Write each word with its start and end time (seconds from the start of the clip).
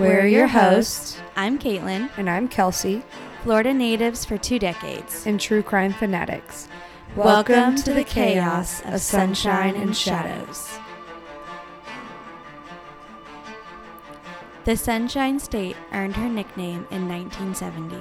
We're 0.00 0.26
your 0.26 0.46
hosts, 0.46 1.18
I'm 1.36 1.58
Caitlin, 1.58 2.08
and 2.16 2.30
I'm 2.30 2.48
Kelsey, 2.48 3.02
Florida 3.42 3.74
natives 3.74 4.24
for 4.24 4.38
two 4.38 4.58
decades. 4.58 5.26
and 5.26 5.38
true 5.38 5.62
crime 5.62 5.92
fanatics. 5.92 6.68
Welcome 7.14 7.76
to 7.76 7.92
the 7.92 8.02
chaos 8.02 8.80
of 8.86 9.02
sunshine 9.02 9.76
and 9.76 9.94
shadows. 9.94 10.70
The 14.64 14.74
Sunshine 14.74 15.38
State 15.38 15.76
earned 15.92 16.16
her 16.16 16.30
nickname 16.30 16.86
in 16.90 17.06
1970, 17.06 17.96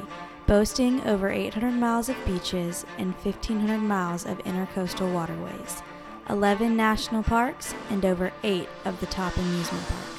boasting 0.47 1.05
over 1.05 1.29
800 1.29 1.71
miles 1.71 2.07
of 2.07 2.15
beaches 2.25 2.85
and 2.97 3.13
1,500 3.15 3.77
miles 3.77 4.25
of 4.25 4.37
intercoastal 4.45 5.13
waterways, 5.13 5.83
11 6.29 6.77
national 6.77 7.23
parks, 7.23 7.75
and 7.89 8.05
over 8.05 8.31
8 8.43 8.69
of 8.85 9.01
the 9.01 9.05
top 9.07 9.35
amusement 9.35 9.85
parks. 9.85 10.18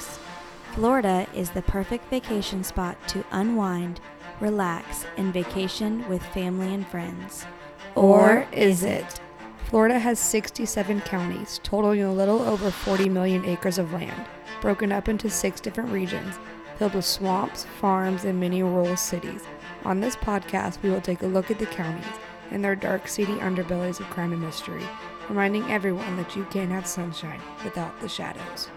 Florida 0.73 1.27
is 1.35 1.49
the 1.49 1.61
perfect 1.63 2.09
vacation 2.09 2.63
spot 2.63 2.97
to 3.09 3.25
unwind, 3.31 3.99
relax, 4.39 5.05
and 5.17 5.33
vacation 5.33 6.07
with 6.07 6.23
family 6.27 6.73
and 6.73 6.87
friends. 6.87 7.45
Or 7.93 8.47
is 8.53 8.83
it? 8.83 9.19
Florida 9.65 9.99
has 9.99 10.17
67 10.17 11.01
counties, 11.01 11.59
totaling 11.61 12.03
a 12.03 12.13
little 12.13 12.41
over 12.41 12.71
40 12.71 13.09
million 13.09 13.43
acres 13.43 13.77
of 13.77 13.91
land, 13.91 14.25
broken 14.61 14.93
up 14.93 15.09
into 15.09 15.29
six 15.29 15.59
different 15.59 15.91
regions, 15.91 16.39
filled 16.77 16.93
with 16.93 17.03
swamps, 17.03 17.65
farms, 17.81 18.23
and 18.23 18.39
many 18.39 18.63
rural 18.63 18.95
cities. 18.95 19.43
On 19.83 19.99
this 19.99 20.15
podcast, 20.15 20.81
we 20.81 20.89
will 20.89 21.01
take 21.01 21.21
a 21.21 21.27
look 21.27 21.51
at 21.51 21.59
the 21.59 21.65
counties 21.65 22.05
and 22.49 22.63
their 22.63 22.75
dark, 22.77 23.09
seedy 23.09 23.35
underbellies 23.35 23.99
of 23.99 24.09
crime 24.09 24.31
and 24.31 24.41
mystery, 24.41 24.83
reminding 25.27 25.69
everyone 25.69 26.15
that 26.15 26.33
you 26.33 26.45
can't 26.45 26.71
have 26.71 26.87
sunshine 26.87 27.41
without 27.65 27.99
the 27.99 28.07
shadows. 28.07 28.69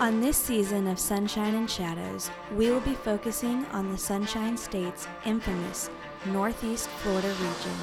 On 0.00 0.20
this 0.20 0.36
season 0.36 0.88
of 0.88 0.98
Sunshine 0.98 1.54
and 1.54 1.70
Shadows, 1.70 2.28
we 2.56 2.68
will 2.68 2.80
be 2.80 2.94
focusing 2.94 3.64
on 3.66 3.92
the 3.92 3.96
Sunshine 3.96 4.56
State's 4.56 5.06
infamous 5.24 5.88
Northeast 6.26 6.88
Florida 6.88 7.28
region. 7.28 7.78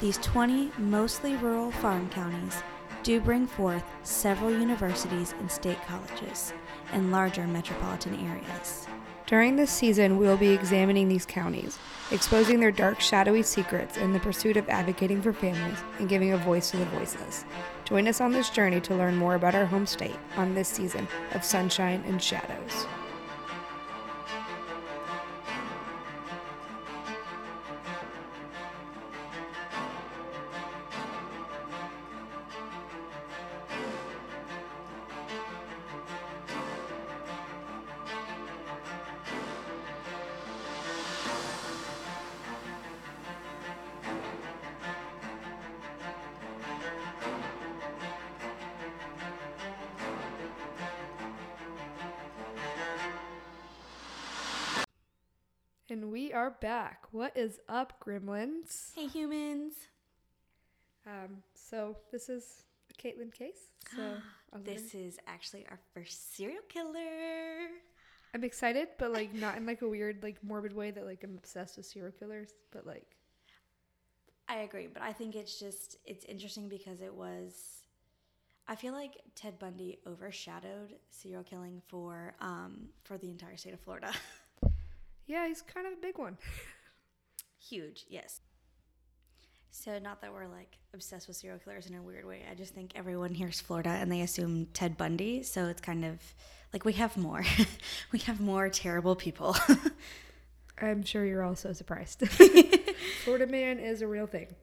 These 0.00 0.18
20 0.18 0.72
mostly 0.76 1.36
rural 1.36 1.70
farm 1.70 2.10
counties 2.10 2.60
do 3.04 3.20
bring 3.20 3.46
forth 3.46 3.84
several 4.02 4.50
universities 4.50 5.34
and 5.38 5.48
state 5.48 5.78
colleges 5.86 6.52
and 6.92 7.12
larger 7.12 7.46
metropolitan 7.46 8.26
areas. 8.26 8.88
During 9.26 9.54
this 9.54 9.70
season, 9.70 10.18
we 10.18 10.26
will 10.26 10.36
be 10.36 10.50
examining 10.50 11.08
these 11.08 11.26
counties, 11.26 11.78
exposing 12.10 12.58
their 12.58 12.72
dark, 12.72 13.00
shadowy 13.00 13.44
secrets 13.44 13.96
in 13.96 14.12
the 14.12 14.20
pursuit 14.20 14.56
of 14.56 14.68
advocating 14.68 15.22
for 15.22 15.32
families 15.32 15.78
and 16.00 16.08
giving 16.08 16.32
a 16.32 16.38
voice 16.38 16.72
to 16.72 16.76
the 16.76 16.86
voiceless. 16.86 17.44
Join 17.86 18.08
us 18.08 18.20
on 18.20 18.32
this 18.32 18.50
journey 18.50 18.80
to 18.80 18.96
learn 18.96 19.14
more 19.14 19.36
about 19.36 19.54
our 19.54 19.64
home 19.64 19.86
state 19.86 20.16
on 20.36 20.54
this 20.54 20.68
season 20.68 21.06
of 21.34 21.44
Sunshine 21.44 22.02
and 22.08 22.20
Shadows. 22.20 22.84
And 55.88 56.10
we 56.10 56.32
are 56.32 56.50
back. 56.50 57.04
What 57.12 57.36
is 57.36 57.60
up, 57.68 58.00
gremlins? 58.04 58.92
Hey 58.96 59.06
humans! 59.06 59.74
Um, 61.06 61.44
so 61.54 61.96
this 62.10 62.28
is 62.28 62.64
a 62.90 62.94
Caitlin 63.00 63.32
case. 63.32 63.70
So 63.94 64.02
This 64.64 64.96
is 64.96 65.18
actually 65.28 65.64
our 65.70 65.78
first 65.94 66.34
serial 66.34 66.62
killer. 66.68 67.68
I'm 68.34 68.42
excited, 68.42 68.88
but 68.98 69.12
like 69.12 69.32
not 69.32 69.56
in 69.56 69.64
like 69.64 69.82
a 69.82 69.88
weird, 69.88 70.24
like 70.24 70.42
morbid 70.42 70.74
way 70.74 70.90
that 70.90 71.06
like 71.06 71.22
I'm 71.22 71.36
obsessed 71.36 71.76
with 71.76 71.86
serial 71.86 72.10
killers, 72.10 72.50
but 72.72 72.84
like 72.84 73.14
I 74.48 74.58
agree, 74.58 74.88
but 74.92 75.02
I 75.02 75.12
think 75.12 75.36
it's 75.36 75.56
just 75.56 75.98
it's 76.04 76.24
interesting 76.24 76.68
because 76.68 77.00
it 77.00 77.14
was 77.14 77.82
I 78.66 78.74
feel 78.74 78.92
like 78.92 79.20
Ted 79.36 79.60
Bundy 79.60 80.00
overshadowed 80.04 80.96
serial 81.10 81.44
killing 81.44 81.80
for 81.86 82.34
um 82.40 82.88
for 83.04 83.18
the 83.18 83.30
entire 83.30 83.56
state 83.56 83.74
of 83.74 83.78
Florida. 83.78 84.10
yeah, 85.26 85.46
he's 85.46 85.62
kind 85.62 85.86
of 85.86 85.92
a 85.92 85.96
big 85.96 86.18
one. 86.18 86.38
Huge, 87.58 88.06
yes. 88.08 88.40
So 89.70 89.98
not 89.98 90.22
that 90.22 90.32
we're 90.32 90.46
like 90.46 90.78
obsessed 90.94 91.28
with 91.28 91.36
serial 91.36 91.58
killers 91.58 91.86
in 91.86 91.94
a 91.94 92.02
weird 92.02 92.24
way. 92.24 92.42
I 92.50 92.54
just 92.54 92.74
think 92.74 92.92
everyone 92.94 93.34
hears 93.34 93.60
Florida 93.60 93.90
and 93.90 94.10
they 94.10 94.22
assume 94.22 94.68
Ted 94.72 94.96
Bundy, 94.96 95.42
so 95.42 95.66
it's 95.66 95.82
kind 95.82 96.04
of 96.04 96.18
like 96.72 96.84
we 96.84 96.94
have 96.94 97.16
more. 97.16 97.44
we 98.12 98.20
have 98.20 98.40
more 98.40 98.68
terrible 98.68 99.14
people. 99.14 99.56
I'm 100.80 101.04
sure 101.04 101.24
you're 101.24 101.42
also 101.42 101.72
surprised. 101.72 102.26
Florida 103.24 103.46
man 103.46 103.78
is 103.78 104.00
a 104.00 104.06
real 104.06 104.26
thing. 104.26 104.54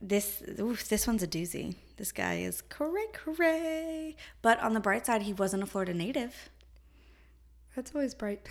This 0.00 0.42
oof, 0.58 0.88
this 0.88 1.06
one's 1.06 1.22
a 1.22 1.28
doozy. 1.28 1.76
This 1.96 2.12
guy 2.12 2.38
is 2.38 2.62
cray 2.62 3.06
cray. 3.12 4.16
But 4.42 4.60
on 4.60 4.74
the 4.74 4.80
bright 4.80 5.06
side, 5.06 5.22
he 5.22 5.32
wasn't 5.32 5.62
a 5.62 5.66
Florida 5.66 5.94
native. 5.94 6.50
That's 7.74 7.94
always 7.94 8.14
bright. 8.14 8.46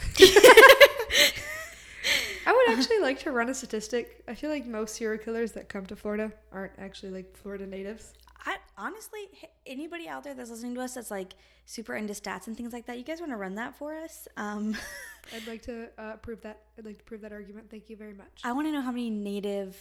I 2.45 2.51
would 2.51 2.77
actually 2.77 2.99
like 2.99 3.19
to 3.19 3.31
run 3.31 3.49
a 3.49 3.53
statistic. 3.53 4.23
I 4.27 4.35
feel 4.35 4.49
like 4.49 4.65
most 4.65 4.95
serial 4.95 5.23
killers 5.23 5.51
that 5.53 5.69
come 5.69 5.85
to 5.87 5.95
Florida 5.95 6.31
aren't 6.51 6.73
actually 6.79 7.11
like 7.11 7.35
Florida 7.37 7.67
natives. 7.67 8.13
I 8.45 8.57
honestly, 8.77 9.29
anybody 9.65 10.07
out 10.07 10.23
there 10.23 10.33
that's 10.33 10.49
listening 10.49 10.73
to 10.75 10.81
us 10.81 10.95
that's 10.95 11.11
like 11.11 11.33
super 11.65 11.95
into 11.95 12.13
stats 12.13 12.47
and 12.47 12.57
things 12.57 12.73
like 12.73 12.87
that, 12.87 12.97
you 12.97 13.03
guys 13.03 13.19
want 13.19 13.31
to 13.31 13.37
run 13.37 13.55
that 13.55 13.77
for 13.77 13.95
us? 13.95 14.27
Um, 14.37 14.75
I'd 15.35 15.47
like 15.47 15.61
to 15.63 15.89
uh, 15.97 16.15
prove 16.17 16.41
that. 16.41 16.61
I'd 16.77 16.85
like 16.85 16.97
to 16.97 17.03
prove 17.03 17.21
that 17.21 17.31
argument. 17.31 17.69
Thank 17.69 17.89
you 17.89 17.95
very 17.95 18.13
much. 18.13 18.41
I 18.43 18.51
want 18.53 18.67
to 18.67 18.71
know 18.71 18.81
how 18.81 18.91
many 18.91 19.09
native, 19.09 19.77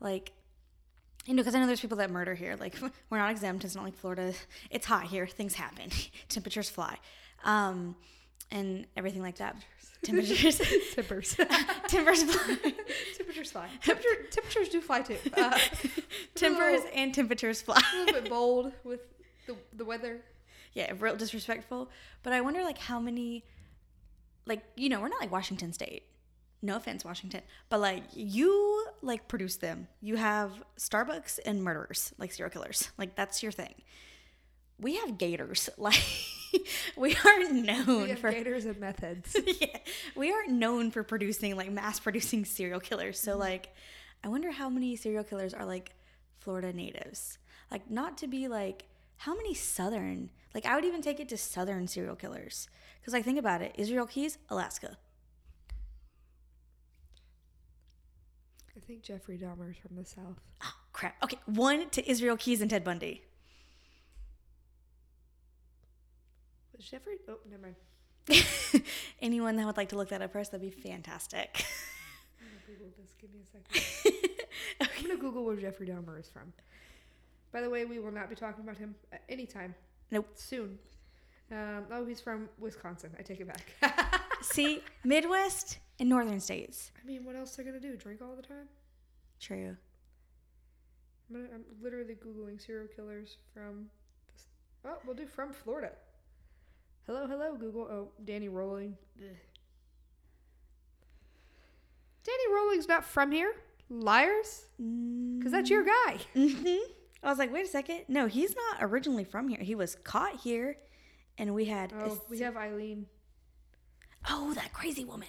like, 0.00 0.32
you 1.24 1.34
know, 1.34 1.42
because 1.42 1.54
I 1.54 1.60
know 1.60 1.66
there's 1.66 1.80
people 1.80 1.98
that 1.98 2.10
murder 2.10 2.34
here. 2.34 2.56
Like, 2.58 2.74
we're 3.10 3.18
not 3.18 3.30
exempt. 3.30 3.64
It's 3.64 3.74
not 3.74 3.84
like 3.84 3.96
Florida. 3.96 4.34
It's 4.70 4.86
hot 4.86 5.04
here. 5.04 5.26
Things 5.26 5.54
happen. 5.54 5.90
Temperatures 6.28 6.68
fly, 6.68 6.98
um, 7.44 7.94
and 8.50 8.86
everything 8.96 9.22
like 9.22 9.36
that. 9.36 9.56
Temperatures, 10.04 10.60
Tippers. 10.94 11.36
timbers 11.88 12.22
fly. 12.22 12.56
temperatures 13.16 13.50
fly. 13.52 13.68
Temperature, 13.82 14.26
temperatures 14.30 14.68
do 14.68 14.80
fly 14.80 15.00
too. 15.02 15.16
Uh, 15.36 15.58
Timbers 16.34 16.82
little- 16.82 16.90
and 16.94 17.14
temperatures 17.14 17.62
fly. 17.62 17.80
a 17.94 17.98
little 18.04 18.20
bit 18.20 18.28
bold 18.30 18.72
with 18.84 19.00
the, 19.46 19.56
the 19.72 19.84
weather. 19.84 20.20
yeah, 20.74 20.92
real 20.98 21.16
disrespectful. 21.16 21.90
But 22.22 22.32
I 22.32 22.40
wonder, 22.40 22.62
like, 22.62 22.78
how 22.78 23.00
many, 23.00 23.44
like, 24.46 24.62
you 24.76 24.88
know, 24.88 25.00
we're 25.00 25.08
not 25.08 25.20
like 25.20 25.32
Washington 25.32 25.72
State. 25.72 26.04
No 26.62 26.76
offense, 26.76 27.04
Washington, 27.04 27.42
but 27.68 27.78
like 27.78 28.04
you 28.14 28.86
like 29.02 29.28
produce 29.28 29.56
them. 29.56 29.86
You 30.00 30.16
have 30.16 30.50
Starbucks 30.78 31.38
and 31.44 31.62
murderers, 31.62 32.14
like 32.16 32.32
serial 32.32 32.50
killers. 32.50 32.88
Like 32.96 33.14
that's 33.16 33.42
your 33.42 33.52
thing. 33.52 33.74
We 34.80 34.96
have 34.96 35.18
gators. 35.18 35.68
Like 35.76 36.00
we 36.96 37.16
aren't 37.24 37.54
known 37.54 38.08
We 38.08 38.14
for 38.14 38.30
gators 38.30 38.64
and 38.64 38.78
meth 38.78 39.00
heads. 39.00 39.36
yeah, 39.60 39.78
we 40.14 40.32
aren't 40.32 40.50
known 40.50 40.90
for 40.90 41.02
producing 41.02 41.56
like 41.56 41.70
mass 41.70 42.00
producing 42.00 42.44
serial 42.44 42.80
killers. 42.80 43.18
So 43.18 43.32
mm-hmm. 43.32 43.40
like, 43.40 43.74
I 44.22 44.28
wonder 44.28 44.50
how 44.50 44.68
many 44.68 44.96
serial 44.96 45.24
killers 45.24 45.54
are 45.54 45.64
like 45.64 45.92
Florida 46.40 46.72
natives. 46.72 47.38
Like, 47.70 47.90
not 47.90 48.18
to 48.18 48.26
be 48.26 48.48
like 48.48 48.84
how 49.18 49.34
many 49.34 49.54
southern. 49.54 50.30
Like, 50.54 50.66
I 50.66 50.76
would 50.76 50.84
even 50.84 51.02
take 51.02 51.20
it 51.20 51.28
to 51.30 51.36
southern 51.36 51.88
serial 51.88 52.16
killers 52.16 52.68
because 53.00 53.12
like 53.12 53.24
think 53.24 53.38
about 53.38 53.62
it: 53.62 53.74
Israel 53.76 54.06
Keys, 54.06 54.38
Alaska. 54.48 54.98
I 58.76 58.80
think 58.80 59.02
Jeffrey 59.02 59.38
Dahmer's 59.38 59.76
from 59.78 59.96
the 59.96 60.04
south. 60.04 60.40
Oh 60.62 60.74
crap. 60.92 61.16
Okay, 61.22 61.38
one 61.46 61.88
to 61.90 62.08
Israel 62.08 62.36
Keys 62.36 62.60
and 62.60 62.70
Ted 62.70 62.84
Bundy. 62.84 63.22
Was 66.76 66.86
Jeffrey? 66.86 67.16
Oh, 67.28 67.38
never 67.48 67.62
mind. 67.62 68.84
Anyone 69.22 69.56
that 69.56 69.66
would 69.66 69.76
like 69.76 69.90
to 69.90 69.96
look 69.96 70.08
that 70.08 70.22
up 70.22 70.32
first, 70.32 70.50
that'd 70.50 70.62
be 70.62 70.70
fantastic. 70.70 71.64
I'm 72.40 72.46
gonna 72.48 72.78
Google 72.78 72.92
this. 72.98 73.14
Give 73.20 73.32
me 73.32 73.40
a 73.42 73.46
second. 73.46 74.30
I'm 74.80 75.02
gonna 75.02 75.20
Google 75.20 75.44
where 75.44 75.56
Jeffrey 75.56 75.86
Dahmer 75.86 76.18
is 76.18 76.28
from. 76.28 76.52
By 77.52 77.60
the 77.60 77.70
way, 77.70 77.84
we 77.84 77.98
will 78.00 78.10
not 78.10 78.28
be 78.28 78.34
talking 78.34 78.64
about 78.64 78.76
him 78.76 78.94
at 79.12 79.22
any 79.28 79.46
time. 79.46 79.74
Nope. 80.10 80.28
Soon. 80.34 80.78
Um, 81.52 81.84
oh, 81.92 82.04
he's 82.04 82.20
from 82.20 82.48
Wisconsin. 82.58 83.10
I 83.18 83.22
take 83.22 83.40
it 83.40 83.46
back. 83.46 84.20
See, 84.42 84.82
Midwest 85.04 85.78
and 86.00 86.08
northern 86.08 86.40
states. 86.40 86.90
I 87.00 87.06
mean, 87.06 87.24
what 87.24 87.36
else 87.36 87.56
are 87.58 87.62
they 87.62 87.70
gonna 87.70 87.80
do? 87.80 87.96
Drink 87.96 88.20
all 88.22 88.34
the 88.34 88.42
time? 88.42 88.66
True. 89.38 89.76
I'm, 91.30 91.36
gonna, 91.36 91.54
I'm 91.54 91.64
literally 91.82 92.14
googling 92.14 92.60
serial 92.64 92.88
killers 92.88 93.36
from 93.52 93.86
Oh, 94.84 94.98
we'll 95.06 95.16
do 95.16 95.26
from 95.26 95.52
Florida. 95.52 95.92
Hello, 97.06 97.26
hello, 97.26 97.56
Google. 97.56 97.82
Oh, 97.82 98.08
Danny 98.24 98.48
Rolling. 98.48 98.96
Ugh. 99.20 99.36
Danny 102.24 102.54
Rolling's 102.54 102.88
not 102.88 103.04
from 103.04 103.30
here. 103.30 103.54
Liars. 103.90 104.64
Because 104.78 105.52
that's 105.52 105.68
your 105.68 105.84
guy. 105.84 106.18
hmm 106.34 106.76
I 107.22 107.28
was 107.30 107.38
like, 107.38 107.52
wait 107.52 107.64
a 107.64 107.68
second. 107.68 108.02
No, 108.08 108.26
he's 108.26 108.54
not 108.54 108.78
originally 108.82 109.24
from 109.24 109.48
here. 109.48 109.60
He 109.60 109.74
was 109.74 109.94
caught 110.04 110.40
here, 110.40 110.76
and 111.38 111.54
we 111.54 111.64
had. 111.66 111.92
Oh, 111.98 112.20
we 112.28 112.38
have 112.40 112.56
Aileen. 112.56 113.06
oh, 114.28 114.52
that 114.54 114.72
crazy 114.74 115.04
woman. 115.04 115.28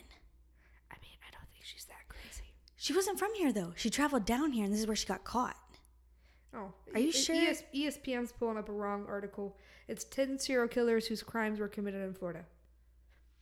I 0.92 0.96
mean, 1.02 1.18
I 1.26 1.32
don't 1.32 1.50
think 1.52 1.64
she's 1.64 1.86
that 1.86 2.08
crazy. 2.10 2.54
She 2.78 2.94
wasn't 2.94 3.18
from 3.20 3.34
here 3.36 3.54
though. 3.54 3.74
She 3.78 3.90
traveled 3.90 4.26
down 4.26 4.52
here, 4.52 4.66
and 4.66 4.74
this 4.74 4.82
is 4.82 4.88
where 4.88 4.96
she 4.96 5.08
got 5.08 5.24
caught. 5.24 5.56
Oh, 6.56 6.74
Are 6.94 7.00
you 7.00 7.12
sure? 7.12 7.36
ES- 7.36 7.64
ESPN's 7.76 8.32
pulling 8.32 8.58
up 8.58 8.70
a 8.70 8.72
wrong 8.72 9.06
article. 9.10 9.58
It's 9.88 10.04
10 10.06 10.40
serial 10.40 10.68
killers 10.68 11.06
whose 11.08 11.22
crimes 11.22 11.60
were 11.60 11.68
committed 11.68 12.02
in 12.02 12.14
Florida. 12.14 12.46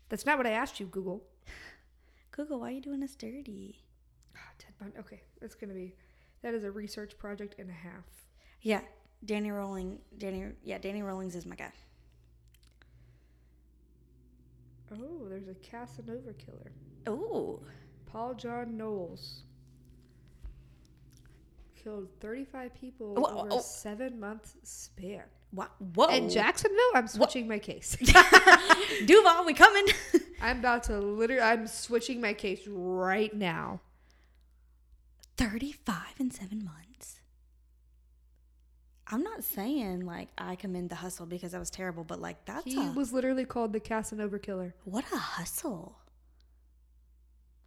That's 0.09 0.25
not 0.25 0.37
what 0.37 0.47
I 0.47 0.51
asked 0.51 0.79
you, 0.79 0.87
Google. 0.87 1.23
Google, 2.31 2.59
why 2.61 2.69
are 2.69 2.71
you 2.71 2.81
doing 2.81 3.03
us 3.03 3.15
dirty? 3.15 3.83
Ah, 4.35 4.39
Ted 4.57 4.73
Bundy. 4.79 4.97
Okay, 4.97 5.21
that's 5.39 5.53
going 5.55 5.69
to 5.69 5.75
be. 5.75 5.95
That 6.41 6.53
is 6.55 6.63
a 6.63 6.71
research 6.71 7.17
project 7.17 7.55
and 7.59 7.69
a 7.69 7.73
half. 7.73 8.03
Yeah, 8.61 8.81
Danny 9.23 9.51
Rolling. 9.51 9.99
Danny. 10.17 10.45
Yeah, 10.63 10.79
Danny 10.79 11.03
Rollings 11.03 11.35
is 11.35 11.45
my 11.45 11.55
guy. 11.55 11.71
Oh, 14.91 15.27
there's 15.29 15.47
a 15.47 15.55
Casanova 15.55 16.33
killer. 16.33 16.71
Oh, 17.07 17.59
Paul 18.05 18.33
John 18.35 18.77
Knowles. 18.77 19.43
Killed 21.83 22.07
35 22.21 22.73
people 22.79 23.15
Whoa, 23.15 23.39
over 23.41 23.47
oh. 23.51 23.57
a 23.59 23.61
seven 23.61 24.19
month 24.19 24.53
span. 24.63 25.23
wow. 25.51 25.67
Whoa. 25.95 26.07
In 26.15 26.29
Jacksonville, 26.29 26.79
I'm 26.95 27.07
switching 27.07 27.47
my 27.47 27.59
case. 27.59 27.97
Duval, 29.05 29.45
we 29.45 29.53
coming. 29.53 29.85
I'm 30.41 30.59
about 30.59 30.83
to 30.83 30.97
literally, 30.99 31.41
I'm 31.41 31.67
switching 31.67 32.21
my 32.21 32.33
case 32.33 32.61
right 32.67 33.33
now. 33.33 33.81
35 35.37 35.95
in 36.19 36.31
seven 36.31 36.63
months. 36.63 37.19
I'm 39.07 39.21
not 39.21 39.43
saying 39.43 40.05
like 40.05 40.29
I 40.37 40.55
commend 40.55 40.89
the 40.89 40.95
hustle 40.95 41.25
because 41.25 41.51
that 41.51 41.59
was 41.59 41.69
terrible, 41.69 42.03
but 42.05 42.21
like 42.21 42.45
that's 42.45 42.63
He 42.65 42.77
a, 42.81 42.91
was 42.93 43.11
literally 43.11 43.45
called 43.45 43.73
the 43.73 43.79
Casanova 43.81 44.39
killer. 44.39 44.73
what 44.85 45.03
a 45.13 45.17
hustle. 45.17 45.97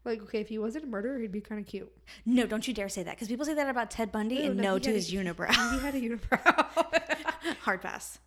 Like, 0.06 0.22
okay, 0.22 0.40
if 0.40 0.48
he 0.48 0.58
wasn't 0.58 0.84
a 0.84 0.86
murderer, 0.86 1.18
he'd 1.18 1.32
be 1.32 1.40
kind 1.40 1.60
of 1.60 1.66
cute. 1.66 1.90
No, 2.24 2.46
don't 2.46 2.66
you 2.66 2.72
dare 2.72 2.88
say 2.88 3.02
that 3.02 3.16
because 3.16 3.28
people 3.28 3.44
say 3.44 3.54
that 3.54 3.68
about 3.68 3.90
Ted 3.90 4.12
Bundy 4.12 4.36
Ew, 4.36 4.42
and 4.52 4.56
no, 4.56 4.62
no 4.62 4.78
to 4.78 4.90
his 4.92 5.12
a- 5.12 5.16
unibrow. 5.16 5.50
He 5.72 5.80
had 5.80 5.94
a 5.94 6.00
unibrow. 6.00 7.56
Hard 7.62 7.82
pass. 7.82 8.18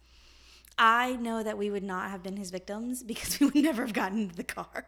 I 0.77 1.15
know 1.15 1.41
that 1.41 1.57
we 1.57 1.69
would 1.69 1.83
not 1.83 2.09
have 2.09 2.21
been 2.21 2.37
his 2.37 2.51
victims 2.51 3.01
because 3.03 3.39
we 3.39 3.47
would 3.47 3.55
never 3.55 3.81
have 3.83 3.93
gotten 3.93 4.19
into 4.19 4.35
the 4.35 4.43
car. 4.43 4.87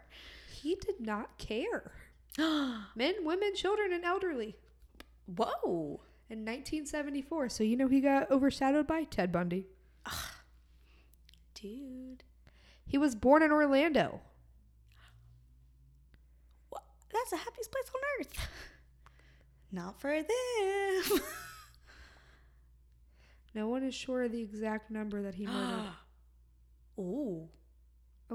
he 0.52 0.76
did 0.76 1.00
not 1.00 1.38
care. 1.38 1.92
Men, 2.38 3.16
women, 3.24 3.56
children, 3.56 3.92
and 3.94 4.06
elderly. 4.06 4.56
Whoa. 5.26 6.02
In 6.30 6.40
1974, 6.46 7.50
so 7.50 7.64
you 7.64 7.76
know 7.76 7.88
he 7.90 8.00
got 8.00 8.30
overshadowed 8.32 8.88
by 8.88 9.04
Ted 9.04 9.32
Bundy. 9.34 9.66
Dude. 11.54 12.24
He 12.86 12.98
was 12.98 13.16
born 13.16 13.44
in 13.44 13.52
Orlando. 13.52 14.22
That's 17.22 17.32
the 17.32 17.38
happiest 17.38 17.72
place 17.72 17.92
on 17.94 18.02
earth. 18.20 18.50
Not 19.72 20.02
for 20.02 20.12
them. 20.12 21.20
No 23.54 23.68
one 23.68 23.84
is 23.84 23.94
sure 23.94 24.24
of 24.24 24.32
the 24.32 24.42
exact 24.42 24.90
number 24.90 25.22
that 25.24 25.36
he 25.36 25.46
murdered. 25.46 25.92
Ooh. 27.00 27.50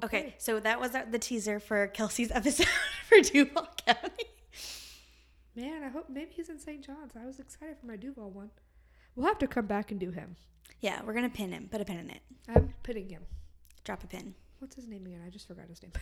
Okay. 0.03 0.35
so 0.37 0.61
that 0.61 0.79
was 0.79 0.91
the 1.11 1.19
teaser 1.19 1.59
for 1.59 1.87
Kelsey's 1.87 2.31
episode 2.35 2.69
for 3.09 3.21
Duval 3.21 3.67
County. 3.87 4.25
Man, 5.55 5.83
I 5.83 5.89
hope 5.89 6.11
maybe 6.11 6.33
he's 6.33 6.51
in 6.51 6.59
St. 6.59 6.85
John's. 6.85 7.13
I 7.19 7.25
was 7.25 7.41
excited 7.41 7.79
for 7.81 7.87
my 7.87 7.97
Duval 7.97 8.31
one. 8.31 8.51
We'll 9.15 9.27
have 9.27 9.39
to 9.39 9.47
come 9.47 9.65
back 9.65 9.91
and 9.91 9.99
do 9.99 10.11
him. 10.11 10.37
Yeah, 10.83 11.01
we're 11.03 11.15
gonna 11.15 11.31
pin 11.31 11.51
him. 11.53 11.69
Put 11.71 11.81
a 11.81 11.87
pin 11.87 11.99
in 11.99 12.11
it. 12.11 12.21
I'm 12.55 12.75
pitting 12.83 13.09
him. 13.09 13.23
Drop 13.85 14.05
a 14.05 14.07
pin. 14.07 14.35
What's 14.59 14.77
his 14.77 14.87
name 14.87 15.07
again? 15.07 15.23
I 15.27 15.31
just 15.31 15.49
forgot 15.49 15.69
his 15.69 15.81
name. 15.83 15.93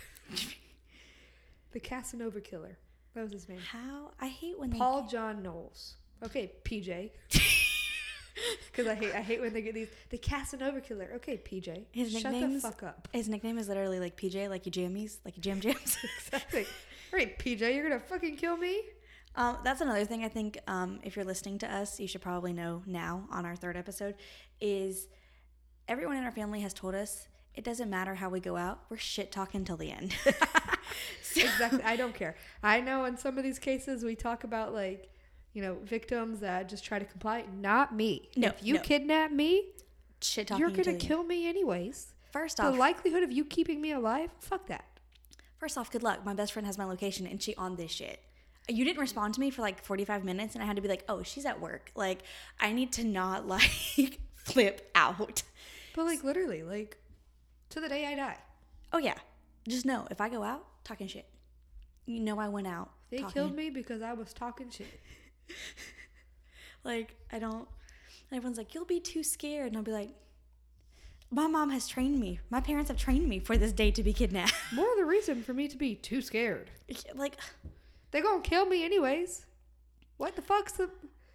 The 1.74 1.80
Casanova 1.80 2.40
killer. 2.40 2.78
That 3.14 3.22
was 3.24 3.32
his 3.32 3.48
name. 3.48 3.58
How 3.58 4.12
I 4.20 4.28
hate 4.28 4.58
when 4.58 4.70
Paul 4.72 5.06
John 5.06 5.42
Knowles. 5.42 5.96
Okay, 6.24 6.52
PJ. 6.64 7.10
Because 8.70 8.86
I 8.88 8.94
hate 8.94 9.14
I 9.14 9.20
hate 9.20 9.40
when 9.40 9.52
they 9.52 9.60
get 9.60 9.74
these. 9.74 9.88
The 10.10 10.18
Casanova 10.18 10.80
killer. 10.80 11.10
Okay, 11.16 11.36
PJ. 11.36 11.84
His 11.92 12.12
Shut 12.18 12.32
the 12.32 12.58
fuck 12.60 12.82
up. 12.82 13.08
his 13.12 13.28
nickname 13.28 13.58
is 13.58 13.68
literally 13.68 14.00
like 14.00 14.16
PJ, 14.16 14.48
like 14.48 14.64
you 14.66 14.72
jammies, 14.72 15.18
like 15.24 15.36
you 15.36 15.42
jam 15.42 15.60
jams. 15.60 15.98
Exactly. 16.18 16.62
All 17.12 17.18
right, 17.18 17.38
PJ, 17.38 17.60
you're 17.74 17.88
gonna 17.88 18.00
fucking 18.00 18.36
kill 18.36 18.56
me. 18.56 18.80
Um, 19.36 19.58
that's 19.64 19.80
another 19.80 20.04
thing 20.04 20.24
I 20.24 20.28
think 20.28 20.58
um, 20.68 21.00
if 21.02 21.16
you're 21.16 21.24
listening 21.24 21.58
to 21.58 21.72
us, 21.72 21.98
you 21.98 22.06
should 22.06 22.22
probably 22.22 22.52
know 22.52 22.82
now 22.86 23.26
on 23.30 23.44
our 23.44 23.56
third 23.56 23.76
episode 23.76 24.14
is 24.60 25.08
everyone 25.88 26.16
in 26.16 26.24
our 26.24 26.30
family 26.32 26.60
has 26.60 26.72
told 26.72 26.94
us 26.94 27.26
it 27.54 27.64
doesn't 27.64 27.88
matter 27.90 28.14
how 28.16 28.28
we 28.28 28.40
go 28.40 28.56
out, 28.56 28.80
we're 28.88 28.96
shit 28.96 29.30
talking 29.30 29.64
till 29.64 29.76
the 29.76 29.90
end. 29.90 30.14
exactly. 31.36 31.82
I 31.82 31.96
don't 31.96 32.14
care. 32.14 32.36
I 32.62 32.80
know 32.80 33.04
in 33.04 33.16
some 33.16 33.38
of 33.38 33.44
these 33.44 33.58
cases 33.58 34.04
we 34.04 34.14
talk 34.14 34.44
about 34.44 34.72
like, 34.72 35.10
you 35.52 35.62
know, 35.62 35.78
victims 35.84 36.40
that 36.40 36.68
just 36.68 36.84
try 36.84 36.98
to 36.98 37.04
comply. 37.04 37.44
Not 37.60 37.94
me. 37.94 38.28
No, 38.36 38.48
if 38.48 38.62
you 38.62 38.74
no. 38.74 38.80
kidnap 38.80 39.30
me, 39.30 39.66
shit 40.20 40.48
talking. 40.48 40.60
you're 40.60 40.70
gonna 40.70 40.84
the 40.84 40.90
end. 40.90 41.00
kill 41.00 41.22
me 41.22 41.48
anyways. 41.48 42.12
First 42.32 42.58
off, 42.58 42.72
The 42.72 42.78
likelihood 42.78 43.22
of 43.22 43.30
you 43.30 43.44
keeping 43.44 43.80
me 43.80 43.92
alive, 43.92 44.30
fuck 44.40 44.66
that. 44.66 44.84
first 45.58 45.78
off, 45.78 45.90
good 45.90 46.02
luck. 46.02 46.24
My 46.24 46.34
best 46.34 46.52
friend 46.52 46.66
has 46.66 46.76
my 46.76 46.84
location 46.84 47.26
and 47.26 47.40
she 47.40 47.54
on 47.54 47.76
this 47.76 47.92
shit. 47.92 48.20
You 48.68 48.84
didn't 48.84 48.98
respond 48.98 49.34
to 49.34 49.40
me 49.40 49.50
for 49.50 49.62
like 49.62 49.84
45 49.84 50.24
minutes 50.24 50.54
and 50.54 50.64
I 50.64 50.66
had 50.66 50.76
to 50.76 50.82
be 50.82 50.88
like, 50.88 51.04
oh, 51.08 51.22
she's 51.22 51.44
at 51.46 51.60
work. 51.60 51.92
Like, 51.94 52.22
I 52.58 52.72
need 52.72 52.92
to 52.94 53.04
not 53.04 53.46
like 53.54 54.18
flip 54.34 54.90
out. 54.94 55.42
But 55.94 56.06
like 56.06 56.24
literally, 56.24 56.64
like 56.64 56.96
to 57.74 57.80
the 57.80 57.88
day 57.88 58.06
I 58.06 58.14
die. 58.14 58.38
Oh, 58.92 58.98
yeah. 58.98 59.14
Just 59.68 59.84
know 59.84 60.06
if 60.10 60.20
I 60.20 60.28
go 60.28 60.42
out 60.42 60.64
talking 60.84 61.06
shit, 61.06 61.26
you 62.06 62.20
know 62.20 62.38
I 62.38 62.48
went 62.48 62.66
out. 62.66 62.90
They 63.10 63.18
talking. 63.18 63.32
killed 63.32 63.56
me 63.56 63.70
because 63.70 64.02
I 64.02 64.12
was 64.12 64.32
talking 64.32 64.70
shit. 64.70 65.00
Like, 66.84 67.16
I 67.32 67.38
don't. 67.38 67.66
Everyone's 68.30 68.58
like, 68.58 68.74
you'll 68.74 68.84
be 68.84 69.00
too 69.00 69.22
scared. 69.22 69.68
And 69.68 69.76
I'll 69.76 69.82
be 69.82 69.90
like, 69.90 70.10
my 71.30 71.46
mom 71.46 71.70
has 71.70 71.88
trained 71.88 72.20
me. 72.20 72.40
My 72.50 72.60
parents 72.60 72.88
have 72.88 72.98
trained 72.98 73.26
me 73.26 73.38
for 73.38 73.56
this 73.56 73.72
day 73.72 73.90
to 73.92 74.02
be 74.02 74.12
kidnapped. 74.12 74.54
More 74.72 74.90
of 74.90 74.98
the 74.98 75.04
reason 75.04 75.42
for 75.42 75.54
me 75.54 75.66
to 75.68 75.76
be 75.76 75.94
too 75.94 76.20
scared. 76.20 76.70
like, 77.14 77.36
they're 78.10 78.22
gonna 78.22 78.42
kill 78.42 78.66
me 78.66 78.84
anyways. 78.84 79.46
What 80.16 80.36
the 80.36 80.42
fuck's 80.42 80.72
the? 80.72 80.90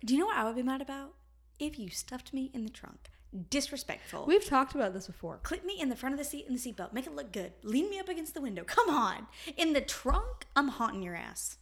do 0.06 0.14
you 0.14 0.20
know 0.20 0.28
what 0.28 0.38
I 0.38 0.46
would 0.46 0.56
be 0.56 0.64
mad 0.64 0.82
about? 0.82 1.14
If 1.58 1.78
you 1.78 1.90
stuffed 1.90 2.34
me 2.34 2.52
in 2.54 2.64
the 2.64 2.70
trunk. 2.70 3.10
Disrespectful. 3.50 4.26
We've 4.26 4.44
talked 4.46 4.74
about 4.74 4.94
this 4.94 5.06
before. 5.06 5.40
Clip 5.44 5.64
me 5.64 5.80
in 5.80 5.90
the 5.90 5.96
front 5.96 6.14
of 6.14 6.20
the 6.20 6.26
seat 6.26 6.48
in 6.48 6.54
the 6.56 6.60
seatbelt. 6.60 6.94
Make 6.94 7.06
it 7.06 7.16
look 7.16 7.32
good. 7.32 7.54
Lean 7.64 7.90
me 7.90 8.00
up 8.00 8.10
against 8.10 8.34
the 8.34 8.42
window. 8.42 8.64
Come 8.64 8.90
on. 8.90 9.28
In 9.56 9.74
the 9.74 9.82
trunk, 9.82 10.48
I'm 10.56 10.70
haunting 10.70 11.04
your 11.04 11.16
ass. 11.16 11.58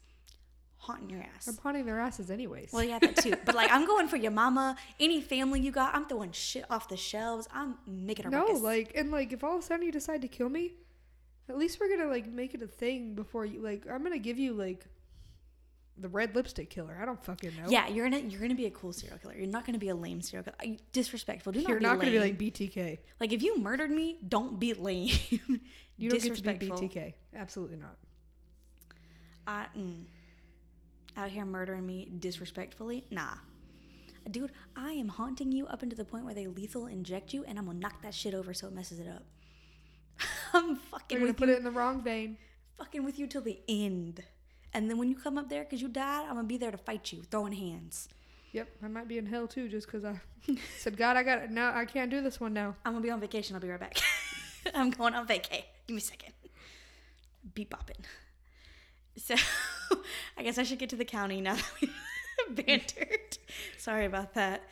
Haunting 0.78 1.10
your 1.10 1.22
ass. 1.22 1.48
I'm 1.48 1.58
haunting 1.58 1.86
their 1.86 2.00
asses 2.00 2.32
anyways. 2.32 2.72
Well, 2.72 2.86
yeah, 2.86 3.00
that 3.00 3.18
too. 3.18 3.34
But 3.44 3.56
like, 3.56 3.70
I'm 3.70 3.86
going 3.86 4.08
for 4.08 4.16
your 4.16 4.32
mama, 4.44 4.78
any 5.00 5.20
family 5.20 5.60
you 5.60 5.72
got. 5.72 5.94
I'm 5.94 6.06
throwing 6.06 6.32
shit 6.32 6.64
off 6.70 6.88
the 6.88 6.96
shelves. 6.96 7.50
I'm 7.54 7.78
making 7.86 8.28
a 8.28 8.30
no, 8.30 8.46
ruckus. 8.46 8.62
like, 8.62 8.94
and 8.96 9.12
like, 9.12 9.34
if 9.34 9.44
all 9.44 9.58
of 9.58 9.60
a 9.60 9.66
sudden 9.66 9.86
you 9.86 9.92
decide 9.92 10.22
to 10.22 10.30
kill 10.30 10.48
me, 10.48 10.76
at 11.50 11.58
least 11.58 11.80
we're 11.82 11.90
gonna 11.90 12.10
like 12.10 12.28
make 12.28 12.54
it 12.54 12.62
a 12.62 12.68
thing 12.68 13.14
before 13.14 13.46
you. 13.46 13.62
Like, 13.62 13.86
I'm 13.92 14.04
gonna 14.04 14.20
give 14.20 14.40
you 14.40 14.54
like 14.54 14.86
the 16.00 16.08
red 16.10 16.36
lipstick 16.36 16.70
killer. 16.70 16.98
I 17.02 17.06
don't 17.06 17.24
fucking 17.24 17.52
know. 17.58 17.70
Yeah, 17.70 17.88
you're 17.88 18.10
gonna 18.10 18.22
you're 18.24 18.42
gonna 18.42 18.56
be 18.56 18.66
a 18.66 18.72
cool 18.72 18.94
serial 18.94 19.18
killer. 19.20 19.36
You're 19.36 19.48
not 19.48 19.66
gonna 19.66 19.78
be 19.80 19.90
a 19.90 19.96
lame 19.96 20.22
serial 20.22 20.44
killer. 20.44 20.56
I- 20.62 20.78
Disrespectful. 20.92 21.54
Do 21.54 21.62
not 21.62 21.70
you're 21.70 21.80
not 21.80 22.00
gonna 22.00 22.12
be 22.12 22.20
like 22.20 22.38
BTK. 22.38 23.00
like 23.20 23.34
if 23.34 23.42
you 23.42 23.58
murdered 23.60 23.92
me, 23.92 24.18
don't 24.28 24.60
be 24.60 24.74
lame. 24.74 25.10
You 26.00 26.12
don't 26.12 26.22
get 26.22 26.36
to 26.36 26.44
be 26.44 26.70
BTK. 26.70 27.14
Absolutely 27.36 27.78
not. 27.78 27.98
I, 29.48 29.66
mm, 29.76 30.04
out 31.16 31.30
here 31.32 31.44
murdering 31.44 31.88
me 31.88 32.08
disrespectfully? 32.20 33.06
Nah. 33.10 33.34
Dude, 34.30 34.52
I 34.76 34.92
am 34.92 35.08
haunting 35.08 35.52
you 35.52 35.66
up 35.66 35.82
into 35.82 35.96
the 35.96 36.06
point 36.06 36.26
where 36.26 36.36
they 36.36 36.46
lethal 36.46 36.86
inject 36.86 37.34
you 37.34 37.44
and 37.46 37.58
I'm 37.58 37.66
gonna 37.66 37.80
knock 37.80 38.02
that 38.04 38.14
shit 38.14 38.36
over 38.36 38.54
so 38.54 38.68
it 38.68 38.74
messes 38.74 39.00
it 39.00 39.08
up. 39.08 39.24
I'm 40.54 40.76
They're 40.76 40.76
fucking 40.92 41.18
gonna 41.18 41.30
with 41.30 41.38
put 41.38 41.48
you, 41.48 41.56
it 41.56 41.58
in 41.58 41.64
the 41.64 41.72
wrong 41.72 42.04
vein. 42.04 42.38
fucking 42.78 43.04
with 43.04 43.18
you 43.18 43.26
till 43.26 43.42
the 43.42 43.60
end. 43.68 44.24
And 44.74 44.90
then 44.90 44.98
when 44.98 45.10
you 45.10 45.16
come 45.16 45.38
up 45.38 45.50
there 45.50 45.64
because 45.64 45.82
you 45.82 45.88
died, 45.88 46.26
I'm 46.28 46.36
gonna 46.36 46.48
be 46.48 46.58
there 46.58 46.72
to 46.72 46.78
fight 46.78 47.12
you, 47.12 47.24
throwing 47.24 47.54
hands. 47.54 48.10
Yep, 48.54 48.70
I 48.84 48.88
might 48.88 49.08
be 49.08 49.18
in 49.18 49.26
hell 49.26 49.48
too, 49.48 49.68
just 49.68 49.88
because 49.88 50.06
I 50.06 50.20
said, 50.78 50.98
God, 50.98 51.18
I 51.18 51.24
got 51.24 51.40
it. 51.40 51.52
No, 51.52 51.72
I 51.74 51.86
can't 51.86 52.10
do 52.10 52.22
this 52.22 52.40
one 52.40 52.54
now. 52.54 52.76
I'm 52.86 52.94
gonna 52.94 53.04
be 53.04 53.12
on 53.12 53.20
vacation. 53.20 53.56
I'll 53.56 53.62
be 53.62 53.70
right 53.70 53.80
back. 53.80 53.98
I'm 54.74 54.90
going 54.90 55.14
on 55.14 55.28
vacay. 55.28 55.64
Give 55.88 55.96
me 55.96 55.98
a 55.98 56.02
second. 56.02 56.34
Beep 57.54 57.70
bopping. 57.74 58.04
So 59.18 59.36
I 60.38 60.44
guess 60.44 60.58
I 60.58 60.64
should 60.64 60.80
get 60.80 60.90
to 60.90 60.96
the 60.96 61.06
county 61.06 61.42
now 61.42 61.56
that 61.56 61.72
we've 61.82 62.66
bantered. 62.66 63.38
Sorry 63.78 64.06
about 64.06 64.34
that. 64.36 64.64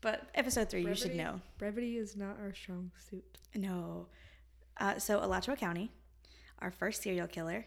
But 0.00 0.28
episode 0.34 0.70
three, 0.70 0.82
you 0.84 0.94
should 0.94 1.14
know. 1.14 1.40
Brevity 1.58 1.98
is 1.98 2.16
not 2.16 2.38
our 2.40 2.54
strong 2.54 2.90
suit. 3.10 3.38
No. 3.54 4.06
Uh, 4.78 4.98
so 4.98 5.22
Alachua 5.22 5.56
County, 5.56 5.90
our 6.60 6.70
first 6.70 7.02
serial 7.02 7.26
killer, 7.26 7.66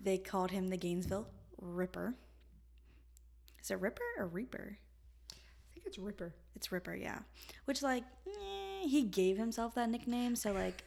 they 0.00 0.18
called 0.18 0.50
him 0.50 0.68
the 0.68 0.76
Gainesville 0.76 1.28
Ripper. 1.60 2.14
Is 3.62 3.70
it 3.70 3.80
Ripper 3.80 4.02
or 4.18 4.26
Reaper? 4.26 4.78
I 5.32 5.74
think 5.74 5.86
it's 5.86 5.98
Ripper. 5.98 6.34
It's 6.54 6.70
Ripper, 6.72 6.94
yeah. 6.94 7.18
Which 7.64 7.82
like 7.82 8.04
eh, 8.26 8.86
he 8.86 9.02
gave 9.02 9.36
himself 9.38 9.74
that 9.74 9.90
nickname, 9.90 10.36
so 10.36 10.52
like 10.52 10.84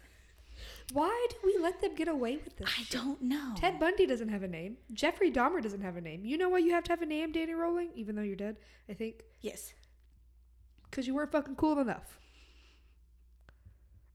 Why 0.94 1.28
do 1.30 1.36
we 1.44 1.58
let 1.62 1.82
them 1.82 1.96
get 1.96 2.08
away 2.08 2.38
with 2.44 2.56
this? 2.58 2.68
I 2.80 2.86
don't 2.90 3.22
know. 3.22 3.54
Ted 3.58 3.80
Bundy 3.80 4.06
doesn't 4.06 4.30
have 4.30 4.44
a 4.44 4.48
name. 4.48 4.78
Jeffrey 4.94 5.32
Dahmer 5.32 5.62
doesn't 5.62 5.82
have 5.82 5.98
a 5.98 6.02
name. 6.02 6.26
You 6.26 6.38
know 6.38 6.50
why 6.50 6.60
you 6.60 6.72
have 6.72 6.84
to 6.86 6.92
have 6.92 7.02
a 7.02 7.06
name, 7.06 7.32
Danny 7.32 7.54
Rolling, 7.54 7.90
even 7.96 8.16
though 8.16 8.22
you're 8.22 8.36
dead? 8.36 8.58
I 8.90 8.94
think 8.94 9.24
Yes. 9.42 9.74
because 10.90 11.08
you 11.08 11.16
weren't 11.16 11.32
fucking 11.32 11.56
cool 11.56 11.80
enough. 11.80 12.18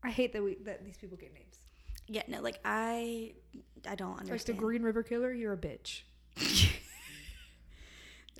I 0.03 0.11
hate 0.11 0.33
that 0.35 0.43
we 0.43 0.55
that 0.65 0.85
these 0.85 0.97
people 0.97 1.17
get 1.17 1.35
names. 1.35 1.57
Yeah, 2.09 2.23
no, 2.29 2.41
like 2.41 2.61
I 2.65 3.33
I 3.89 3.95
don't 3.95 4.13
understand. 4.19 4.31
Like 4.31 4.47
the. 4.47 4.53
Green 4.55 4.83
River 4.83 5.03
Killer, 5.03 5.33
you're 5.33 5.53
a 5.53 5.57
bitch. 5.57 6.03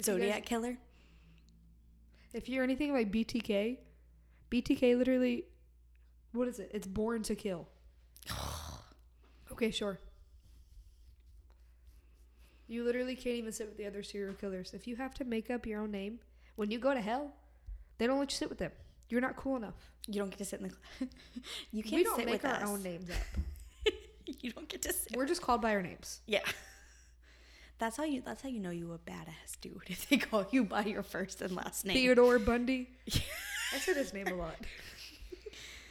Zodiac 0.03 0.43
guys- 0.43 0.49
killer? 0.49 0.79
If 2.33 2.49
you're 2.49 2.63
anything 2.65 2.93
like 2.93 3.11
BTK, 3.11 3.79
BTK 4.51 4.99
literally, 4.99 5.45
what 6.33 6.49
is 6.49 6.59
it? 6.59 6.71
It's 6.75 6.87
born 6.87 7.23
to 7.25 7.35
kill. 7.35 7.67
okay, 9.53 9.71
sure. 9.71 9.99
You 12.69 12.85
literally 12.85 13.15
can't 13.15 13.37
even 13.37 13.53
sit 13.53 13.69
with 13.69 13.79
the 13.79 13.87
other 13.87 14.03
serial 14.03 14.35
killers. 14.35 14.75
If 14.75 14.87
you 14.87 14.97
have 14.97 15.15
to 15.15 15.25
make 15.25 15.51
up 15.51 15.67
your 15.67 15.81
own 15.81 15.93
name, 15.93 16.19
when 16.57 16.71
you 16.71 16.79
go 16.79 16.93
to 16.93 17.01
hell, 17.01 17.33
they 17.99 18.07
don't 18.07 18.19
let 18.19 18.31
you 18.33 18.37
sit 18.37 18.49
with 18.51 18.59
them. 18.59 18.73
You're 19.09 19.21
not 19.21 19.37
cool 19.37 19.57
enough. 19.57 19.91
You 20.09 20.15
don't 20.21 20.31
get 20.31 20.39
to 20.39 20.45
sit 20.45 20.61
in 20.61 20.69
the 20.69 21.09
You 21.73 21.83
can't 21.85 21.95
we 21.95 22.05
don't 22.05 22.17
sit 22.17 22.27
make 22.27 22.43
with 22.43 22.45
our 22.45 22.63
us. 22.63 22.69
own 22.69 22.83
names 22.83 23.09
up. 23.09 23.17
you 24.41 24.53
don't 24.53 24.69
get 24.69 24.83
to 24.83 24.93
sit. 24.93 25.17
We're 25.17 25.27
just 25.27 25.43
called 25.43 25.63
by 25.63 25.75
our 25.75 25.83
names. 25.83 26.21
Yeah. 26.27 26.41
That's 27.79 27.99
how 27.99 28.05
you 28.05 28.23
that's 28.25 28.41
how 28.41 28.49
you 28.49 28.59
know 28.59 28.71
you 28.71 28.91
a 28.95 28.99
badass 28.99 29.61
dude 29.61 29.83
if 29.89 30.09
they 30.09 30.17
call 30.17 30.47
you 30.51 30.65
by 30.65 30.85
your 30.85 31.03
first 31.03 31.43
and 31.43 31.55
last 31.55 31.85
name. 31.85 31.95
Theodore 31.95 32.39
Bundy. 32.39 32.89
I 33.75 33.77
said 33.77 33.99
his 33.99 34.15
name 34.15 34.29
a 34.29 34.35
lot. 34.35 34.57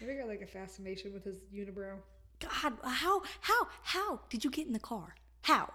I 0.01 0.05
think 0.05 0.17
I 0.17 0.21
got 0.21 0.27
like 0.27 0.41
a 0.41 0.47
fascination 0.47 1.13
with 1.13 1.23
his 1.23 1.37
unibrow. 1.53 1.97
God, 2.39 2.73
how, 2.83 3.21
how, 3.41 3.67
how 3.83 4.19
did 4.29 4.43
you 4.43 4.49
get 4.49 4.67
in 4.67 4.73
the 4.73 4.79
car? 4.79 5.15
How? 5.41 5.71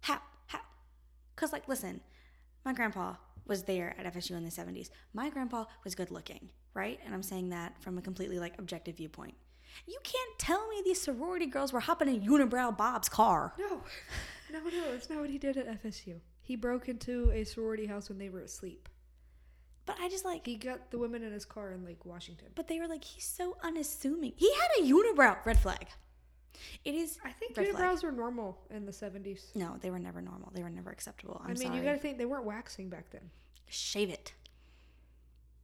How? 0.00 0.20
How? 0.46 0.60
Because, 1.34 1.52
like, 1.52 1.68
listen, 1.68 2.00
my 2.64 2.72
grandpa 2.72 3.14
was 3.46 3.62
there 3.64 3.94
at 3.98 4.12
FSU 4.14 4.32
in 4.32 4.44
the 4.44 4.50
70s. 4.50 4.90
My 5.12 5.30
grandpa 5.30 5.64
was 5.82 5.94
good 5.94 6.10
looking, 6.10 6.50
right? 6.74 6.98
And 7.04 7.14
I'm 7.14 7.22
saying 7.22 7.50
that 7.50 7.80
from 7.82 7.98
a 7.98 8.02
completely, 8.02 8.38
like, 8.38 8.58
objective 8.58 8.96
viewpoint. 8.96 9.34
You 9.86 9.98
can't 10.02 10.38
tell 10.38 10.68
me 10.68 10.82
these 10.84 11.00
sorority 11.00 11.46
girls 11.46 11.72
were 11.72 11.80
hopping 11.80 12.08
in 12.08 12.22
Unibrow 12.22 12.76
Bob's 12.76 13.08
car. 13.08 13.52
No, 13.58 13.82
no, 14.52 14.58
no. 14.60 14.92
it's 14.92 15.10
not 15.10 15.20
what 15.20 15.30
he 15.30 15.38
did 15.38 15.56
at 15.56 15.82
FSU. 15.82 16.16
He 16.42 16.56
broke 16.56 16.88
into 16.88 17.30
a 17.32 17.44
sorority 17.44 17.86
house 17.86 18.08
when 18.08 18.18
they 18.18 18.28
were 18.28 18.40
asleep. 18.40 18.88
But 19.86 19.96
I 20.00 20.08
just, 20.08 20.24
like, 20.24 20.46
He 20.46 20.56
got 20.56 20.90
the 20.90 20.98
women 20.98 21.22
in 21.22 21.32
his 21.32 21.44
car 21.44 21.72
in 21.72 21.84
Lake 21.84 22.04
Washington. 22.06 22.48
but 22.54 22.68
they 22.68 22.78
were 22.78 22.88
like, 22.88 23.04
he's 23.04 23.24
so 23.24 23.56
unassuming. 23.62 24.32
He 24.36 24.50
had 24.52 24.84
a 24.84 24.90
unibrow. 24.90 25.36
Red 25.44 25.58
flag. 25.58 25.88
It 26.84 26.94
is. 26.94 27.18
I 27.24 27.32
think 27.32 27.56
red 27.56 27.68
flag. 27.68 27.82
unibrows 27.82 28.02
were 28.02 28.12
normal 28.12 28.58
in 28.70 28.86
the 28.86 28.92
70s. 28.92 29.54
No, 29.54 29.76
they 29.80 29.90
were 29.90 29.98
never 29.98 30.20
normal. 30.22 30.50
They 30.54 30.62
were 30.62 30.70
never 30.70 30.90
acceptable. 30.90 31.40
I'm 31.42 31.50
i 31.50 31.54
mean, 31.54 31.66
sorry. 31.66 31.78
you 31.78 31.84
gotta 31.84 31.98
think 31.98 32.16
they 32.18 32.24
weren't 32.26 32.44
waxing 32.44 32.88
back 32.88 33.10
then. 33.10 33.22
Shave 33.68 34.10
it. 34.10 34.32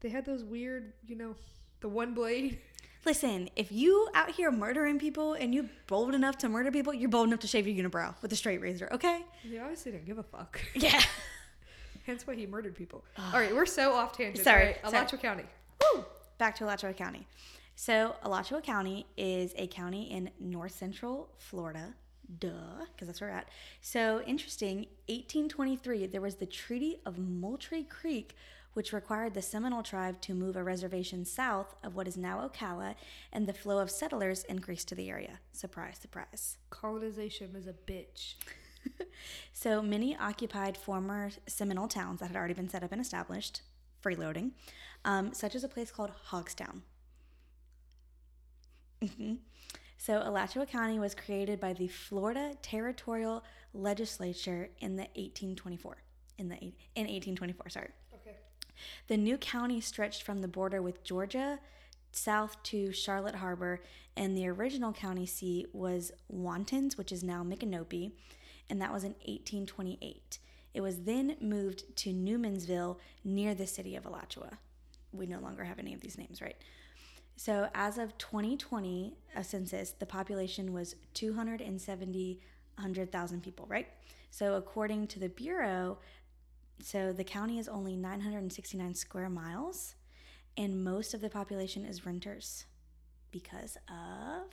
They 0.00 0.08
had 0.08 0.24
those 0.24 0.42
weird, 0.44 0.94
you 1.06 1.16
know, 1.16 1.34
the 1.80 1.88
one 1.88 2.14
blade. 2.14 2.58
Listen, 3.06 3.48
if 3.56 3.72
you 3.72 4.08
out 4.14 4.30
here 4.30 4.50
murdering 4.50 4.98
people 4.98 5.32
and 5.32 5.54
you 5.54 5.68
bold 5.86 6.14
enough 6.14 6.36
to 6.38 6.48
murder 6.48 6.70
people, 6.70 6.92
you're 6.92 7.08
bold 7.08 7.28
enough 7.28 7.40
to 7.40 7.46
shave 7.46 7.66
your 7.66 7.88
unibrow 7.88 8.14
with 8.20 8.32
a 8.32 8.36
straight 8.36 8.60
razor, 8.60 8.88
okay? 8.92 9.24
He 9.42 9.58
obviously 9.58 9.92
didn't 9.92 10.06
give 10.06 10.18
a 10.18 10.22
fuck. 10.22 10.60
Yeah. 10.74 11.00
Hence 12.06 12.26
why 12.26 12.34
he 12.34 12.46
murdered 12.46 12.74
people. 12.74 13.04
All 13.18 13.40
right, 13.40 13.54
we're 13.54 13.66
so 13.66 13.92
off 13.92 14.16
tangent. 14.16 14.44
Sorry, 14.44 14.66
right, 14.66 14.80
sorry. 14.82 14.96
Alachua 14.98 15.18
County. 15.18 15.44
Woo! 15.94 16.04
Back 16.38 16.56
to 16.56 16.64
Alachua 16.64 16.92
County. 16.92 17.26
So, 17.74 18.16
Alachua 18.22 18.60
County 18.60 19.06
is 19.16 19.54
a 19.56 19.66
county 19.66 20.10
in 20.10 20.30
north 20.38 20.72
central 20.72 21.30
Florida. 21.38 21.94
Duh, 22.38 22.50
because 22.92 23.08
that's 23.08 23.20
where 23.20 23.30
we're 23.30 23.36
at. 23.36 23.48
So, 23.80 24.22
interesting, 24.26 24.86
1823, 25.08 26.06
there 26.06 26.20
was 26.20 26.36
the 26.36 26.46
Treaty 26.46 27.00
of 27.06 27.18
Moultrie 27.18 27.84
Creek, 27.84 28.36
which 28.74 28.92
required 28.92 29.34
the 29.34 29.42
Seminole 29.42 29.82
tribe 29.82 30.20
to 30.22 30.34
move 30.34 30.56
a 30.56 30.62
reservation 30.62 31.24
south 31.24 31.74
of 31.82 31.94
what 31.96 32.08
is 32.08 32.16
now 32.16 32.48
Ocala, 32.48 32.94
and 33.32 33.46
the 33.46 33.52
flow 33.52 33.78
of 33.78 33.90
settlers 33.90 34.44
increased 34.44 34.88
to 34.88 34.94
the 34.94 35.10
area. 35.10 35.40
Surprise, 35.52 35.98
surprise. 36.00 36.56
Colonization 36.70 37.52
was 37.52 37.66
a 37.66 37.72
bitch. 37.72 38.34
So 39.52 39.82
many 39.82 40.16
occupied 40.16 40.76
former 40.76 41.30
Seminole 41.46 41.88
towns 41.88 42.20
that 42.20 42.28
had 42.28 42.36
already 42.36 42.54
been 42.54 42.68
set 42.70 42.82
up 42.82 42.92
and 42.92 43.00
established, 43.00 43.60
freeloading, 44.02 44.52
um, 45.04 45.34
such 45.34 45.54
as 45.54 45.64
a 45.64 45.68
place 45.68 45.90
called 45.90 46.12
Hogstown. 46.30 46.80
Mhm. 49.02 49.38
So 49.98 50.22
Alachua 50.22 50.64
County 50.66 50.98
was 50.98 51.14
created 51.14 51.60
by 51.60 51.74
the 51.74 51.88
Florida 51.88 52.54
Territorial 52.62 53.44
Legislature 53.74 54.70
in 54.78 54.96
the 54.96 55.08
1824. 55.14 55.98
In 56.38 56.48
the 56.48 56.56
in 56.94 57.06
1824, 57.06 57.68
sorry. 57.68 57.90
The 59.08 59.16
new 59.16 59.36
county 59.38 59.80
stretched 59.80 60.22
from 60.22 60.40
the 60.40 60.48
border 60.48 60.82
with 60.82 61.04
Georgia 61.04 61.58
south 62.12 62.62
to 62.64 62.92
Charlotte 62.92 63.36
Harbor, 63.36 63.80
and 64.16 64.36
the 64.36 64.48
original 64.48 64.92
county 64.92 65.26
seat 65.26 65.68
was 65.72 66.12
Wantons, 66.28 66.98
which 66.98 67.12
is 67.12 67.22
now 67.22 67.42
Micanopy, 67.44 68.12
and 68.68 68.80
that 68.80 68.92
was 68.92 69.04
in 69.04 69.12
1828. 69.26 70.38
It 70.74 70.80
was 70.80 71.00
then 71.00 71.36
moved 71.40 71.96
to 71.98 72.12
Newmansville 72.12 72.98
near 73.24 73.54
the 73.54 73.66
city 73.66 73.96
of 73.96 74.06
Alachua. 74.06 74.58
We 75.12 75.26
no 75.26 75.40
longer 75.40 75.64
have 75.64 75.78
any 75.78 75.94
of 75.94 76.00
these 76.00 76.18
names, 76.18 76.40
right? 76.40 76.56
So, 77.36 77.68
as 77.74 77.98
of 77.98 78.16
2020, 78.18 79.14
a 79.34 79.42
census, 79.42 79.92
the 79.92 80.06
population 80.06 80.72
was 80.72 80.94
270 81.14 82.40
100,000 82.76 83.42
people, 83.42 83.66
right? 83.68 83.88
So, 84.30 84.54
according 84.54 85.08
to 85.08 85.18
the 85.18 85.28
Bureau, 85.28 85.98
so 86.82 87.12
the 87.12 87.24
county 87.24 87.58
is 87.58 87.68
only 87.68 87.96
969 87.96 88.94
square 88.94 89.28
miles, 89.28 89.94
and 90.56 90.82
most 90.82 91.14
of 91.14 91.20
the 91.20 91.30
population 91.30 91.84
is 91.84 92.06
renters 92.06 92.66
because 93.30 93.76
of. 93.88 94.52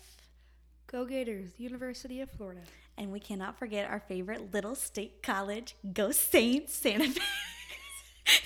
Go 0.88 1.05
Gators, 1.05 1.50
University 1.57 2.22
of 2.22 2.31
Florida. 2.31 2.62
And 2.98 3.12
we 3.12 3.19
cannot 3.19 3.60
forget 3.60 3.89
our 3.89 4.00
favorite 4.00 4.53
little 4.53 4.74
state 4.74 5.22
college, 5.22 5.75
Go 5.93 6.12
Saints, 6.12 6.74
Santa 6.74 7.10
Fe. 7.10 7.22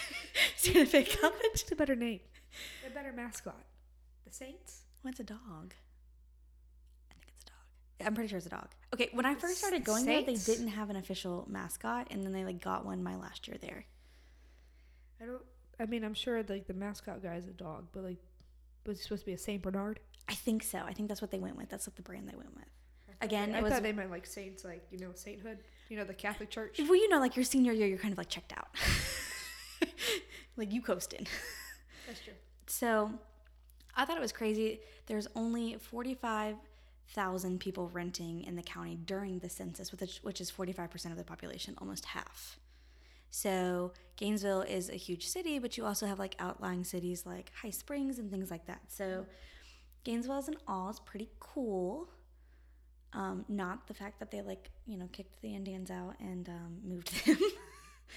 Santa 0.56 0.86
Fe 0.88 1.04
College. 1.04 1.36
It's 1.54 1.72
a 1.72 1.76
better 1.76 1.96
name. 1.96 2.20
A 2.86 2.90
better 2.90 3.14
mascot. 3.14 3.64
The 4.26 4.34
Saints? 4.34 4.82
What's 5.04 5.20
a 5.20 5.24
dog? 5.24 5.74
I 7.10 7.14
think 7.14 7.26
it's 7.28 7.44
a 7.44 7.48
dog. 7.48 7.91
I'm 8.06 8.14
pretty 8.14 8.30
sure 8.30 8.38
it's 8.38 8.48
a 8.48 8.52
dog. 8.52 8.68
Okay, 8.94 9.10
when 9.14 9.26
I 9.26 9.36
first 9.36 9.58
started 9.58 9.84
going 9.84 10.06
there, 10.06 10.22
they 10.24 10.36
didn't 10.36 10.70
have 10.70 10.90
an 10.90 10.96
official 10.96 11.46
mascot, 11.50 12.08
and 12.12 12.24
then 12.24 12.32
they 12.32 12.44
like 12.44 12.62
got 12.62 12.86
one 12.86 13.04
my 13.04 13.16
last 13.16 13.48
year 13.48 13.58
there. 13.62 13.86
I 15.22 15.26
don't. 15.26 15.42
I 15.80 15.86
mean, 15.86 16.04
I'm 16.04 16.14
sure 16.14 16.44
like 16.44 16.68
the 16.68 16.74
mascot 16.74 17.24
guy 17.24 17.36
is 17.36 17.48
a 17.48 17.52
dog, 17.52 17.88
but 17.92 18.04
like, 18.04 18.18
was 18.86 19.00
he 19.00 19.04
supposed 19.04 19.22
to 19.22 19.26
be 19.26 19.34
a 19.34 19.38
Saint 19.38 19.62
Bernard? 19.62 20.00
I 20.28 20.34
think 20.34 20.64
so. 20.64 20.80
I 20.80 20.94
think 20.94 21.10
that's 21.10 21.22
what 21.22 21.32
they 21.32 21.40
went 21.40 21.58
with. 21.58 21.70
That's 21.70 21.88
what 21.88 21.96
the 21.96 22.02
brand 22.02 22.28
they 22.30 22.36
went 22.36 22.56
with. 22.56 22.66
Again, 23.22 23.54
I 23.54 23.60
it 23.60 23.64
was 23.64 23.72
thought 23.74 23.84
they 23.84 23.92
meant 23.92 24.10
like 24.10 24.26
saints, 24.26 24.64
like 24.64 24.84
you 24.92 24.98
know, 24.98 25.12
sainthood. 25.14 25.60
You 25.90 25.98
know, 25.98 26.04
the 26.04 26.14
Catholic 26.14 26.50
Church. 26.50 26.80
well, 26.80 26.96
you 26.96 27.10
know, 27.10 27.20
like 27.20 27.36
your 27.36 27.46
senior 27.46 27.72
year, 27.72 27.88
you're 27.88 27.98
kind 27.98 28.12
of 28.12 28.18
like 28.18 28.30
checked 28.30 28.54
out, 28.54 28.70
like 30.58 30.72
you 30.72 30.82
coasted. 30.82 31.30
That's 32.08 32.22
true. 32.22 32.34
So 32.68 33.12
I 33.96 34.06
thought 34.06 34.18
it 34.18 34.22
was 34.22 34.32
crazy. 34.32 34.80
There's 35.06 35.28
only 35.36 35.78
45,000 37.14 37.60
people 37.60 37.90
renting 37.90 38.44
in 38.44 38.56
the 38.56 38.62
county 38.62 38.96
during 39.06 39.40
the 39.40 39.50
census, 39.50 39.92
which 39.92 40.20
which 40.22 40.42
is 40.42 40.52
45% 40.52 41.12
of 41.12 41.18
the 41.18 41.24
population, 41.24 41.76
almost 41.80 42.06
half. 42.06 42.58
So 43.30 43.94
Gainesville 44.18 44.62
is 44.64 44.90
a 44.90 44.96
huge 44.96 45.28
city, 45.28 45.60
but 45.60 45.78
you 45.78 45.86
also 45.86 46.06
have 46.06 46.20
like 46.20 46.36
outlying 46.40 46.84
cities 46.84 47.26
like 47.26 47.52
High 47.62 47.70
Springs 47.70 48.20
and 48.20 48.30
things 48.30 48.52
like 48.52 48.66
that. 48.68 48.82
So 48.88 49.26
Gainesville 50.04 50.38
as 50.38 50.48
an 50.48 50.56
all 50.68 50.90
is 50.90 51.00
pretty 51.00 51.30
cool. 51.40 52.10
Um, 53.14 53.44
not 53.50 53.88
the 53.88 53.94
fact 53.94 54.20
that 54.20 54.32
they 54.32 54.42
like 54.42 54.70
you 54.86 54.98
know 54.98 55.10
kicked 55.12 55.42
the 55.42 55.54
Indians 55.54 55.92
out 55.92 56.16
and 56.20 56.48
um, 56.50 56.78
moved 56.84 57.26
them 57.26 57.38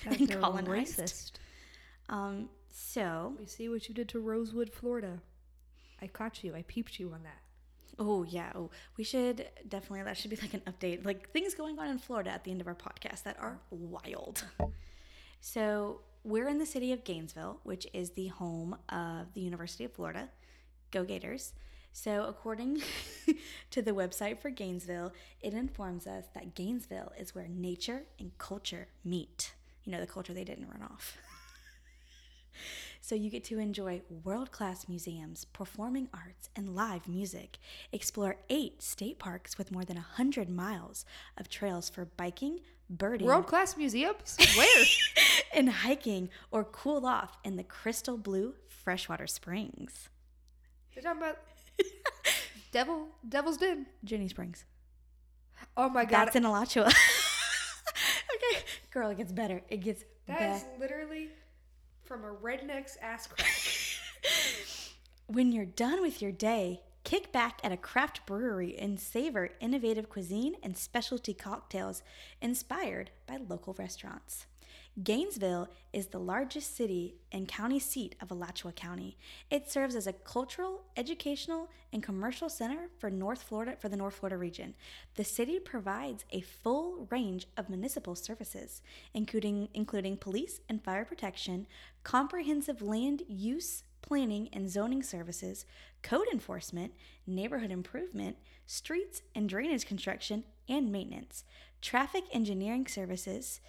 and 0.07 0.31
colonized. 0.31 0.99
racist. 0.99 1.33
Um, 2.09 2.49
so 2.71 3.35
We 3.39 3.47
see 3.47 3.69
what 3.69 3.89
you 3.89 3.95
did 3.95 4.09
to 4.11 4.21
Rosewood, 4.21 4.71
Florida. 4.73 5.21
I 6.03 6.07
caught 6.09 6.45
you. 6.45 6.55
I 6.55 6.63
peeped 6.63 6.99
you 7.01 7.13
on 7.13 7.23
that. 7.23 7.39
Oh 7.99 8.25
yeah. 8.25 8.51
Oh, 8.55 8.71
we 8.97 9.05
should 9.05 9.47
definitely. 9.69 10.03
That 10.03 10.17
should 10.17 10.31
be 10.31 10.37
like 10.37 10.55
an 10.55 10.63
update, 10.67 11.05
like 11.05 11.31
things 11.31 11.55
going 11.55 11.79
on 11.79 11.89
in 11.89 11.99
Florida 11.99 12.31
at 12.31 12.45
the 12.45 12.51
end 12.51 12.61
of 12.61 12.67
our 12.67 12.75
podcast 12.75 13.23
that 13.23 13.39
are 13.41 13.59
wild. 13.71 14.45
So 15.41 16.01
we're 16.25 16.49
in 16.49 16.59
the 16.59 16.67
city 16.67 16.93
of 16.93 17.05
Gainesville, 17.05 17.61
which 17.65 17.87
is 17.93 18.11
the 18.11 18.29
home 18.29 18.77
of 18.89 19.33
the 19.35 19.41
University 19.41 19.85
of 19.85 19.93
Florida. 19.93 20.29
Go 20.91 21.05
Gators. 21.05 21.53
So, 21.93 22.25
according 22.25 22.83
to 23.71 23.83
the 23.83 23.93
website 23.93 24.41
for 24.41 24.51
Gainesville, 24.51 25.13
it 25.41 25.55
informs 25.55 26.07
us 26.09 26.25
that 26.35 26.55
Gainesville 26.55 27.13
is 27.19 27.35
where 27.35 27.47
nature 27.47 28.03
and 28.19 28.37
culture 28.39 28.89
meet. 29.05 29.55
You 29.85 29.93
know, 29.93 30.01
the 30.01 30.07
culture 30.07 30.35
they 30.35 30.45
didn't 30.45 30.69
run 30.69 30.83
off. 30.83 31.17
so, 33.05 33.15
you 33.15 33.29
get 33.29 33.45
to 33.45 33.59
enjoy 33.59 34.01
world 34.25 34.51
class 34.51 34.89
museums, 34.89 35.45
performing 35.45 36.09
arts, 36.15 36.49
and 36.57 36.75
live 36.75 37.07
music. 37.07 37.59
Explore 37.93 38.37
eight 38.49 38.81
state 38.81 39.19
parks 39.19 39.59
with 39.59 39.71
more 39.71 39.85
than 39.85 39.97
100 39.97 40.49
miles 40.49 41.05
of 41.37 41.51
trails 41.51 41.91
for 41.91 42.07
biking, 42.07 42.61
birding, 42.89 43.27
World 43.27 43.47
class 43.47 43.77
museums? 43.77 44.39
Where? 44.57 44.85
and 45.55 45.69
hiking, 45.69 46.31
or 46.51 46.65
cool 46.65 47.05
off 47.05 47.37
in 47.45 47.57
the 47.57 47.63
crystal 47.63 48.17
blue 48.17 48.55
freshwater 48.69 49.27
springs. 49.27 50.09
They're 50.95 51.03
talking 51.03 51.21
about 51.21 51.37
Devil 52.73 53.09
Devil's 53.29 53.59
Den. 53.59 53.85
Ginnie 54.03 54.29
Springs. 54.29 54.65
Oh 55.77 55.91
my 55.91 56.07
god. 56.07 56.29
That's 56.29 56.37
in 56.37 56.47
Alachua. 56.47 56.87
okay, 58.35 58.65
girl, 58.91 59.11
it 59.11 59.19
gets 59.19 59.31
better. 59.31 59.61
It 59.69 59.83
gets 59.83 60.05
That 60.27 60.57
is 60.57 60.65
literally 60.81 61.29
from 62.05 62.25
a 62.25 62.35
redneck's 62.35 62.97
ass 63.03 63.27
crack. 63.27 63.49
When 65.27 65.53
you're 65.53 65.65
done 65.65 66.03
with 66.03 66.21
your 66.21 66.33
day, 66.33 66.83
kick 67.03 67.33
back 67.33 67.59
at 67.65 67.73
a 67.73 67.79
craft 67.79 68.27
brewery 68.27 68.77
and 68.79 69.01
savor 69.01 69.49
innovative 69.59 70.11
cuisine 70.11 70.55
and 70.63 70.77
specialty 70.77 71.33
cocktails 71.33 72.03
inspired 72.43 73.11
by 73.27 73.39
local 73.39 73.75
restaurants. 73.79 74.45
Gainesville 75.03 75.69
is 75.93 76.07
the 76.07 76.21
largest 76.21 76.77
city 76.77 77.17
and 77.33 77.49
county 77.49 77.81
seat 77.81 78.15
of 78.21 78.31
Alachua 78.31 78.71
County. 78.71 79.17
It 79.51 79.69
serves 79.69 79.97
as 79.97 80.07
a 80.07 80.13
cultural, 80.13 80.85
educational, 80.97 81.69
and 81.93 82.01
commercial 82.01 82.49
center 82.49 82.89
for 82.99 83.11
North 83.11 83.43
Florida 83.43 83.75
for 83.77 83.89
the 83.89 83.97
North 83.97 84.15
Florida 84.15 84.37
region. 84.37 84.75
The 85.17 85.25
city 85.25 85.59
provides 85.59 86.25
a 86.31 86.43
full 86.43 87.09
range 87.11 87.49
of 87.57 87.69
municipal 87.69 88.15
services, 88.15 88.83
including 89.15 89.69
including 89.75 90.17
police 90.17 90.61
and 90.69 90.81
fire 90.81 91.05
protection, 91.05 91.67
comprehensive 92.05 92.81
land 92.81 93.25
use 93.27 93.83
planning 94.01 94.49
and 94.53 94.71
zoning 94.71 95.03
services, 95.03 95.65
code 96.03 96.29
enforcement, 96.33 96.93
neighborhood 97.27 97.73
improvement, 97.73 98.37
streets 98.67 99.23
and 99.35 99.49
drainage 99.49 99.87
construction 99.87 100.45
and 100.69 100.93
maintenance, 100.93 101.43
traffic 101.81 102.25
engineering 102.33 102.87
services, 102.87 103.61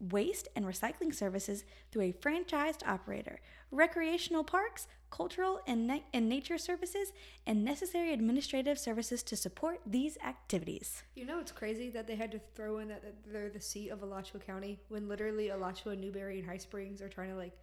waste 0.00 0.48
and 0.54 0.64
recycling 0.64 1.14
services 1.14 1.64
through 1.90 2.02
a 2.02 2.12
franchised 2.12 2.86
operator, 2.86 3.40
recreational 3.70 4.44
parks, 4.44 4.86
cultural 5.10 5.60
and, 5.66 5.86
na- 5.86 5.98
and 6.12 6.28
nature 6.28 6.58
services, 6.58 7.12
and 7.46 7.64
necessary 7.64 8.12
administrative 8.12 8.78
services 8.78 9.22
to 9.22 9.36
support 9.36 9.80
these 9.86 10.18
activities. 10.24 11.02
You 11.14 11.26
know 11.26 11.40
it's 11.40 11.52
crazy 11.52 11.90
that 11.90 12.06
they 12.06 12.14
had 12.16 12.30
to 12.32 12.40
throw 12.54 12.78
in 12.78 12.88
that 12.88 13.02
they're 13.26 13.50
the 13.50 13.60
seat 13.60 13.90
of 13.90 14.02
Alachua 14.02 14.40
County 14.40 14.78
when 14.88 15.08
literally 15.08 15.48
Alachua, 15.48 15.96
Newberry, 15.96 16.38
and 16.38 16.48
High 16.48 16.58
Springs 16.58 17.00
are 17.00 17.08
trying 17.08 17.30
to 17.30 17.36
like, 17.36 17.56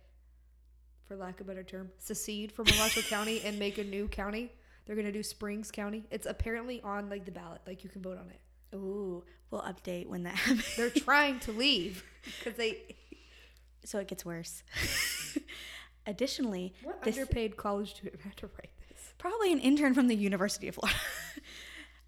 for 1.07 1.15
lack 1.15 1.39
of 1.39 1.47
a 1.47 1.49
better 1.49 1.63
term, 1.63 1.91
secede 1.99 2.51
from 2.51 2.67
Alachua 2.67 3.03
County 3.09 3.41
and 3.45 3.59
make 3.59 3.77
a 3.77 3.83
new 3.83 4.07
county. 4.07 4.51
They're 4.85 4.95
gonna 4.95 5.11
do 5.11 5.23
Springs 5.23 5.71
County. 5.71 6.03
It's 6.11 6.25
apparently 6.25 6.81
on 6.81 7.09
like 7.09 7.25
the 7.25 7.31
ballot. 7.31 7.61
Like 7.65 7.83
you 7.83 7.89
can 7.89 8.01
vote 8.01 8.17
on 8.17 8.29
it. 8.29 8.39
Ooh, 8.75 9.23
we'll 9.51 9.61
update 9.61 10.07
when 10.07 10.23
that 10.23 10.35
happens. 10.35 10.75
They're 10.75 10.89
trying 10.89 11.39
to 11.41 11.51
leave 11.51 12.03
because 12.39 12.57
they. 12.57 12.95
so 13.85 13.99
it 13.99 14.07
gets 14.07 14.25
worse. 14.25 14.63
Additionally, 16.07 16.73
What 16.83 17.01
this- 17.03 17.17
underpaid 17.17 17.57
college 17.57 17.95
student 17.95 18.21
had 18.21 18.37
to 18.37 18.47
write 18.47 18.69
this? 18.89 19.13
Probably 19.17 19.51
an 19.51 19.59
intern 19.59 19.93
from 19.93 20.07
the 20.07 20.15
University 20.15 20.67
of 20.67 20.75
Florida. 20.75 20.97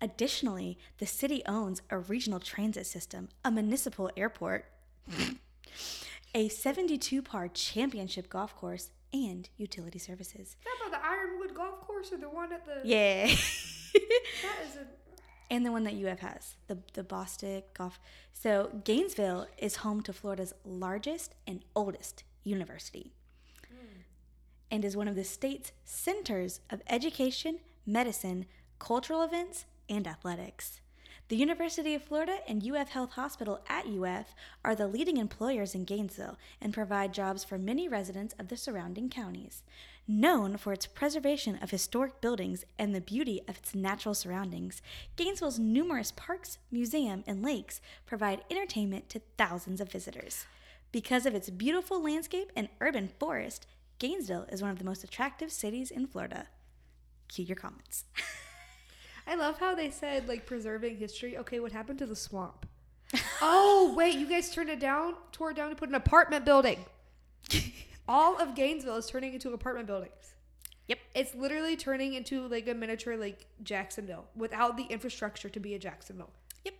Additionally, 0.02 0.78
the 1.00 1.08
city 1.08 1.42
owns 1.48 1.82
a 1.90 1.98
regional 1.98 2.40
transit 2.40 2.86
system, 2.86 3.30
a 3.44 3.50
municipal 3.50 4.12
airport, 4.16 4.66
a 6.36 6.48
72 6.50 7.24
par 7.24 7.48
championship 7.48 8.30
golf 8.30 8.56
course, 8.56 8.92
and 9.12 9.50
utility 9.58 9.98
services. 9.98 10.50
Is 10.50 10.56
that 10.66 10.88
about 10.88 11.02
the 11.02 11.08
Ironwood 11.08 11.56
Golf 11.56 11.82
Course 11.82 12.12
or 12.12 12.18
the 12.18 12.30
one 12.30 12.54
at 12.54 12.64
the? 12.66 12.82
Yeah. 12.88 13.26
That 13.26 14.58
is 14.70 14.76
a. 14.76 14.86
and 15.50 15.66
the 15.66 15.72
one 15.72 15.84
that 15.86 15.94
UF 15.94 16.20
has, 16.20 16.56
the, 16.68 16.78
the 16.94 17.04
Bostick 17.04 17.64
Golf. 17.74 18.00
So, 18.34 18.82
Gainesville 18.84 19.48
is 19.58 19.78
home 19.78 20.02
to 20.04 20.14
Florida's 20.14 20.54
largest 20.66 21.36
and 21.46 21.64
oldest 21.76 22.24
university 22.44 23.12
hmm. 23.68 24.02
and 24.72 24.86
is 24.86 24.96
one 24.96 25.08
of 25.08 25.16
the 25.16 25.24
state's 25.24 25.72
centers 25.86 26.62
of 26.70 26.82
education, 26.90 27.60
medicine, 27.86 28.46
cultural 28.80 29.24
events, 29.24 29.66
and 29.90 30.08
athletics. 30.08 30.82
The 31.30 31.36
University 31.36 31.94
of 31.94 32.04
Florida 32.04 32.38
and 32.48 32.66
UF 32.66 32.90
Health 32.90 33.12
Hospital 33.12 33.60
at 33.68 33.86
UF 33.86 34.34
are 34.64 34.76
the 34.76 34.88
leading 34.88 35.18
employers 35.18 35.76
in 35.76 35.84
Gainesville 35.84 36.38
and 36.62 36.74
provide 36.74 37.14
jobs 37.14 37.44
for 37.44 37.58
many 37.58 37.90
residents 37.90 38.34
of 38.40 38.48
the 38.48 38.56
surrounding 38.56 39.10
counties. 39.10 39.64
Known 40.10 40.56
for 40.56 40.72
its 40.72 40.88
preservation 40.88 41.60
of 41.62 41.72
historic 41.72 42.22
buildings 42.22 42.64
and 42.80 42.96
the 42.96 43.02
beauty 43.02 43.42
of 43.46 43.58
its 43.58 43.76
natural 43.76 44.16
surroundings, 44.16 44.82
Gainesville's 45.18 45.60
numerous 45.60 46.14
parks, 46.14 46.60
museum, 46.72 47.26
and 47.28 47.44
lakes 47.44 47.82
provide 48.06 48.46
entertainment 48.50 49.10
to 49.10 49.22
thousands 49.38 49.82
of 49.82 49.92
visitors. 49.92 50.46
Because 50.94 51.26
of 51.26 51.36
its 51.36 51.50
beautiful 51.50 52.02
landscape 52.02 52.54
and 52.56 52.70
urban 52.80 53.10
forest, 53.20 53.68
Gainesville 54.00 54.46
is 54.50 54.62
one 54.62 54.72
of 54.72 54.80
the 54.80 54.86
most 54.86 55.04
attractive 55.04 55.52
cities 55.52 55.92
in 55.92 56.08
Florida. 56.08 56.48
Cue 57.28 57.44
your 57.44 57.58
comments. 57.58 58.06
I 59.28 59.36
love 59.36 59.60
how 59.60 59.76
they 59.76 59.90
said 59.90 60.30
like 60.30 60.46
preserving 60.46 61.00
history. 61.00 61.38
Okay, 61.38 61.60
what 61.60 61.74
happened 61.74 62.00
to 62.00 62.06
the 62.06 62.16
swamp? 62.16 62.66
oh 63.42 63.94
wait, 63.98 64.16
you 64.16 64.30
guys 64.30 64.52
turned 64.52 64.70
it 64.70 64.80
down, 64.80 65.16
tore 65.34 65.52
it 65.52 65.58
down 65.58 65.70
to 65.70 65.76
put 65.76 65.90
an 65.90 65.96
apartment 65.96 66.46
building. 66.46 66.86
All 68.08 68.40
of 68.42 68.56
Gainesville 68.56 68.96
is 68.98 69.08
turning 69.08 69.34
into 69.34 69.54
apartment 69.54 69.88
buildings. 69.88 70.36
Yep. 70.88 71.00
It's 71.16 71.36
literally 71.36 71.76
turning 71.76 72.14
into 72.14 72.48
like 72.48 72.68
a 72.68 72.74
miniature 72.74 73.18
like 73.18 73.46
Jacksonville 73.64 74.26
without 74.36 74.78
the 74.78 74.84
infrastructure 74.86 75.50
to 75.50 75.60
be 75.60 75.74
a 75.76 75.80
Jacksonville. 75.80 76.30
Yep. 76.64 76.74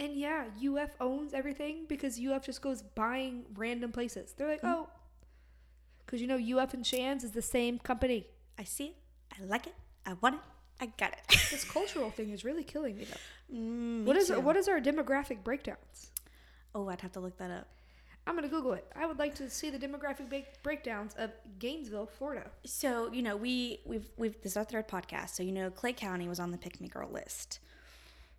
And 0.00 0.14
yeah, 0.16 0.46
UF 0.66 0.90
owns 1.00 1.34
everything 1.34 1.84
because 1.88 2.18
UF 2.18 2.42
just 2.46 2.62
goes 2.62 2.80
buying 2.82 3.44
random 3.54 3.92
places. 3.92 4.32
They're 4.36 4.48
like, 4.48 4.64
oh, 4.64 4.88
because 6.06 6.22
you 6.22 6.26
know 6.26 6.38
UF 6.58 6.72
and 6.72 6.86
Shands 6.86 7.22
is 7.24 7.32
the 7.32 7.42
same 7.42 7.78
company. 7.78 8.26
I 8.58 8.64
see 8.64 8.86
it. 8.86 8.96
I 9.38 9.44
like 9.44 9.66
it. 9.66 9.74
I 10.06 10.14
want 10.22 10.36
it. 10.36 10.40
I 10.80 10.86
got 10.98 11.12
it. 11.12 11.18
This 11.50 11.64
cultural 11.64 12.10
thing 12.10 12.30
is 12.30 12.44
really 12.44 12.62
killing 12.64 12.96
me 12.96 13.04
though. 13.04 13.54
Mm, 13.56 14.04
What 14.04 14.16
me 14.16 14.22
is 14.22 14.28
too. 14.28 14.40
what 14.40 14.56
is 14.56 14.68
our 14.68 14.80
demographic 14.80 15.42
breakdowns? 15.44 16.12
Oh, 16.74 16.88
I'd 16.88 17.00
have 17.02 17.12
to 17.12 17.20
look 17.20 17.36
that 17.38 17.50
up. 17.50 17.66
I'm 18.28 18.34
gonna 18.34 18.48
Google 18.48 18.74
it. 18.74 18.84
I 18.94 19.06
would 19.06 19.18
like 19.18 19.34
to 19.36 19.48
see 19.48 19.70
the 19.70 19.78
demographic 19.78 20.28
ba- 20.28 20.42
breakdowns 20.62 21.14
of 21.14 21.30
Gainesville, 21.58 22.06
Florida. 22.06 22.50
So 22.64 23.10
you 23.12 23.22
know, 23.22 23.36
we 23.36 23.80
we've 23.86 24.10
we've 24.16 24.40
this 24.42 24.52
is 24.52 24.56
our 24.56 24.64
third 24.64 24.86
podcast. 24.86 25.30
So 25.30 25.42
you 25.42 25.52
know, 25.52 25.70
Clay 25.70 25.94
County 25.94 26.28
was 26.28 26.38
on 26.38 26.50
the 26.50 26.58
Pick 26.58 26.80
Me 26.80 26.88
Girl 26.88 27.08
list. 27.10 27.60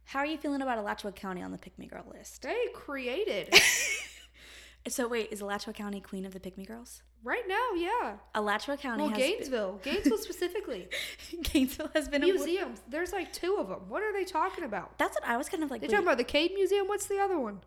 How 0.06 0.20
are 0.20 0.26
you 0.26 0.38
feeling 0.38 0.62
about 0.62 0.78
Alachua 0.78 1.12
County 1.12 1.42
on 1.42 1.52
the 1.52 1.58
Pick 1.58 1.78
Me 1.78 1.88
Girl 1.88 2.06
list? 2.14 2.44
They 2.44 2.68
created 2.74 3.54
So 4.88 5.08
wait, 5.08 5.30
is 5.32 5.42
Alachua 5.42 5.74
County 5.74 6.00
queen 6.00 6.26
of 6.26 6.34
the 6.34 6.40
Pick 6.40 6.58
Me 6.58 6.66
Girls? 6.66 7.02
right 7.22 7.44
now, 7.50 7.74
yeah. 7.76 8.14
Alachua 8.34 8.78
County 8.78 9.04
Well, 9.04 9.10
has 9.12 9.18
Gainesville, 9.18 9.80
Gainesville 9.84 10.18
specifically. 10.18 10.88
Gainesville 11.44 11.90
has 11.94 12.08
been 12.08 12.24
a 12.24 12.26
Museums. 12.26 12.82
There's 12.88 13.12
like 13.12 13.34
two 13.34 13.58
of 13.60 13.68
them. 13.68 13.82
What 13.90 14.04
are 14.04 14.14
they 14.14 14.24
talking 14.24 14.64
about? 14.64 14.98
That's 14.98 15.16
what 15.16 15.28
I 15.28 15.36
was 15.36 15.50
kind 15.50 15.62
of 15.64 15.70
like. 15.70 15.82
They 15.82 15.88
wait, 15.88 15.92
talking 15.92 16.08
about 16.08 16.18
the 16.18 16.24
Cade 16.24 16.54
Museum. 16.54 16.88
What's 16.88 17.08
the 17.08 17.20
other 17.20 17.38
one? 17.38 17.60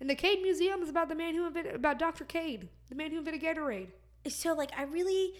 And 0.00 0.10
the 0.10 0.14
Cade 0.14 0.42
Museum 0.42 0.82
is 0.82 0.88
about 0.88 1.08
the 1.08 1.14
man 1.14 1.34
who 1.34 1.46
invented 1.46 1.74
about 1.74 1.98
Dr. 1.98 2.24
Cade, 2.24 2.68
the 2.88 2.94
man 2.94 3.10
who 3.10 3.18
invented 3.18 3.42
Gatorade. 3.42 3.88
so 4.28 4.52
like 4.54 4.70
I 4.76 4.82
really 4.84 5.34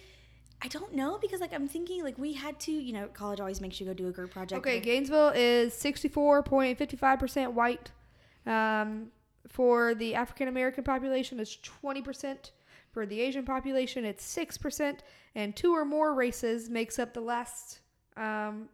I 0.61 0.67
don't 0.67 0.95
know 0.95 1.19
because 1.21 1.39
like 1.41 1.53
I'm 1.53 1.67
thinking 1.67 2.03
like 2.03 2.17
we 2.17 2.33
had 2.33 2.59
to 2.61 2.71
you 2.71 2.93
know 2.93 3.07
college 3.07 3.39
always 3.39 3.61
makes 3.61 3.79
you 3.79 3.85
go 3.85 3.93
do 3.93 4.07
a 4.07 4.11
group 4.11 4.31
project. 4.31 4.59
Okay, 4.59 4.79
Gainesville 4.79 5.33
is 5.35 5.73
64.55% 5.73 7.53
white. 7.53 7.91
Um, 8.45 9.11
for 9.47 9.93
the 9.93 10.15
African 10.15 10.47
American 10.47 10.83
population, 10.83 11.39
it's 11.39 11.57
20%. 11.57 12.51
For 12.91 13.05
the 13.05 13.19
Asian 13.21 13.45
population, 13.45 14.05
it's 14.05 14.25
6%. 14.35 14.99
And 15.35 15.55
two 15.55 15.71
or 15.73 15.85
more 15.85 16.13
races 16.13 16.69
makes 16.69 16.97
up 16.97 17.13
the 17.13 17.21
last 17.21 17.81
um, 18.15 18.69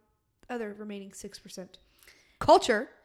other 0.48 0.74
remaining 0.78 1.10
6%. 1.10 1.68
Culture? 2.38 2.88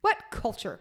What 0.00 0.30
culture? 0.30 0.80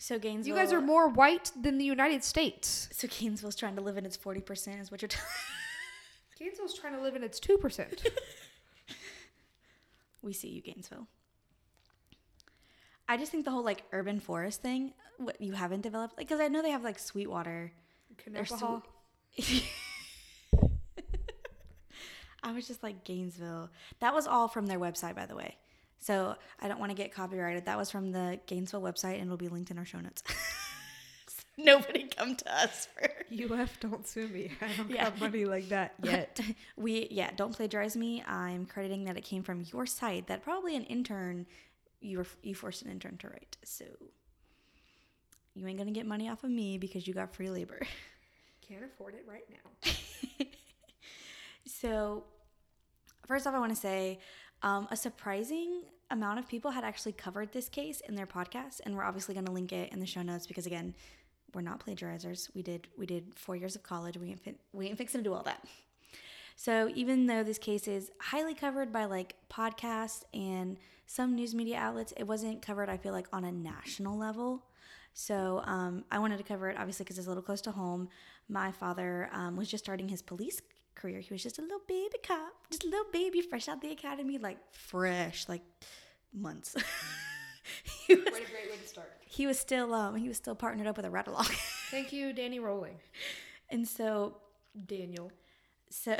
So 0.00 0.18
Gainesville. 0.18 0.56
You 0.56 0.60
guys 0.60 0.72
are 0.72 0.80
more 0.80 1.08
white 1.08 1.52
than 1.60 1.76
the 1.76 1.84
United 1.84 2.24
States. 2.24 2.88
So 2.90 3.06
Gainesville's 3.06 3.54
trying 3.54 3.76
to 3.76 3.82
live 3.82 3.98
in 3.98 4.06
its 4.06 4.16
forty 4.16 4.40
percent 4.40 4.80
is 4.80 4.90
what 4.90 5.02
you're 5.02 5.08
telling. 5.08 5.28
Gainesville's 6.40 6.72
trying 6.72 6.94
to 6.94 7.02
live 7.02 7.14
in 7.16 7.22
its 7.22 7.38
2%. 7.38 8.08
we 10.22 10.32
see 10.32 10.48
you, 10.48 10.62
Gainesville. 10.62 11.06
I 13.06 13.18
just 13.18 13.30
think 13.30 13.44
the 13.44 13.50
whole 13.50 13.62
like 13.62 13.82
urban 13.92 14.20
forest 14.20 14.62
thing, 14.62 14.94
what 15.18 15.38
you 15.38 15.52
haven't 15.52 15.82
developed, 15.82 16.16
like, 16.16 16.28
because 16.28 16.40
I 16.40 16.48
know 16.48 16.62
they 16.62 16.70
have 16.70 16.82
like 16.82 16.98
Sweetwater. 16.98 17.72
They're 18.26 18.46
I 22.42 22.52
was 22.52 22.66
just 22.66 22.82
like 22.82 23.04
Gainesville. 23.04 23.68
That 23.98 24.14
was 24.14 24.26
all 24.26 24.48
from 24.48 24.64
their 24.66 24.78
website, 24.78 25.14
by 25.14 25.26
the 25.26 25.36
way. 25.36 25.56
So 26.00 26.34
I 26.60 26.68
don't 26.68 26.80
want 26.80 26.90
to 26.90 26.96
get 26.96 27.12
copyrighted. 27.14 27.66
That 27.66 27.76
was 27.78 27.90
from 27.90 28.10
the 28.10 28.40
Gainesville 28.46 28.80
website, 28.82 29.14
and 29.14 29.24
it'll 29.24 29.36
be 29.36 29.48
linked 29.48 29.70
in 29.70 29.78
our 29.78 29.84
show 29.84 30.00
notes. 30.00 30.22
Nobody 31.58 32.04
come 32.04 32.36
to 32.36 32.54
us 32.54 32.88
for. 32.94 33.54
UF, 33.54 33.78
don't 33.80 34.06
sue 34.06 34.28
me. 34.28 34.50
I 34.62 34.68
don't 34.76 34.90
Yeah. 34.90 35.04
have 35.04 35.20
money 35.20 35.44
like 35.44 35.68
that 35.68 35.94
yet. 36.02 36.40
we 36.76 37.06
yeah, 37.10 37.30
don't 37.36 37.54
plagiarize 37.54 37.96
me. 37.96 38.22
I'm 38.26 38.64
crediting 38.64 39.04
that 39.04 39.18
it 39.18 39.24
came 39.24 39.42
from 39.42 39.62
your 39.72 39.84
site. 39.84 40.26
That 40.28 40.42
probably 40.42 40.74
an 40.74 40.84
intern 40.84 41.46
you 42.00 42.18
were 42.18 42.26
you 42.42 42.54
forced 42.54 42.80
an 42.82 42.90
intern 42.90 43.18
to 43.18 43.28
write. 43.28 43.58
So 43.62 43.84
you 45.54 45.66
ain't 45.66 45.76
gonna 45.78 45.90
get 45.90 46.06
money 46.06 46.30
off 46.30 46.44
of 46.44 46.50
me 46.50 46.78
because 46.78 47.06
you 47.06 47.12
got 47.12 47.34
free 47.34 47.50
labor. 47.50 47.80
Can't 48.66 48.82
afford 48.84 49.14
it 49.14 49.26
right 49.28 49.44
now. 49.50 49.92
So, 51.66 52.24
first 53.26 53.46
off, 53.46 53.54
I 53.54 53.58
want 53.58 53.72
to 53.72 53.80
say 53.80 54.18
um, 54.62 54.88
a 54.90 54.96
surprising 54.96 55.82
amount 56.10 56.38
of 56.38 56.48
people 56.48 56.72
had 56.72 56.84
actually 56.84 57.12
covered 57.12 57.52
this 57.52 57.68
case 57.68 58.00
in 58.00 58.14
their 58.14 58.26
podcast, 58.26 58.80
and 58.84 58.96
we're 58.96 59.04
obviously 59.04 59.34
going 59.34 59.46
to 59.46 59.52
link 59.52 59.72
it 59.72 59.92
in 59.92 60.00
the 60.00 60.06
show 60.06 60.22
notes 60.22 60.46
because, 60.46 60.66
again, 60.66 60.94
we're 61.54 61.60
not 61.60 61.84
plagiarizers. 61.84 62.48
We 62.54 62.62
did 62.62 62.88
we 62.96 63.06
did 63.06 63.32
four 63.34 63.56
years 63.56 63.74
of 63.74 63.82
college. 63.82 64.16
We 64.16 64.28
ain't 64.28 64.40
fi- 64.40 64.58
we 64.72 64.86
ain't 64.86 64.98
fixing 64.98 65.20
to 65.20 65.24
do 65.24 65.34
all 65.34 65.42
that. 65.44 65.64
So 66.56 66.90
even 66.94 67.26
though 67.26 67.42
this 67.42 67.58
case 67.58 67.88
is 67.88 68.10
highly 68.20 68.54
covered 68.54 68.92
by 68.92 69.06
like 69.06 69.34
podcasts 69.50 70.24
and 70.34 70.76
some 71.06 71.34
news 71.34 71.54
media 71.54 71.78
outlets, 71.78 72.12
it 72.16 72.24
wasn't 72.24 72.60
covered. 72.62 72.88
I 72.88 72.98
feel 72.98 73.12
like 73.12 73.26
on 73.32 73.44
a 73.44 73.50
national 73.52 74.18
level. 74.18 74.64
So 75.14 75.62
um, 75.64 76.04
I 76.10 76.18
wanted 76.18 76.36
to 76.38 76.44
cover 76.44 76.68
it 76.68 76.76
obviously 76.78 77.04
because 77.04 77.18
it's 77.18 77.26
a 77.26 77.30
little 77.30 77.42
close 77.42 77.62
to 77.62 77.72
home. 77.72 78.08
My 78.48 78.72
father 78.72 79.30
um, 79.32 79.56
was 79.56 79.68
just 79.68 79.82
starting 79.82 80.08
his 80.08 80.22
police 80.22 80.60
career. 81.00 81.20
He 81.20 81.32
was 81.32 81.42
just 81.42 81.58
a 81.58 81.62
little 81.62 81.80
baby 81.88 82.16
cop, 82.26 82.52
just 82.70 82.84
a 82.84 82.88
little 82.88 83.06
baby, 83.12 83.40
fresh 83.40 83.68
out 83.68 83.80
the 83.80 83.90
academy, 83.90 84.38
like 84.38 84.58
fresh, 84.72 85.48
like 85.48 85.62
months. 86.32 86.74
he, 88.06 88.14
was, 88.14 88.24
What 88.24 88.34
a 88.42 88.50
great 88.50 88.70
way 88.70 88.76
to 88.82 88.88
start. 88.88 89.10
he 89.26 89.46
was 89.46 89.58
still 89.58 89.94
um, 89.94 90.14
he 90.16 90.28
was 90.28 90.36
still 90.36 90.54
partnered 90.54 90.86
up 90.86 90.96
with 90.96 91.06
a 91.06 91.10
rattle 91.10 91.34
Thank 91.90 92.12
you, 92.12 92.32
Danny 92.32 92.58
Rolling. 92.60 92.96
and 93.70 93.86
so 93.86 94.36
Daniel. 94.86 95.30
so 95.90 96.16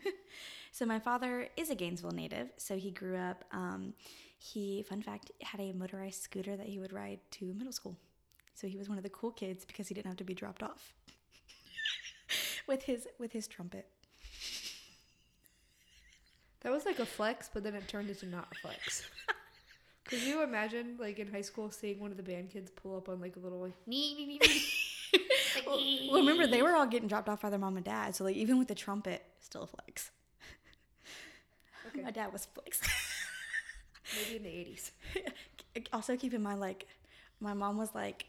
so 0.72 0.86
my 0.86 0.98
father 0.98 1.48
is 1.56 1.70
a 1.70 1.74
gainesville 1.74 2.10
native 2.12 2.48
so 2.56 2.76
he 2.76 2.90
grew 2.90 3.16
up 3.16 3.44
um, 3.52 3.92
he 4.38 4.82
fun 4.88 5.02
fact 5.02 5.30
had 5.42 5.60
a 5.60 5.72
motorized 5.72 6.22
scooter 6.22 6.56
that 6.56 6.66
he 6.66 6.78
would 6.78 6.92
ride 6.92 7.20
to 7.30 7.52
middle 7.54 7.72
school 7.72 7.96
so 8.54 8.66
he 8.66 8.76
was 8.78 8.88
one 8.88 8.96
of 8.98 9.04
the 9.04 9.10
cool 9.10 9.30
kids 9.30 9.64
because 9.64 9.88
he 9.88 9.94
didn't 9.94 10.06
have 10.06 10.16
to 10.16 10.24
be 10.24 10.34
dropped 10.34 10.62
off 10.62 10.94
with 12.66 12.82
his 12.84 13.06
with 13.18 13.32
his 13.32 13.46
trumpet 13.46 13.86
That 16.64 16.72
was 16.72 16.84
like 16.84 16.98
a 16.98 17.06
flex, 17.06 17.48
but 17.52 17.62
then 17.62 17.74
it 17.74 17.86
turned 17.86 18.08
into 18.08 18.26
not 18.26 18.48
a 18.50 18.54
flex. 18.56 19.08
Could 20.06 20.22
you 20.22 20.42
imagine, 20.42 20.96
like 20.98 21.18
in 21.18 21.30
high 21.30 21.42
school, 21.42 21.70
seeing 21.70 22.00
one 22.00 22.10
of 22.10 22.16
the 22.16 22.22
band 22.22 22.50
kids 22.50 22.70
pull 22.70 22.96
up 22.96 23.08
on 23.08 23.20
like 23.20 23.36
a 23.36 23.38
little 23.38 23.60
like 23.60 23.74
nee, 23.86 24.14
nee, 24.16 24.26
nee, 24.26 24.38
nee. 24.42 24.62
well, 25.66 25.80
well, 26.10 26.20
remember 26.20 26.46
they 26.46 26.62
were 26.62 26.74
all 26.74 26.86
getting 26.86 27.08
dropped 27.08 27.28
off 27.28 27.42
by 27.42 27.50
their 27.50 27.58
mom 27.58 27.76
and 27.76 27.84
dad 27.84 28.14
so 28.14 28.24
like 28.24 28.36
even 28.36 28.58
with 28.58 28.68
the 28.68 28.74
trumpet 28.74 29.24
still 29.40 29.62
a 29.62 29.66
flex 29.66 30.10
Okay. 31.88 32.02
my 32.02 32.10
dad 32.10 32.32
was 32.32 32.46
flex 32.46 32.80
maybe 34.16 34.36
in 34.38 34.42
the 34.42 34.48
eighties. 34.48 34.92
also 35.92 36.16
keep 36.16 36.34
in 36.34 36.42
mind 36.42 36.60
like 36.60 36.86
my 37.40 37.54
mom 37.54 37.76
was 37.76 37.94
like 37.94 38.26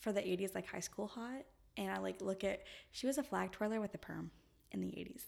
for 0.00 0.12
the 0.12 0.20
80s 0.20 0.54
like 0.54 0.66
high 0.66 0.80
school 0.80 1.06
hot 1.06 1.44
and 1.76 1.90
i 1.90 1.98
like 1.98 2.20
look 2.20 2.44
at 2.44 2.62
she 2.92 3.06
was 3.06 3.18
a 3.18 3.22
flag 3.22 3.50
twirler 3.52 3.80
with 3.80 3.94
a 3.94 3.98
perm 3.98 4.30
in 4.72 4.80
the 4.80 4.88
80s 4.88 5.22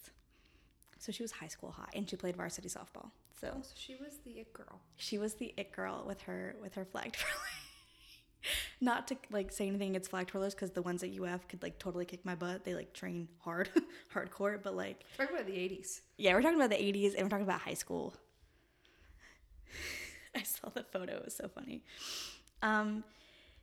so 0.99 1.13
she 1.13 1.23
was 1.23 1.33
high 1.33 1.47
school 1.49 1.71
hot 1.71 1.91
and 1.95 2.09
she 2.09 2.17
played 2.17 2.37
varsity 2.37 2.69
softball 2.69 3.11
so 3.41 3.49
So 3.63 3.69
she 3.75 3.95
was 3.95 4.19
the 4.25 4.33
it 4.33 4.53
girl. 4.53 4.81
she 4.97 5.19
was 5.19 5.35
the 5.35 5.55
it 5.57 5.73
girl 5.73 6.05
with 6.07 6.23
her 6.23 6.57
with 6.61 6.75
her 6.75 6.85
flag 6.85 7.13
twirler 7.19 7.35
not 8.81 9.09
to 9.09 9.17
like 9.31 9.51
say 9.53 9.67
anything 9.67 9.91
against 9.91 10.11
flag 10.11 10.29
twirlers 10.29 10.53
because 10.53 10.71
the 10.71 10.83
ones 10.83 11.03
at 11.03 11.11
uf 11.19 11.49
could 11.49 11.63
like 11.63 11.79
totally 11.79 12.05
kick 12.05 12.25
my 12.25 12.35
butt 12.35 12.65
they 12.65 12.75
like 12.75 12.93
train 12.93 13.29
hard 13.41 13.69
hardcore 14.15 14.63
but 14.63 14.77
like 14.77 15.05
Talk 15.17 15.31
about 15.31 15.47
the 15.47 15.57
eighties. 15.57 16.03
yeah 16.17 16.35
we're 16.35 16.43
talking 16.43 16.57
about 16.59 16.71
the 16.71 16.77
80s 16.77 17.15
and 17.15 17.23
we're 17.25 17.29
talking 17.31 17.45
about 17.45 17.61
high 17.61 17.75
school 17.75 18.15
I 20.35 20.43
saw 20.43 20.69
the 20.69 20.85
photo. 20.85 21.17
It 21.17 21.25
was 21.25 21.35
so 21.35 21.49
funny. 21.49 21.83
Um, 22.63 23.03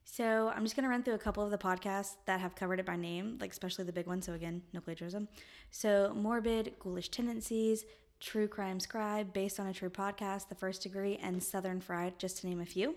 so 0.05 0.51
I'm 0.55 0.63
just 0.63 0.75
gonna 0.75 0.87
run 0.87 1.03
through 1.03 1.15
a 1.15 1.19
couple 1.19 1.43
of 1.43 1.51
the 1.51 1.57
podcasts 1.57 2.15
that 2.25 2.39
have 2.39 2.55
covered 2.55 2.79
it 2.79 2.85
by 2.85 2.95
name, 2.95 3.37
like 3.41 3.51
especially 3.51 3.85
the 3.85 3.91
big 3.91 4.05
ones. 4.05 4.25
So 4.25 4.33
again, 4.33 4.61
no 4.71 4.79
plagiarism. 4.79 5.27
So 5.71 6.13
morbid, 6.15 6.75
ghoulish 6.79 7.09
tendencies, 7.09 7.83
true 8.19 8.47
crime 8.47 8.79
scribe, 8.79 9.33
based 9.33 9.59
on 9.59 9.67
a 9.67 9.73
true 9.73 9.89
podcast, 9.89 10.47
the 10.47 10.55
first 10.55 10.83
degree, 10.83 11.17
and 11.21 11.43
Southern 11.43 11.81
Fried, 11.81 12.17
just 12.19 12.37
to 12.37 12.47
name 12.47 12.61
a 12.61 12.65
few. 12.65 12.95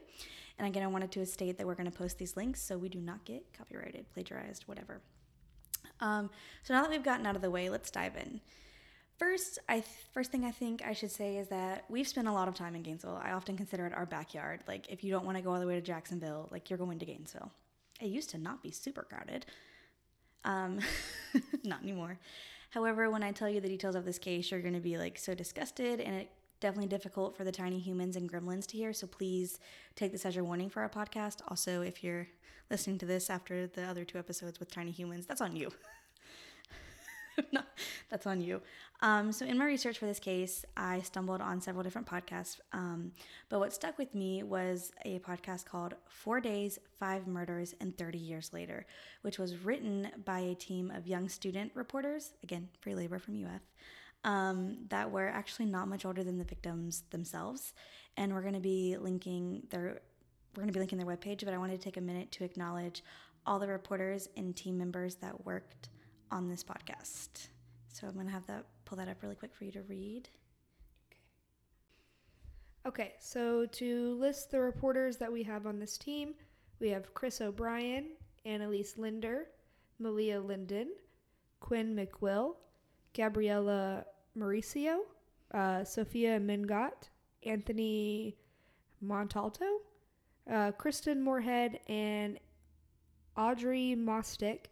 And 0.58 0.68
again, 0.68 0.82
I 0.82 0.86
wanted 0.86 1.10
to 1.12 1.24
state 1.24 1.56
that 1.56 1.66
we're 1.66 1.74
gonna 1.74 1.90
post 1.90 2.18
these 2.18 2.36
links 2.36 2.60
so 2.60 2.76
we 2.76 2.90
do 2.90 3.00
not 3.00 3.24
get 3.24 3.52
copyrighted, 3.56 4.06
plagiarized, 4.12 4.64
whatever. 4.66 5.00
Um, 6.00 6.30
so 6.62 6.74
now 6.74 6.82
that 6.82 6.90
we've 6.90 7.02
gotten 7.02 7.26
out 7.26 7.36
of 7.36 7.42
the 7.42 7.50
way, 7.50 7.70
let's 7.70 7.90
dive 7.90 8.16
in. 8.16 8.40
First, 9.18 9.58
I 9.68 9.82
first 10.12 10.30
thing 10.30 10.44
I 10.44 10.52
think 10.52 10.82
I 10.86 10.92
should 10.92 11.10
say 11.10 11.38
is 11.38 11.48
that 11.48 11.84
we've 11.88 12.06
spent 12.06 12.28
a 12.28 12.32
lot 12.32 12.46
of 12.46 12.54
time 12.54 12.76
in 12.76 12.82
Gainesville. 12.82 13.20
I 13.22 13.32
often 13.32 13.56
consider 13.56 13.84
it 13.86 13.92
our 13.92 14.06
backyard. 14.06 14.60
Like 14.68 14.88
if 14.88 15.02
you 15.02 15.10
don't 15.10 15.24
want 15.24 15.36
to 15.36 15.42
go 15.42 15.52
all 15.52 15.60
the 15.60 15.66
way 15.66 15.74
to 15.74 15.80
Jacksonville, 15.80 16.48
like 16.52 16.70
you're 16.70 16.78
going 16.78 17.00
to 17.00 17.04
Gainesville. 17.06 17.50
It 18.00 18.06
used 18.06 18.30
to 18.30 18.38
not 18.38 18.62
be 18.62 18.70
super 18.70 19.02
crowded. 19.02 19.44
Um, 20.44 20.78
not 21.64 21.82
anymore. 21.82 22.18
However, 22.70 23.10
when 23.10 23.24
I 23.24 23.32
tell 23.32 23.48
you 23.48 23.60
the 23.60 23.68
details 23.68 23.96
of 23.96 24.04
this 24.04 24.18
case, 24.18 24.50
you're 24.50 24.60
going 24.60 24.74
to 24.74 24.80
be 24.80 24.98
like 24.98 25.18
so 25.18 25.34
disgusted, 25.34 26.00
and 26.00 26.14
it 26.14 26.30
definitely 26.60 26.88
difficult 26.88 27.36
for 27.36 27.44
the 27.44 27.52
tiny 27.52 27.78
humans 27.78 28.16
and 28.16 28.30
gremlins 28.30 28.66
to 28.66 28.76
hear. 28.76 28.92
So 28.92 29.06
please 29.06 29.58
take 29.96 30.12
this 30.12 30.26
as 30.26 30.36
your 30.36 30.44
warning 30.44 30.68
for 30.68 30.82
our 30.82 30.88
podcast. 30.88 31.40
Also, 31.48 31.82
if 31.82 32.04
you're 32.04 32.28
listening 32.70 32.98
to 32.98 33.06
this 33.06 33.30
after 33.30 33.66
the 33.66 33.82
other 33.82 34.04
two 34.04 34.18
episodes 34.18 34.60
with 34.60 34.70
tiny 34.70 34.90
humans, 34.90 35.26
that's 35.26 35.40
on 35.40 35.56
you. 35.56 35.70
no, 37.52 37.62
that's 38.08 38.26
on 38.26 38.40
you. 38.40 38.60
Um, 39.00 39.32
so, 39.32 39.44
in 39.44 39.58
my 39.58 39.64
research 39.64 39.98
for 39.98 40.06
this 40.06 40.18
case, 40.18 40.64
I 40.76 41.00
stumbled 41.00 41.40
on 41.40 41.60
several 41.60 41.84
different 41.84 42.06
podcasts. 42.06 42.58
Um, 42.72 43.12
but 43.48 43.58
what 43.58 43.72
stuck 43.72 43.98
with 43.98 44.14
me 44.14 44.42
was 44.42 44.92
a 45.04 45.18
podcast 45.20 45.66
called 45.66 45.94
Four 46.08 46.40
Days, 46.40 46.78
Five 46.98 47.26
Murders, 47.26 47.74
and 47.80 47.96
30 47.96 48.18
Years 48.18 48.52
Later, 48.52 48.86
which 49.22 49.38
was 49.38 49.56
written 49.58 50.08
by 50.24 50.40
a 50.40 50.54
team 50.54 50.90
of 50.90 51.06
young 51.06 51.28
student 51.28 51.72
reporters, 51.74 52.32
again, 52.42 52.68
free 52.80 52.94
labor 52.94 53.18
from 53.18 53.44
UF, 53.44 53.62
um, 54.24 54.78
that 54.88 55.10
were 55.10 55.28
actually 55.28 55.66
not 55.66 55.88
much 55.88 56.04
older 56.04 56.24
than 56.24 56.38
the 56.38 56.44
victims 56.44 57.04
themselves. 57.10 57.74
And 58.16 58.32
we're 58.32 58.42
going 58.42 58.54
to 58.54 58.60
be 58.60 58.96
linking 58.98 59.62
their 59.70 60.00
we're 60.56 60.62
going 60.62 60.72
to 60.72 60.76
be 60.76 60.80
linking 60.80 60.98
their 60.98 61.06
webpage, 61.06 61.44
but 61.44 61.54
I 61.54 61.58
wanted 61.58 61.78
to 61.78 61.84
take 61.84 61.98
a 61.98 62.00
minute 62.00 62.32
to 62.32 62.44
acknowledge 62.44 63.04
all 63.46 63.60
the 63.60 63.68
reporters 63.68 64.28
and 64.36 64.56
team 64.56 64.76
members 64.76 65.16
that 65.16 65.44
worked 65.44 65.90
on 66.30 66.48
this 66.48 66.64
podcast. 66.64 67.48
So 67.98 68.06
I'm 68.06 68.14
going 68.14 68.26
to 68.26 68.32
have 68.32 68.46
that 68.46 68.64
pull 68.84 68.96
that 68.98 69.08
up 69.08 69.22
really 69.22 69.34
quick 69.34 69.54
for 69.54 69.64
you 69.64 69.72
to 69.72 69.82
read. 69.82 70.28
Okay, 72.86 73.14
so 73.18 73.66
to 73.66 74.14
list 74.14 74.52
the 74.52 74.60
reporters 74.60 75.16
that 75.16 75.32
we 75.32 75.42
have 75.42 75.66
on 75.66 75.80
this 75.80 75.98
team, 75.98 76.34
we 76.78 76.90
have 76.90 77.12
Chris 77.12 77.40
O'Brien, 77.40 78.10
Annalise 78.44 78.96
Linder, 78.96 79.48
Malia 79.98 80.40
Linden, 80.40 80.90
Quinn 81.58 81.96
McWill, 81.96 82.54
Gabriella 83.16 84.04
Mauricio, 84.38 84.98
uh, 85.52 85.82
Sophia 85.82 86.38
Mingott, 86.38 87.08
Anthony 87.44 88.36
Montalto, 89.04 89.78
uh, 90.50 90.70
Kristen 90.72 91.20
Moorhead, 91.20 91.80
and 91.88 92.38
Audrey 93.36 93.96
Mostick, 93.98 94.66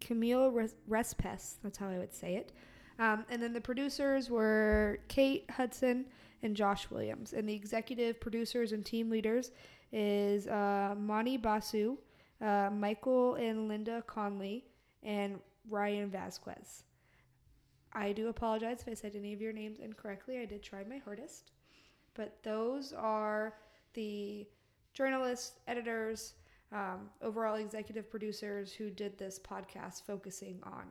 Camille 0.00 0.52
Respes, 0.88 1.56
that's 1.62 1.78
how 1.78 1.88
I 1.88 1.98
would 1.98 2.12
say 2.12 2.36
it. 2.36 2.52
Um, 2.98 3.24
and 3.30 3.42
then 3.42 3.52
the 3.52 3.60
producers 3.60 4.30
were 4.30 4.98
Kate 5.08 5.44
Hudson 5.50 6.06
and 6.42 6.56
Josh 6.56 6.90
Williams. 6.90 7.32
And 7.32 7.48
the 7.48 7.54
executive 7.54 8.20
producers 8.20 8.72
and 8.72 8.84
team 8.84 9.10
leaders 9.10 9.50
is 9.92 10.46
uh, 10.46 10.94
Basu, 11.42 11.96
uh, 12.40 12.70
Michael 12.72 13.34
and 13.34 13.68
Linda 13.68 14.02
Conley, 14.06 14.64
and 15.02 15.38
Ryan 15.68 16.10
Vasquez. 16.10 16.84
I 17.92 18.12
do 18.12 18.28
apologize 18.28 18.82
if 18.82 18.88
I 18.88 18.94
said 18.94 19.14
any 19.16 19.32
of 19.32 19.40
your 19.40 19.52
names 19.52 19.78
incorrectly. 19.78 20.38
I 20.38 20.44
did 20.44 20.62
try 20.62 20.84
my 20.84 20.98
hardest. 20.98 21.52
But 22.14 22.42
those 22.42 22.92
are 22.92 23.54
the 23.94 24.46
journalists, 24.94 25.52
editors, 25.66 26.34
um, 26.72 27.10
overall 27.22 27.56
executive 27.56 28.10
producers 28.10 28.72
who 28.72 28.90
did 28.90 29.18
this 29.18 29.38
podcast 29.38 30.02
focusing 30.06 30.58
on 30.64 30.84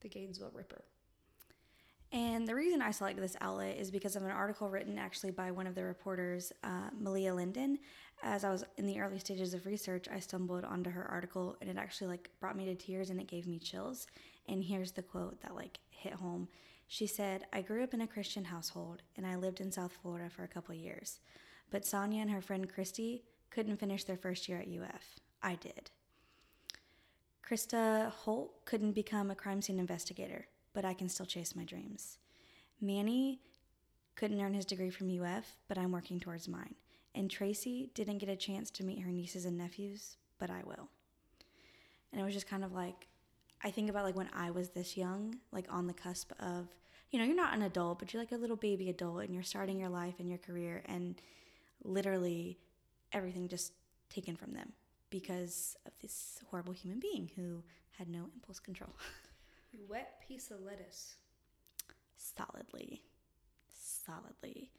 the 0.00 0.08
Gainesville 0.08 0.52
Ripper. 0.54 0.84
And 2.12 2.46
the 2.46 2.56
reason 2.56 2.82
I 2.82 2.90
selected 2.90 3.22
this 3.22 3.36
outlet 3.40 3.76
is 3.76 3.90
because 3.90 4.16
of 4.16 4.24
an 4.24 4.32
article 4.32 4.68
written 4.68 4.98
actually 4.98 5.30
by 5.30 5.52
one 5.52 5.68
of 5.68 5.76
the 5.76 5.84
reporters, 5.84 6.52
uh, 6.64 6.90
Malia 6.98 7.34
Linden. 7.34 7.78
As 8.22 8.42
I 8.42 8.50
was 8.50 8.64
in 8.78 8.86
the 8.86 9.00
early 9.00 9.18
stages 9.20 9.54
of 9.54 9.64
research, 9.64 10.08
I 10.12 10.18
stumbled 10.18 10.64
onto 10.64 10.90
her 10.90 11.04
article 11.04 11.56
and 11.60 11.70
it 11.70 11.76
actually 11.76 12.08
like 12.08 12.28
brought 12.40 12.56
me 12.56 12.64
to 12.64 12.74
tears 12.74 13.10
and 13.10 13.20
it 13.20 13.28
gave 13.28 13.46
me 13.46 13.60
chills. 13.60 14.08
And 14.48 14.64
here's 14.64 14.92
the 14.92 15.02
quote 15.02 15.40
that 15.42 15.54
like 15.54 15.78
hit 15.90 16.14
home. 16.14 16.48
She 16.88 17.06
said, 17.06 17.44
I 17.52 17.62
grew 17.62 17.84
up 17.84 17.94
in 17.94 18.00
a 18.00 18.06
Christian 18.08 18.44
household 18.44 19.02
and 19.16 19.24
I 19.24 19.36
lived 19.36 19.60
in 19.60 19.70
South 19.70 19.96
Florida 20.02 20.28
for 20.28 20.42
a 20.42 20.48
couple 20.48 20.74
years. 20.74 21.20
But 21.70 21.84
Sonja 21.84 22.20
and 22.20 22.30
her 22.32 22.40
friend 22.40 22.68
Christy 22.68 23.22
couldn't 23.50 23.78
finish 23.78 24.04
their 24.04 24.16
first 24.16 24.48
year 24.48 24.58
at 24.58 24.68
UF. 24.68 25.20
I 25.42 25.56
did. 25.56 25.90
Christa 27.46 28.10
Hoyt 28.10 28.50
couldn't 28.64 28.92
become 28.92 29.30
a 29.30 29.34
crime 29.34 29.60
scene 29.60 29.78
investigator 29.78 30.46
but 30.72 30.84
I 30.84 30.94
can 30.94 31.08
still 31.08 31.26
chase 31.26 31.56
my 31.56 31.64
dreams. 31.64 32.18
Manny 32.80 33.40
couldn't 34.16 34.40
earn 34.40 34.54
his 34.54 34.64
degree 34.64 34.90
from 34.90 35.10
UF, 35.10 35.56
but 35.68 35.78
I'm 35.78 35.92
working 35.92 36.20
towards 36.20 36.48
mine. 36.48 36.74
And 37.14 37.30
Tracy 37.30 37.90
didn't 37.94 38.18
get 38.18 38.28
a 38.28 38.36
chance 38.36 38.70
to 38.72 38.84
meet 38.84 39.00
her 39.00 39.10
nieces 39.10 39.44
and 39.44 39.58
nephews, 39.58 40.16
but 40.38 40.50
I 40.50 40.62
will. 40.64 40.88
And 42.12 42.20
it 42.20 42.24
was 42.24 42.34
just 42.34 42.48
kind 42.48 42.64
of 42.64 42.72
like, 42.72 43.08
I 43.62 43.70
think 43.70 43.90
about 43.90 44.04
like 44.04 44.16
when 44.16 44.30
I 44.32 44.50
was 44.50 44.70
this 44.70 44.96
young, 44.96 45.36
like 45.52 45.66
on 45.70 45.86
the 45.86 45.92
cusp 45.92 46.32
of, 46.40 46.68
you 47.10 47.18
know, 47.18 47.24
you're 47.24 47.36
not 47.36 47.54
an 47.54 47.62
adult, 47.62 47.98
but 47.98 48.12
you're 48.12 48.22
like 48.22 48.32
a 48.32 48.36
little 48.36 48.56
baby 48.56 48.88
adult 48.88 49.24
and 49.24 49.34
you're 49.34 49.42
starting 49.42 49.80
your 49.80 49.88
life 49.88 50.14
and 50.18 50.28
your 50.28 50.38
career, 50.38 50.82
and 50.86 51.20
literally 51.82 52.58
everything 53.12 53.48
just 53.48 53.72
taken 54.08 54.36
from 54.36 54.52
them 54.52 54.72
because 55.10 55.76
of 55.86 55.92
this 56.00 56.40
horrible 56.50 56.72
human 56.72 57.00
being 57.00 57.30
who 57.36 57.62
had 57.98 58.08
no 58.08 58.28
impulse 58.34 58.58
control. 58.58 58.90
Wet 59.88 60.22
piece 60.26 60.50
of 60.50 60.60
lettuce. 60.62 61.16
Solidly. 62.16 63.02
Solidly. 63.72 64.70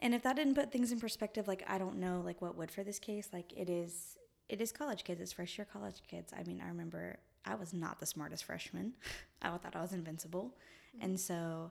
And 0.00 0.14
if 0.14 0.22
that 0.22 0.36
didn't 0.36 0.54
put 0.54 0.70
things 0.70 0.92
in 0.92 1.00
perspective, 1.00 1.48
like 1.48 1.64
I 1.66 1.78
don't 1.78 1.98
know 1.98 2.22
like 2.24 2.40
what 2.40 2.56
would 2.56 2.70
for 2.70 2.84
this 2.84 2.98
case. 2.98 3.28
Like 3.32 3.52
it 3.56 3.68
is 3.68 4.16
it 4.48 4.60
is 4.60 4.70
college 4.70 5.04
kids, 5.04 5.20
it's 5.20 5.32
first 5.32 5.56
year 5.58 5.66
college 5.70 6.02
kids. 6.08 6.32
I 6.38 6.44
mean, 6.44 6.60
I 6.64 6.68
remember 6.68 7.18
I 7.44 7.54
was 7.54 7.72
not 7.72 7.98
the 7.98 8.06
smartest 8.06 8.44
freshman. 8.44 8.94
I 9.42 9.48
thought 9.50 9.74
I 9.74 9.82
was 9.82 9.92
invincible. 9.92 10.54
Mm-hmm. 10.96 11.04
And 11.04 11.20
so 11.20 11.70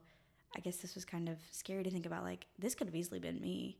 I 0.56 0.60
guess 0.60 0.78
this 0.78 0.96
was 0.96 1.06
kind 1.06 1.30
of 1.30 1.38
scary 1.52 1.84
to 1.84 1.90
think 1.90 2.06
about 2.06 2.24
like 2.24 2.48
this 2.60 2.76
could 2.76 2.88
have 2.88 2.96
easily 2.96 3.20
been 3.20 3.40
me. 3.40 3.78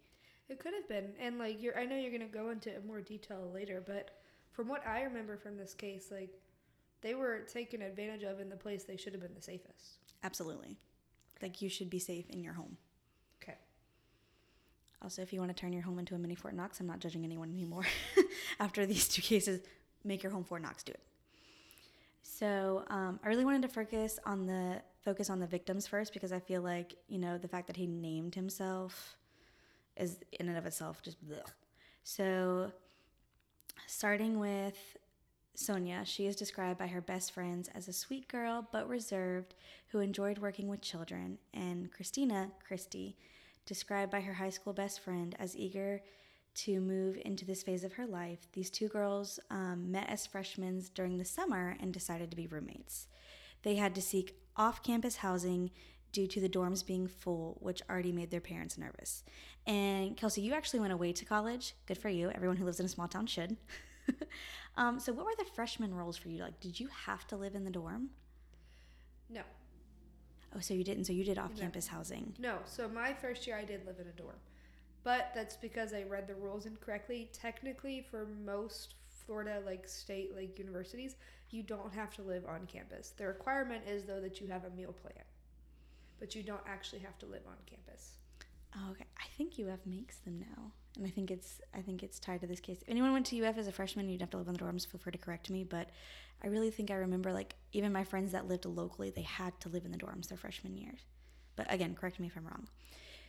It 0.50 0.60
could 0.60 0.74
have 0.74 0.88
been. 0.88 1.14
And 1.20 1.40
like 1.40 1.62
you're 1.62 1.78
I 1.78 1.86
know 1.86 1.96
you're 1.96 2.12
gonna 2.12 2.26
go 2.26 2.50
into 2.50 2.72
more 2.86 3.02
detail 3.02 3.52
later, 3.54 3.84
but 3.86 4.12
from 4.52 4.68
what 4.68 4.86
I 4.86 5.02
remember 5.04 5.38
from 5.38 5.58
this 5.58 5.74
case, 5.74 6.08
like 6.12 6.30
they 7.02 7.14
were 7.14 7.40
taken 7.42 7.82
advantage 7.82 8.24
of 8.24 8.40
in 8.40 8.50
the 8.50 8.56
place 8.56 8.84
they 8.84 8.98
should 8.98 9.14
have 9.14 9.22
been 9.22 9.34
the 9.36 9.42
safest. 9.42 10.00
Absolutely. 10.24 10.78
Like 11.42 11.62
you 11.62 11.70
should 11.70 11.90
be 11.90 12.00
safe 12.00 12.30
in 12.30 12.44
your 12.44 12.54
home. 12.54 12.78
Okay. 13.42 13.58
Also, 15.02 15.22
if 15.22 15.34
you 15.34 15.40
want 15.40 15.56
to 15.56 15.60
turn 15.60 15.74
your 15.74 15.84
home 15.84 16.00
into 16.00 16.16
a 16.16 16.18
mini 16.18 16.36
Fort 16.36 16.56
Knox, 16.56 16.80
I'm 16.80 16.88
not 16.88 17.00
judging 17.00 17.24
anyone 17.24 17.52
anymore. 17.52 17.86
After 18.60 18.86
these 18.86 19.08
two 19.08 19.22
cases, 19.22 19.62
make 20.04 20.24
your 20.24 20.32
home 20.32 20.44
Fort 20.44 20.62
Knox. 20.62 20.84
Do 20.84 20.94
it. 20.94 21.02
So 22.24 22.84
um, 22.90 23.20
I 23.24 23.28
really 23.28 23.46
wanted 23.46 23.62
to 23.64 23.68
focus 23.68 24.20
on 24.26 24.46
the 24.46 24.82
focus 25.04 25.30
on 25.30 25.40
the 25.40 25.48
victims 25.48 25.86
first 25.86 26.14
because 26.14 26.32
I 26.32 26.40
feel 26.40 26.62
like 26.62 26.96
you 27.08 27.20
know 27.20 27.38
the 27.38 27.48
fact 27.48 27.68
that 27.68 27.78
he 27.78 27.88
named 27.88 28.36
himself 28.36 29.16
is 29.98 30.18
in 30.40 30.50
and 30.50 30.58
of 30.58 30.66
itself 30.66 31.02
just. 31.02 31.18
So 32.04 32.72
starting 33.88 34.40
with 34.40 34.78
Sonja, 35.58 36.06
she 36.06 36.28
is 36.28 36.36
described 36.36 36.78
by 36.78 36.88
her 36.88 37.02
best 37.02 37.32
friends 37.32 37.70
as 37.74 37.88
a 37.88 37.94
sweet 37.94 38.28
girl 38.28 38.68
but 38.72 38.88
reserved 38.90 39.56
who 39.88 40.00
enjoyed 40.00 40.38
working 40.38 40.68
with 40.68 40.82
children, 40.82 41.38
and 41.54 41.92
Christina, 41.92 42.52
Christy, 42.68 43.16
described 43.66 44.12
by 44.12 44.22
her 44.22 44.34
high 44.34 44.50
school 44.50 44.74
best 44.74 45.00
friend 45.00 45.36
as 45.40 45.56
eager 45.56 46.02
to 46.56 46.80
move 46.80 47.18
into 47.26 47.46
this 47.46 47.64
phase 47.64 47.84
of 47.84 47.94
her 47.94 48.06
life. 48.06 48.48
These 48.54 48.70
two 48.70 48.88
girls 48.88 49.40
um, 49.50 49.92
met 49.92 50.10
as 50.10 50.26
freshmen 50.26 50.84
during 50.94 51.18
the 51.18 51.26
summer 51.26 51.76
and 51.80 51.94
decided 51.94 52.32
to 52.32 52.38
be 52.38 52.48
roommates. 52.48 53.08
They 53.64 53.76
had 53.76 53.96
to 53.96 54.02
seek 54.02 54.38
off 54.56 54.84
campus 54.84 55.18
housing 55.18 55.72
due 56.16 56.26
to 56.26 56.40
the 56.40 56.48
dorms 56.48 56.86
being 56.86 57.08
full, 57.08 57.58
which 57.60 57.82
already 57.90 58.14
made 58.14 58.32
their 58.32 58.40
parents 58.40 58.78
nervous. 58.78 59.24
And 59.68 60.16
Kelsey, 60.16 60.42
you 60.42 60.54
actually 60.54 60.80
went 60.80 60.94
away 60.94 61.12
to 61.12 61.26
college. 61.26 61.76
Good 61.88 61.98
for 61.98 62.08
you. 62.08 62.32
Everyone 62.32 62.56
who 62.56 62.64
lives 62.64 62.80
in 62.80 62.86
a 62.86 62.90
small 62.90 63.10
town 63.10 63.28
should. 63.28 63.58
um, 64.78 64.98
so, 64.98 65.12
what 65.12 65.26
were 65.26 65.36
the 65.38 65.44
freshman 65.44 65.94
roles 65.94 66.16
for 66.16 66.30
you? 66.30 66.42
Like, 66.42 66.62
did 66.62 66.80
you 66.80 66.88
have 67.06 67.28
to 67.28 67.36
live 67.36 67.54
in 67.54 67.66
the 67.66 67.70
dorm? 67.70 68.12
No. 69.30 69.42
Oh, 70.56 70.62
so 70.62 70.74
you 70.74 70.86
didn't. 70.86 71.04
So 71.04 71.12
you 71.12 71.26
did 71.26 71.38
off-campus 71.38 71.88
no. 71.92 71.98
housing. 71.98 72.34
No. 72.40 72.60
So 72.64 72.88
my 72.88 73.14
first 73.14 73.46
year, 73.46 73.58
I 73.58 73.66
did 73.66 73.86
live 73.86 74.00
in 74.00 74.08
a 74.08 74.12
dorm, 74.12 74.40
but 75.04 75.32
that's 75.36 75.58
because 75.58 75.94
I 75.94 76.04
read 76.04 76.28
the 76.28 76.36
rules 76.36 76.66
incorrectly. 76.66 77.30
Technically, 77.34 78.06
for 78.10 78.26
most 78.46 78.94
Florida 79.26 79.62
like 79.66 79.86
state 79.86 80.34
like 80.34 80.58
universities, 80.58 81.18
you 81.50 81.62
don't 81.62 81.94
have 81.94 82.16
to 82.16 82.22
live 82.22 82.46
on 82.48 82.66
campus. 82.68 83.14
The 83.18 83.28
requirement 83.28 83.84
is 83.86 84.06
though 84.06 84.22
that 84.22 84.40
you 84.40 84.48
have 84.48 84.64
a 84.64 84.70
meal 84.70 84.94
plan, 84.94 85.26
but 86.20 86.36
you 86.36 86.44
don't 86.44 86.62
actually 86.68 87.00
have 87.00 87.18
to 87.20 87.26
live 87.26 87.44
on 87.48 87.56
campus. 87.66 88.18
Oh, 88.76 88.92
okay. 88.92 89.06
I 89.18 89.26
think 89.38 89.54
UF 89.60 89.86
makes 89.86 90.18
them 90.18 90.40
now 90.40 90.72
and 90.98 91.06
I 91.06 91.10
think 91.10 91.32
it's 91.32 91.62
I 91.74 91.82
think 91.82 92.04
it's 92.04 92.20
tied 92.20 92.42
to 92.42 92.48
this 92.48 92.60
case. 92.60 92.82
If 92.82 92.90
anyone 92.90 93.14
went 93.14 93.26
to 93.28 93.46
UF 93.46 93.58
as 93.58 93.68
a 93.68 93.72
freshman, 93.72 94.10
you'd 94.10 94.22
have 94.22 94.30
to 94.32 94.38
live 94.38 94.48
in 94.48 94.54
the 94.54 94.60
dorms. 94.60 94.88
Feel 94.88 95.00
free 95.00 95.12
to 95.12 95.18
correct 95.18 95.50
me, 95.50 95.64
but 95.64 95.90
I 96.44 96.48
really 96.48 96.72
think 96.72 96.92
I 96.92 96.96
remember 96.96 97.34
like 97.34 97.56
even 97.74 97.92
my 97.92 98.04
friends 98.04 98.32
that 98.32 98.48
lived 98.48 98.66
locally, 98.66 99.10
they 99.10 99.22
had 99.22 99.60
to 99.62 99.70
live 99.70 99.86
in 99.86 99.92
the 99.92 99.98
dorms 99.98 100.28
their 100.28 100.38
freshman 100.38 100.78
years. 100.78 101.02
But 101.56 101.72
again, 101.72 101.96
correct 101.96 102.20
me 102.20 102.28
if 102.28 102.38
I'm 102.38 102.46
wrong. 102.46 102.68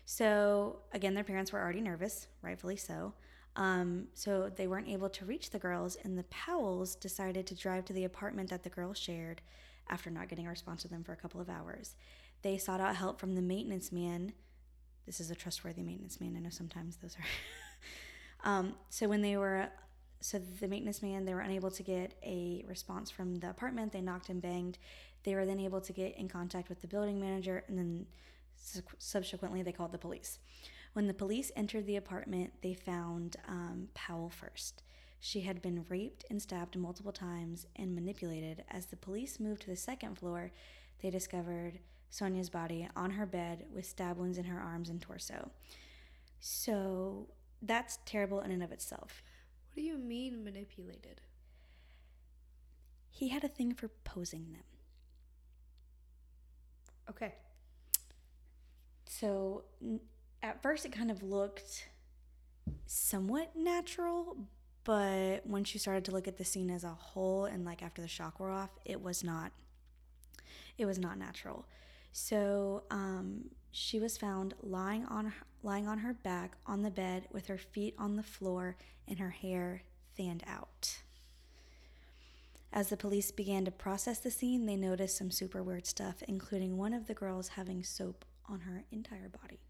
So 0.04 0.80
again, 0.92 1.14
their 1.14 1.24
parents 1.24 1.52
were 1.52 1.60
already 1.60 1.80
nervous, 1.80 2.28
rightfully 2.42 2.76
so. 2.76 3.14
Um, 3.56 4.08
so 4.14 4.50
they 4.54 4.66
weren't 4.66 4.88
able 4.88 5.08
to 5.08 5.24
reach 5.24 5.50
the 5.50 5.58
girls, 5.58 5.96
and 6.04 6.18
the 6.18 6.24
Powells 6.24 6.94
decided 6.94 7.46
to 7.46 7.54
drive 7.54 7.86
to 7.86 7.94
the 7.94 8.04
apartment 8.04 8.50
that 8.50 8.62
the 8.62 8.68
girls 8.68 8.98
shared. 8.98 9.40
After 9.88 10.10
not 10.10 10.28
getting 10.28 10.48
a 10.48 10.50
response 10.50 10.82
to 10.82 10.88
them 10.88 11.04
for 11.04 11.12
a 11.12 11.16
couple 11.16 11.40
of 11.40 11.48
hours, 11.48 11.94
they 12.42 12.58
sought 12.58 12.80
out 12.80 12.96
help 12.96 13.18
from 13.18 13.34
the 13.34 13.42
maintenance 13.42 13.90
man 13.90 14.32
this 15.06 15.20
is 15.20 15.30
a 15.30 15.34
trustworthy 15.34 15.82
maintenance 15.82 16.20
man. 16.20 16.34
I 16.36 16.40
know 16.40 16.50
sometimes 16.50 16.96
those 16.96 17.16
are. 17.16 18.48
um, 18.50 18.74
so 18.90 19.08
when 19.08 19.22
they 19.22 19.36
were, 19.36 19.68
so 20.20 20.40
the 20.60 20.68
maintenance 20.68 21.00
man, 21.00 21.24
they 21.24 21.32
were 21.32 21.40
unable 21.40 21.70
to 21.70 21.82
get 21.82 22.14
a 22.24 22.64
response 22.68 23.10
from 23.10 23.36
the 23.36 23.48
apartment. 23.48 23.92
They 23.92 24.00
knocked 24.00 24.28
and 24.28 24.42
banged. 24.42 24.78
They 25.22 25.36
were 25.36 25.46
then 25.46 25.60
able 25.60 25.80
to 25.80 25.92
get 25.92 26.16
in 26.16 26.28
contact 26.28 26.68
with 26.68 26.80
the 26.80 26.88
building 26.88 27.20
manager, 27.20 27.62
and 27.68 27.78
then 27.78 28.06
subsequently 28.98 29.62
they 29.62 29.72
called 29.72 29.92
the 29.92 29.98
police. 29.98 30.40
When 30.92 31.06
the 31.06 31.14
police 31.14 31.52
entered 31.54 31.86
the 31.86 31.96
apartment, 31.96 32.52
they 32.62 32.74
found 32.74 33.36
um, 33.46 33.88
Powell 33.94 34.30
first. 34.30 34.82
She 35.20 35.42
had 35.42 35.62
been 35.62 35.84
raped 35.88 36.24
and 36.30 36.42
stabbed 36.42 36.76
multiple 36.76 37.12
times 37.12 37.66
and 37.76 37.94
manipulated. 37.94 38.64
As 38.70 38.86
the 38.86 38.96
police 38.96 39.38
moved 39.38 39.62
to 39.62 39.70
the 39.70 39.76
second 39.76 40.18
floor, 40.18 40.52
they 41.02 41.10
discovered 41.10 41.78
Sonja's 42.12 42.50
body 42.50 42.88
on 42.96 43.12
her 43.12 43.26
bed 43.26 43.66
with 43.72 43.86
stab 43.86 44.16
wounds 44.16 44.38
in 44.38 44.44
her 44.44 44.60
arms 44.60 44.88
and 44.88 45.00
torso. 45.00 45.50
So 46.40 47.28
that's 47.62 47.98
terrible 48.04 48.40
in 48.40 48.50
and 48.50 48.62
of 48.62 48.72
itself. 48.72 49.22
What 49.68 49.76
do 49.76 49.82
you 49.82 49.98
mean 49.98 50.44
manipulated? 50.44 51.20
He 53.10 53.28
had 53.28 53.44
a 53.44 53.48
thing 53.48 53.74
for 53.74 53.88
posing 54.04 54.52
them. 54.52 54.62
Okay. 57.10 57.34
So 59.06 59.64
at 60.42 60.62
first 60.62 60.84
it 60.84 60.92
kind 60.92 61.10
of 61.10 61.22
looked 61.22 61.88
somewhat 62.86 63.56
natural, 63.56 64.36
but 64.84 65.46
once 65.46 65.72
you 65.74 65.80
started 65.80 66.04
to 66.06 66.10
look 66.10 66.28
at 66.28 66.36
the 66.36 66.44
scene 66.44 66.70
as 66.70 66.84
a 66.84 66.90
whole 66.90 67.44
and 67.44 67.64
like 67.64 67.82
after 67.82 68.02
the 68.02 68.08
shock 68.08 68.38
wore 68.38 68.50
off, 68.50 68.70
it 68.84 69.00
was 69.02 69.24
not 69.24 69.52
it 70.78 70.84
was 70.84 70.98
not 70.98 71.18
natural. 71.18 71.66
So 72.18 72.84
um, 72.90 73.50
she 73.72 74.00
was 74.00 74.16
found 74.16 74.54
lying 74.62 75.04
on 75.04 75.34
lying 75.62 75.86
on 75.86 75.98
her 75.98 76.14
back 76.14 76.56
on 76.66 76.80
the 76.80 76.90
bed 76.90 77.28
with 77.30 77.46
her 77.48 77.58
feet 77.58 77.94
on 77.98 78.16
the 78.16 78.22
floor 78.22 78.78
and 79.06 79.18
her 79.18 79.28
hair 79.28 79.82
fanned 80.16 80.42
out. 80.46 81.02
As 82.72 82.88
the 82.88 82.96
police 82.96 83.30
began 83.30 83.66
to 83.66 83.70
process 83.70 84.18
the 84.18 84.30
scene, 84.30 84.64
they 84.64 84.76
noticed 84.76 85.18
some 85.18 85.30
super 85.30 85.62
weird 85.62 85.84
stuff, 85.84 86.22
including 86.26 86.78
one 86.78 86.94
of 86.94 87.06
the 87.06 87.12
girls 87.12 87.48
having 87.48 87.82
soap 87.82 88.24
on 88.48 88.60
her 88.60 88.84
entire 88.90 89.28
body. 89.28 89.60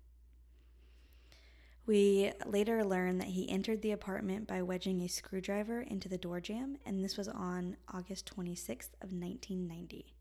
We 1.84 2.30
later 2.46 2.84
learned 2.84 3.20
that 3.22 3.28
he 3.28 3.50
entered 3.50 3.82
the 3.82 3.90
apartment 3.90 4.46
by 4.46 4.62
wedging 4.62 5.00
a 5.00 5.08
screwdriver 5.08 5.80
into 5.80 6.08
the 6.08 6.16
door 6.16 6.40
jamb, 6.40 6.78
and 6.86 7.04
this 7.04 7.16
was 7.16 7.26
on 7.26 7.76
August 7.92 8.32
26th 8.36 8.94
of 9.02 9.12
1990. 9.12 10.14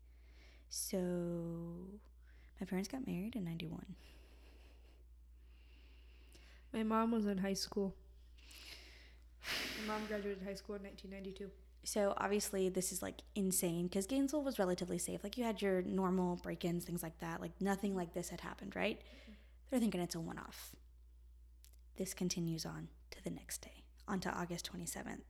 So 0.68 2.00
my 2.60 2.66
parents 2.66 2.88
got 2.88 3.06
married 3.06 3.36
in 3.36 3.44
91. 3.44 3.84
My 6.72 6.82
mom 6.82 7.12
was 7.12 7.26
in 7.26 7.38
high 7.38 7.54
school. 7.54 7.94
My 9.86 9.94
mom 9.94 10.06
graduated 10.06 10.42
high 10.44 10.54
school 10.54 10.74
in 10.76 10.82
1992. 10.82 11.50
So 11.84 12.14
obviously 12.16 12.68
this 12.68 12.90
is 12.90 13.00
like 13.00 13.22
insane 13.34 13.86
because 13.86 14.06
Gainesville 14.06 14.42
was 14.42 14.58
relatively 14.58 14.98
safe. 14.98 15.22
Like 15.22 15.38
you 15.38 15.44
had 15.44 15.62
your 15.62 15.82
normal 15.82 16.36
break-ins, 16.36 16.84
things 16.84 17.02
like 17.02 17.18
that. 17.20 17.40
Like 17.40 17.52
nothing 17.60 17.94
like 17.94 18.12
this 18.12 18.28
had 18.28 18.40
happened, 18.40 18.74
right? 18.74 18.98
Mm-hmm. 18.98 19.32
They're 19.70 19.80
thinking 19.80 20.00
it's 20.00 20.14
a 20.14 20.20
one-off. 20.20 20.74
This 21.96 22.12
continues 22.12 22.66
on 22.66 22.88
to 23.12 23.22
the 23.22 23.30
next 23.30 23.58
day, 23.62 23.84
on 24.08 24.20
to 24.20 24.30
August 24.30 24.68
27th. 24.72 25.22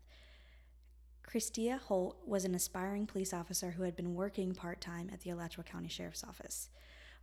Christa 1.28 1.78
Hoyt 1.78 2.16
was 2.26 2.44
an 2.44 2.54
aspiring 2.54 3.06
police 3.06 3.34
officer 3.34 3.72
who 3.72 3.82
had 3.82 3.94
been 3.94 4.14
working 4.14 4.54
part-time 4.54 5.10
at 5.12 5.20
the 5.20 5.30
Alachua 5.30 5.64
County 5.64 5.88
Sheriff's 5.88 6.24
Office 6.24 6.70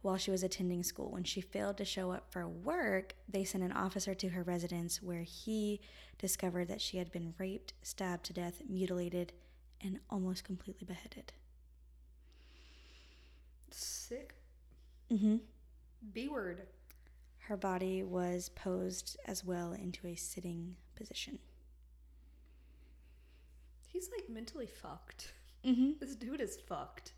while 0.03 0.17
she 0.17 0.29
was 0.29 0.43
attending 0.43 0.83
school. 0.83 1.09
When 1.11 1.23
she 1.23 1.41
failed 1.41 1.77
to 1.77 1.85
show 1.85 2.11
up 2.11 2.27
for 2.29 2.47
work, 2.47 3.15
they 3.27 3.45
sent 3.45 3.63
an 3.63 3.71
officer 3.71 4.13
to 4.13 4.29
her 4.29 4.43
residence 4.43 5.01
where 5.01 5.23
he 5.23 5.79
discovered 6.19 6.67
that 6.67 6.81
she 6.81 6.97
had 6.97 7.11
been 7.11 7.33
raped, 7.39 7.73
stabbed 7.81 8.25
to 8.25 8.33
death, 8.33 8.61
mutilated, 8.69 9.31
and 9.81 9.99
almost 10.09 10.43
completely 10.43 10.85
beheaded. 10.85 11.31
Sick. 13.71 14.35
Mm-hmm. 15.11 15.37
B 16.11 16.27
word. 16.27 16.63
Her 17.39 17.57
body 17.57 18.03
was 18.03 18.49
posed 18.49 19.17
as 19.25 19.43
well 19.43 19.71
into 19.71 20.05
a 20.07 20.15
sitting 20.15 20.75
position. 20.95 21.39
He's 23.87 24.09
like 24.11 24.29
mentally 24.29 24.67
fucked. 24.67 25.31
Mm-hmm. 25.65 25.91
This 26.01 26.15
dude 26.15 26.41
is 26.41 26.57
fucked. 26.67 27.13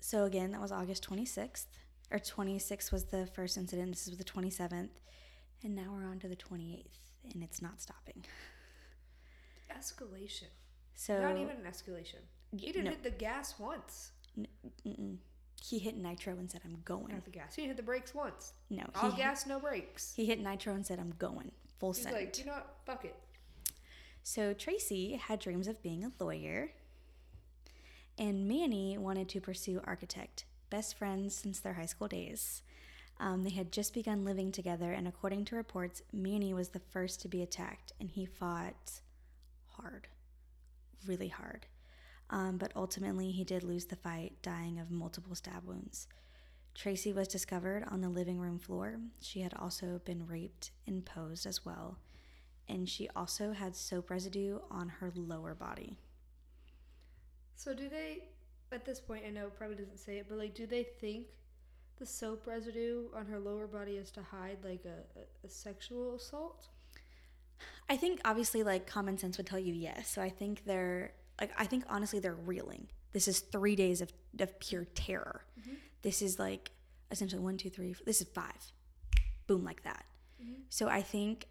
So 0.00 0.24
again, 0.24 0.50
that 0.50 0.60
was 0.60 0.72
August 0.72 1.08
26th. 1.08 1.66
Or 2.10 2.18
26th 2.18 2.90
was 2.90 3.04
the 3.04 3.26
first 3.26 3.56
incident. 3.56 3.90
This 3.90 4.08
is 4.08 4.16
the 4.16 4.24
27th. 4.24 4.88
And 5.62 5.74
now 5.74 5.92
we're 5.92 6.06
on 6.08 6.18
to 6.20 6.28
the 6.28 6.36
28th. 6.36 6.86
And 7.34 7.42
it's 7.42 7.60
not 7.60 7.80
stopping. 7.80 8.24
Escalation. 9.76 10.44
So 10.94 11.20
Not 11.20 11.36
even 11.36 11.56
an 11.56 11.70
escalation. 11.70 12.20
He 12.56 12.68
didn't 12.72 12.84
no. 12.86 12.90
hit 12.90 13.02
the 13.02 13.10
gas 13.10 13.54
once. 13.58 14.12
Mm-mm. 14.86 15.18
He 15.60 15.78
hit 15.78 15.96
nitro 15.96 16.34
and 16.38 16.50
said, 16.50 16.62
I'm 16.64 16.78
going. 16.84 17.12
Not 17.12 17.24
the 17.24 17.30
gas. 17.30 17.54
He 17.54 17.66
hit 17.66 17.76
the 17.76 17.82
brakes 17.82 18.14
once. 18.14 18.52
No, 18.70 18.84
All 19.02 19.10
gas, 19.12 19.46
no 19.46 19.58
brakes. 19.60 20.12
he 20.16 20.24
hit 20.24 20.40
nitro 20.40 20.74
and 20.74 20.86
said, 20.86 20.98
I'm 20.98 21.12
going. 21.18 21.52
Full 21.78 21.92
He's 21.92 22.02
send. 22.04 22.14
like, 22.14 22.38
you 22.38 22.44
know 22.46 22.52
what? 22.52 22.76
Fuck 22.86 23.04
it. 23.04 23.14
So 24.22 24.52
Tracy 24.54 25.16
had 25.16 25.40
dreams 25.40 25.68
of 25.68 25.82
being 25.82 26.04
a 26.04 26.12
lawyer, 26.22 26.70
and 28.18 28.46
Manny 28.48 28.96
wanted 28.98 29.28
to 29.30 29.40
pursue 29.40 29.80
architect. 29.84 30.44
Best 30.70 30.96
friends 30.96 31.34
since 31.34 31.60
their 31.60 31.74
high 31.74 31.86
school 31.86 32.08
days. 32.08 32.62
Um, 33.20 33.42
they 33.42 33.50
had 33.50 33.72
just 33.72 33.94
begun 33.94 34.24
living 34.24 34.52
together, 34.52 34.92
and 34.92 35.08
according 35.08 35.44
to 35.46 35.56
reports, 35.56 36.02
Manny 36.12 36.54
was 36.54 36.68
the 36.68 36.80
first 36.80 37.20
to 37.22 37.28
be 37.28 37.42
attacked, 37.42 37.92
and 38.00 38.10
he 38.10 38.26
fought 38.26 39.00
hard, 39.66 40.08
really 41.06 41.28
hard. 41.28 41.66
Um, 42.30 42.58
but 42.58 42.72
ultimately, 42.76 43.30
he 43.30 43.44
did 43.44 43.62
lose 43.64 43.86
the 43.86 43.96
fight, 43.96 44.34
dying 44.42 44.78
of 44.78 44.90
multiple 44.90 45.34
stab 45.34 45.64
wounds. 45.64 46.06
Tracy 46.74 47.12
was 47.12 47.26
discovered 47.26 47.84
on 47.90 48.02
the 48.02 48.08
living 48.08 48.38
room 48.38 48.58
floor. 48.58 49.00
She 49.20 49.40
had 49.40 49.54
also 49.54 50.00
been 50.04 50.26
raped 50.26 50.70
and 50.86 51.04
posed 51.04 51.46
as 51.46 51.64
well 51.64 51.98
and 52.68 52.88
she 52.88 53.08
also 53.16 53.52
had 53.52 53.74
soap 53.74 54.10
residue 54.10 54.58
on 54.70 54.88
her 54.88 55.10
lower 55.14 55.54
body. 55.54 55.96
So 57.56 57.74
do 57.74 57.88
they, 57.88 58.24
at 58.72 58.84
this 58.84 59.00
point, 59.00 59.24
I 59.26 59.30
know 59.30 59.46
it 59.46 59.56
probably 59.56 59.76
doesn't 59.76 59.98
say 59.98 60.18
it, 60.18 60.26
but 60.28 60.38
like, 60.38 60.54
do 60.54 60.66
they 60.66 60.82
think 60.82 61.26
the 61.98 62.06
soap 62.06 62.46
residue 62.46 63.04
on 63.14 63.26
her 63.26 63.38
lower 63.38 63.66
body 63.66 63.92
is 63.92 64.10
to 64.12 64.22
hide 64.22 64.58
like 64.64 64.84
a, 64.84 65.18
a, 65.18 65.46
a 65.46 65.48
sexual 65.48 66.14
assault? 66.14 66.68
I 67.88 67.96
think 67.96 68.20
obviously 68.24 68.62
like 68.62 68.86
common 68.86 69.18
sense 69.18 69.36
would 69.36 69.46
tell 69.46 69.58
you 69.58 69.74
yes. 69.74 70.08
So 70.08 70.22
I 70.22 70.28
think 70.28 70.64
they're 70.64 71.12
like 71.40 71.52
I 71.58 71.64
think 71.64 71.84
honestly 71.88 72.20
they're 72.20 72.34
reeling. 72.34 72.88
This 73.12 73.26
is 73.26 73.40
three 73.40 73.74
days 73.74 74.00
of, 74.00 74.12
of 74.38 74.58
pure 74.60 74.84
terror. 74.94 75.44
Mm-hmm. 75.58 75.74
This 76.02 76.22
is 76.22 76.38
like 76.38 76.70
essentially 77.10 77.42
one, 77.42 77.56
two, 77.56 77.70
three. 77.70 77.94
This 78.04 78.20
is 78.20 78.28
five. 78.28 78.72
Boom 79.46 79.64
like 79.64 79.82
that. 79.84 80.04
Mm-hmm. 80.42 80.62
So 80.68 80.88
I 80.88 81.02
think 81.02 81.46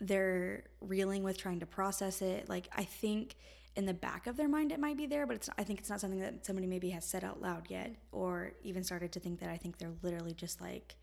they're 0.00 0.64
reeling 0.80 1.22
with 1.22 1.38
trying 1.38 1.60
to 1.60 1.66
process 1.66 2.22
it. 2.22 2.48
Like 2.48 2.68
I 2.74 2.84
think 2.84 3.36
in 3.76 3.86
the 3.86 3.94
back 3.94 4.26
of 4.26 4.36
their 4.36 4.48
mind 4.48 4.72
it 4.72 4.80
might 4.80 4.96
be 4.96 5.06
there, 5.06 5.26
but 5.26 5.36
it's 5.36 5.50
I 5.58 5.64
think 5.64 5.78
it's 5.78 5.90
not 5.90 6.00
something 6.00 6.20
that 6.20 6.44
somebody 6.46 6.66
maybe 6.66 6.90
has 6.90 7.04
said 7.04 7.24
out 7.24 7.40
loud 7.40 7.66
yet, 7.68 7.94
or 8.10 8.52
even 8.62 8.82
started 8.82 9.12
to 9.12 9.20
think 9.20 9.40
that. 9.40 9.50
I 9.50 9.56
think 9.56 9.78
they're 9.78 9.92
literally 10.02 10.32
just 10.32 10.60
like 10.60 10.96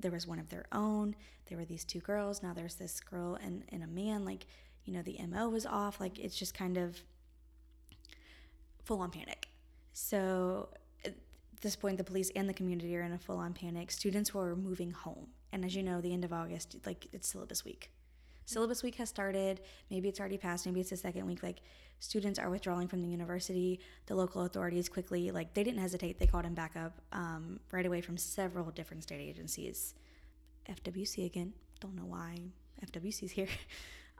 there 0.00 0.10
was 0.10 0.26
one 0.26 0.38
of 0.38 0.48
their 0.48 0.64
own. 0.72 1.14
There 1.48 1.58
were 1.58 1.64
these 1.64 1.84
two 1.84 2.00
girls. 2.00 2.42
Now 2.42 2.52
there's 2.54 2.76
this 2.76 3.00
girl 3.00 3.36
and, 3.42 3.64
and 3.70 3.82
a 3.82 3.86
man. 3.86 4.24
Like, 4.24 4.46
you 4.84 4.92
know, 4.92 5.02
the 5.02 5.18
MO 5.26 5.48
was 5.48 5.66
off. 5.66 6.00
Like, 6.00 6.18
it's 6.18 6.38
just 6.38 6.54
kind 6.54 6.76
of 6.76 7.00
full 8.84 9.00
on 9.00 9.10
panic. 9.10 9.48
So 9.92 10.68
at 11.04 11.14
this 11.60 11.76
point, 11.76 11.98
the 11.98 12.04
police 12.04 12.30
and 12.36 12.48
the 12.48 12.54
community 12.54 12.96
are 12.96 13.02
in 13.02 13.12
a 13.12 13.18
full 13.18 13.38
on 13.38 13.54
panic. 13.54 13.90
Students 13.90 14.32
were 14.32 14.54
moving 14.54 14.92
home. 14.92 15.28
And 15.52 15.64
as 15.64 15.74
you 15.74 15.82
know, 15.82 16.00
the 16.00 16.12
end 16.12 16.24
of 16.24 16.32
August, 16.32 16.76
like, 16.86 17.08
it's 17.12 17.28
syllabus 17.28 17.64
week. 17.64 17.90
Syllabus 18.48 18.82
week 18.82 18.94
has 18.94 19.10
started. 19.10 19.60
Maybe 19.90 20.08
it's 20.08 20.18
already 20.18 20.38
passed. 20.38 20.64
Maybe 20.64 20.80
it's 20.80 20.88
the 20.88 20.96
second 20.96 21.26
week. 21.26 21.42
Like, 21.42 21.60
students 21.98 22.38
are 22.38 22.48
withdrawing 22.48 22.88
from 22.88 23.02
the 23.02 23.08
university. 23.08 23.78
The 24.06 24.14
local 24.14 24.42
authorities 24.46 24.88
quickly, 24.88 25.30
like, 25.30 25.52
they 25.52 25.62
didn't 25.62 25.80
hesitate. 25.80 26.18
They 26.18 26.26
called 26.26 26.46
him 26.46 26.54
back 26.54 26.74
up 26.74 26.98
um, 27.12 27.60
right 27.72 27.84
away 27.84 28.00
from 28.00 28.16
several 28.16 28.70
different 28.70 29.02
state 29.02 29.20
agencies. 29.20 29.94
FWC 30.66 31.26
again. 31.26 31.52
Don't 31.80 31.94
know 31.94 32.06
why 32.06 32.38
FWC's 32.84 33.30
here. 33.32 33.48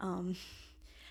Um, 0.01 0.37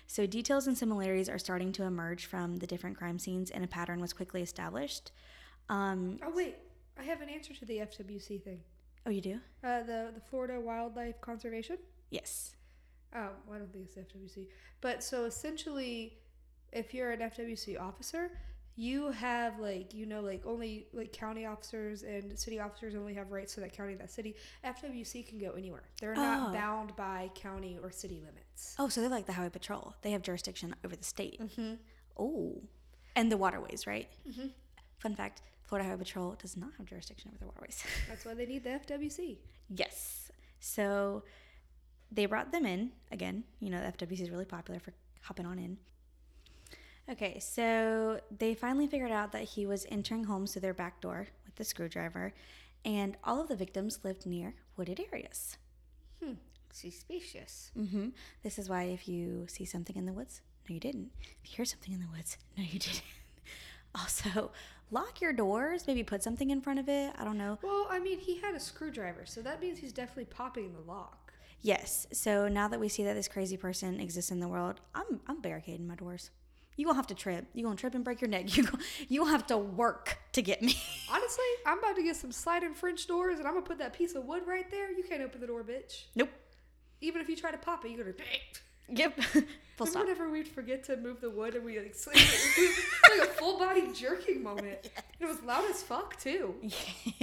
so 0.06 0.24
details 0.24 0.66
and 0.66 0.78
similarities 0.78 1.28
are 1.28 1.38
starting 1.38 1.72
to 1.72 1.82
emerge 1.82 2.24
from 2.24 2.56
the 2.56 2.66
different 2.66 2.96
crime 2.96 3.18
scenes, 3.18 3.50
and 3.50 3.62
a 3.62 3.66
pattern 3.66 4.00
was 4.00 4.14
quickly 4.14 4.40
established. 4.40 5.12
Um, 5.68 6.18
Oh 6.24 6.32
wait, 6.34 6.56
I 6.98 7.02
have 7.02 7.20
an 7.20 7.28
answer 7.28 7.52
to 7.52 7.66
the 7.66 7.80
FWC 7.80 8.42
thing. 8.42 8.60
oh, 9.04 9.10
you 9.10 9.20
do? 9.20 9.40
Uh, 9.62 9.82
the 9.82 10.10
the 10.14 10.22
Florida 10.30 10.58
Wildlife 10.58 11.20
Conservation. 11.20 11.76
Yes. 12.08 12.56
Um, 13.14 13.28
well, 13.46 13.56
I 13.56 13.58
don't 13.58 13.72
think 13.72 13.86
it's 13.86 13.96
FWC, 14.12 14.46
but 14.80 15.02
so 15.02 15.24
essentially, 15.24 16.18
if 16.72 16.92
you're 16.92 17.10
an 17.10 17.20
FWC 17.20 17.80
officer, 17.80 18.30
you 18.76 19.10
have 19.10 19.58
like 19.58 19.92
you 19.94 20.06
know 20.06 20.20
like 20.20 20.42
only 20.46 20.86
like 20.92 21.12
county 21.12 21.46
officers 21.46 22.02
and 22.02 22.38
city 22.38 22.60
officers 22.60 22.94
only 22.94 23.14
have 23.14 23.32
rights 23.32 23.54
to 23.54 23.60
that 23.60 23.72
county 23.72 23.94
that 23.94 24.10
city. 24.10 24.36
FWC 24.64 25.26
can 25.26 25.38
go 25.38 25.52
anywhere. 25.52 25.82
They're 26.00 26.14
not 26.14 26.50
Oh. 26.50 26.52
bound 26.52 26.94
by 26.96 27.30
county 27.34 27.78
or 27.82 27.90
city 27.90 28.20
limits. 28.24 28.74
Oh, 28.78 28.88
so 28.88 29.00
they're 29.00 29.10
like 29.10 29.26
the 29.26 29.32
highway 29.32 29.48
patrol. 29.50 29.94
They 30.02 30.10
have 30.12 30.22
jurisdiction 30.22 30.74
over 30.84 30.94
the 30.94 31.04
state. 31.04 31.40
Mm-hmm. 31.40 31.74
Oh, 32.18 32.62
and 33.16 33.32
the 33.32 33.36
waterways, 33.36 33.86
right? 33.86 34.08
Fun 34.98 35.14
fact: 35.16 35.40
Florida 35.64 35.88
Highway 35.88 35.98
Patrol 36.04 36.36
does 36.40 36.56
not 36.56 36.70
have 36.76 36.86
jurisdiction 36.86 37.30
over 37.30 37.38
the 37.38 37.46
waterways. 37.46 37.82
That's 38.08 38.24
why 38.24 38.34
they 38.34 38.46
need 38.46 38.64
the 38.64 38.70
FWC. 38.86 39.38
yes. 39.70 40.30
So 40.60 41.22
they 42.10 42.26
brought 42.26 42.52
them 42.52 42.66
in 42.66 42.92
again. 43.10 43.44
You 43.60 43.70
know, 43.70 43.80
the 43.80 44.06
FWC 44.06 44.20
is 44.20 44.30
really 44.30 44.44
popular 44.44 44.80
for 44.80 44.92
hopping 45.22 45.46
on 45.46 45.58
in. 45.58 45.78
Okay, 47.10 47.38
so 47.38 48.20
they 48.36 48.54
finally 48.54 48.86
figured 48.86 49.10
out 49.10 49.32
that 49.32 49.44
he 49.44 49.66
was 49.66 49.86
entering 49.90 50.24
homes 50.24 50.52
through 50.52 50.60
their 50.60 50.74
back 50.74 51.00
door 51.00 51.28
with 51.46 51.54
the 51.56 51.64
screwdriver, 51.64 52.34
and 52.84 53.16
all 53.24 53.40
of 53.40 53.48
the 53.48 53.56
victims 53.56 54.00
lived 54.04 54.26
near 54.26 54.54
wooded 54.76 55.00
areas. 55.10 55.56
Hmm. 56.22 56.34
Suspicious. 56.70 57.70
Mm-hmm. 57.78 58.08
This 58.42 58.58
is 58.58 58.68
why 58.68 58.84
if 58.84 59.08
you 59.08 59.46
see 59.48 59.64
something 59.64 59.96
in 59.96 60.04
the 60.04 60.12
woods, 60.12 60.42
no, 60.68 60.74
you 60.74 60.80
didn't. 60.80 61.10
If 61.42 61.50
you 61.50 61.56
hear 61.56 61.64
something 61.64 61.94
in 61.94 62.00
the 62.00 62.08
woods, 62.14 62.36
no, 62.56 62.62
you 62.62 62.78
didn't. 62.78 63.02
Also, 63.94 64.50
lock 64.90 65.22
your 65.22 65.32
doors. 65.32 65.86
Maybe 65.86 66.02
put 66.02 66.22
something 66.22 66.50
in 66.50 66.60
front 66.60 66.78
of 66.78 66.88
it. 66.90 67.12
I 67.18 67.24
don't 67.24 67.38
know. 67.38 67.58
Well, 67.62 67.86
I 67.90 67.98
mean, 67.98 68.18
he 68.18 68.38
had 68.38 68.54
a 68.54 68.60
screwdriver, 68.60 69.24
so 69.24 69.40
that 69.40 69.60
means 69.60 69.78
he's 69.78 69.92
definitely 69.92 70.26
popping 70.26 70.74
the 70.74 70.90
lock. 70.90 71.27
Yes. 71.62 72.06
So 72.12 72.48
now 72.48 72.68
that 72.68 72.78
we 72.80 72.88
see 72.88 73.04
that 73.04 73.14
this 73.14 73.28
crazy 73.28 73.56
person 73.56 74.00
exists 74.00 74.30
in 74.30 74.40
the 74.40 74.48
world, 74.48 74.80
I'm 74.94 75.20
I'm 75.26 75.40
barricading 75.40 75.86
my 75.86 75.94
doors. 75.96 76.30
You 76.76 76.84
gonna 76.86 76.96
have 76.96 77.08
to 77.08 77.14
trip. 77.14 77.46
You 77.54 77.64
gonna 77.64 77.74
trip 77.76 77.94
and 77.96 78.04
break 78.04 78.20
your 78.20 78.28
neck. 78.30 78.44
You 78.56 78.62
gonna, 78.64 78.84
you 79.08 79.20
gonna 79.20 79.32
have 79.32 79.46
to 79.48 79.58
work 79.58 80.18
to 80.32 80.42
get 80.42 80.62
me. 80.62 80.74
Honestly, 81.10 81.44
I'm 81.66 81.78
about 81.80 81.96
to 81.96 82.02
get 82.04 82.14
some 82.16 82.30
sliding 82.30 82.74
French 82.74 83.06
doors, 83.08 83.38
and 83.38 83.48
I'm 83.48 83.54
gonna 83.54 83.66
put 83.66 83.78
that 83.78 83.92
piece 83.92 84.14
of 84.14 84.24
wood 84.24 84.42
right 84.46 84.70
there. 84.70 84.90
You 84.92 85.02
can't 85.02 85.22
open 85.22 85.40
the 85.40 85.48
door, 85.48 85.64
bitch. 85.64 86.04
nope. 86.14 86.30
Even 87.00 87.20
if 87.20 87.28
you 87.28 87.36
try 87.36 87.50
to 87.50 87.58
pop 87.58 87.84
it, 87.84 87.90
you're 87.90 88.04
gonna. 88.04 88.16
Yep. 88.90 89.20
Full 89.20 89.42
Remember 89.42 89.86
stop. 89.90 90.02
whenever 90.04 90.30
we'd 90.30 90.48
forget 90.48 90.82
to 90.84 90.96
move 90.96 91.20
the 91.20 91.28
wood 91.28 91.54
and 91.54 91.62
we 91.62 91.78
like, 91.78 91.94
it 91.94 93.18
like 93.20 93.28
a 93.28 93.32
full 93.34 93.58
body 93.58 93.92
jerking 93.92 94.42
moment. 94.42 94.78
And 94.82 95.04
it 95.20 95.26
was 95.28 95.42
loud 95.42 95.68
as 95.68 95.82
fuck 95.82 96.18
too. 96.18 96.54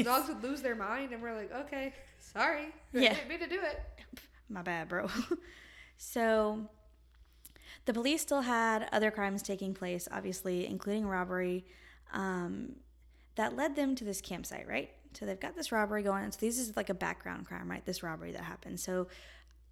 Dogs 0.03 0.27
would 0.27 0.43
lose 0.43 0.61
their 0.61 0.75
mind, 0.75 1.11
and 1.11 1.23
we're 1.23 1.33
like, 1.35 1.51
okay, 1.51 1.91
sorry, 2.19 2.65
I 2.93 2.97
Yeah. 2.99 3.15
didn't 3.15 3.29
mean 3.29 3.39
to 3.39 3.47
do 3.47 3.59
it. 3.63 3.81
My 4.49 4.61
bad, 4.61 4.89
bro. 4.89 5.07
so 5.97 6.67
the 7.85 7.93
police 7.93 8.21
still 8.21 8.41
had 8.41 8.87
other 8.91 9.11
crimes 9.11 9.41
taking 9.41 9.73
place, 9.73 10.07
obviously, 10.11 10.67
including 10.67 11.07
robbery, 11.07 11.65
um, 12.13 12.75
that 13.35 13.55
led 13.55 13.75
them 13.75 13.95
to 13.95 14.03
this 14.03 14.21
campsite, 14.21 14.67
right? 14.67 14.89
So 15.13 15.25
they've 15.25 15.39
got 15.39 15.55
this 15.55 15.71
robbery 15.71 16.03
going 16.03 16.23
on. 16.23 16.31
So 16.31 16.39
this 16.41 16.59
is 16.59 16.75
like 16.75 16.89
a 16.89 16.93
background 16.93 17.45
crime, 17.45 17.69
right? 17.69 17.85
This 17.85 18.03
robbery 18.03 18.31
that 18.31 18.43
happened. 18.43 18.79
So 18.79 19.07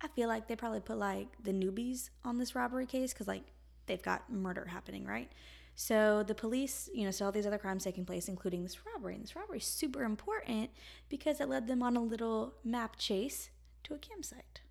I 0.02 0.08
feel 0.10 0.28
like 0.28 0.48
they 0.48 0.56
probably 0.56 0.80
put 0.80 0.98
like 0.98 1.28
the 1.42 1.52
newbies 1.52 2.10
on 2.24 2.38
this 2.38 2.56
robbery 2.56 2.86
case 2.86 3.14
because 3.14 3.28
like 3.28 3.44
they've 3.86 4.02
got 4.02 4.32
murder 4.32 4.66
happening, 4.66 5.06
right? 5.06 5.32
So 5.76 6.24
the 6.24 6.36
police, 6.36 6.90
you 6.94 7.04
know, 7.04 7.12
saw 7.12 7.26
all 7.26 7.32
these 7.32 7.48
other 7.48 7.58
crimes 7.58 7.84
taking 7.84 8.06
place, 8.06 8.28
including 8.28 8.64
this 8.64 8.78
robbery. 8.86 9.16
And 9.16 9.24
this 9.24 9.36
robbery 9.36 9.58
is 9.58 9.66
super 9.66 10.04
important 10.04 10.70
because 11.10 11.42
it 11.42 11.50
led 11.50 11.68
them 11.68 11.82
on 11.82 11.98
a 11.98 12.04
little 12.04 12.54
map 12.64 12.98
chase 12.98 13.50
to 13.86 13.94
a 13.94 13.98
campsite. 13.98 14.62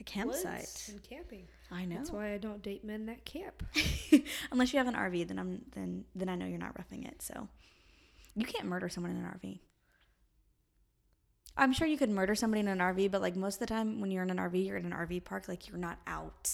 A 0.00 0.04
campsite. 0.04 0.88
And 0.88 1.02
camping. 1.02 1.48
I 1.70 1.84
know. 1.84 1.96
That's 1.96 2.10
why 2.10 2.32
I 2.32 2.38
don't 2.38 2.62
date 2.62 2.84
men 2.84 3.06
that 3.06 3.24
camp. 3.24 3.62
Unless 4.52 4.72
you 4.72 4.78
have 4.78 4.86
an 4.86 4.94
RV, 4.94 5.28
then 5.28 5.38
I'm 5.38 5.62
then 5.74 6.04
then 6.14 6.28
I 6.28 6.34
know 6.34 6.46
you're 6.46 6.58
not 6.58 6.76
roughing 6.78 7.04
it. 7.04 7.20
So 7.20 7.48
you 8.34 8.44
can't 8.44 8.66
murder 8.66 8.88
someone 8.88 9.12
in 9.12 9.18
an 9.18 9.24
RV. 9.24 9.58
I'm 11.56 11.72
sure 11.72 11.88
you 11.88 11.98
could 11.98 12.10
murder 12.10 12.36
somebody 12.36 12.60
in 12.60 12.68
an 12.68 12.78
RV, 12.78 13.10
but 13.10 13.20
like 13.20 13.34
most 13.34 13.54
of 13.54 13.60
the 13.60 13.66
time 13.66 14.00
when 14.00 14.12
you're 14.12 14.22
in 14.22 14.30
an 14.30 14.36
RV, 14.36 14.64
you're 14.64 14.76
in 14.76 14.86
an 14.86 14.92
RV 14.92 15.24
park, 15.24 15.48
like 15.48 15.68
you're 15.68 15.76
not 15.76 15.98
out, 16.06 16.52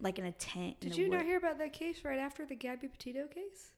like 0.00 0.20
in 0.20 0.24
a 0.24 0.32
tent. 0.32 0.78
Did 0.78 0.96
you 0.96 1.08
not 1.08 1.24
hear 1.24 1.36
about 1.36 1.58
that 1.58 1.72
case 1.72 2.04
right 2.04 2.20
after 2.20 2.46
the 2.46 2.54
Gabby 2.54 2.86
Petito 2.86 3.26
case? 3.26 3.72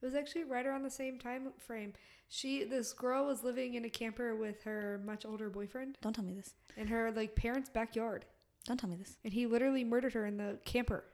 It 0.00 0.04
was 0.04 0.14
actually 0.14 0.44
right 0.44 0.64
around 0.66 0.82
the 0.84 0.90
same 0.90 1.18
time 1.18 1.48
frame. 1.58 1.92
She, 2.28 2.64
this 2.64 2.92
girl, 2.92 3.26
was 3.26 3.42
living 3.42 3.74
in 3.74 3.84
a 3.84 3.90
camper 3.90 4.36
with 4.36 4.62
her 4.64 5.00
much 5.04 5.24
older 5.26 5.48
boyfriend 5.50 5.96
Don't 6.02 6.12
tell 6.14 6.24
me 6.24 6.34
this. 6.34 6.54
in 6.76 6.86
her 6.88 7.10
like 7.10 7.34
parents' 7.34 7.70
backyard, 7.70 8.24
Don't 8.66 8.78
tell 8.78 8.90
me 8.90 8.96
this. 8.96 9.16
and 9.24 9.32
he 9.32 9.46
literally 9.46 9.82
murdered 9.84 10.12
her 10.12 10.26
in 10.26 10.36
the 10.36 10.58
camper. 10.64 11.04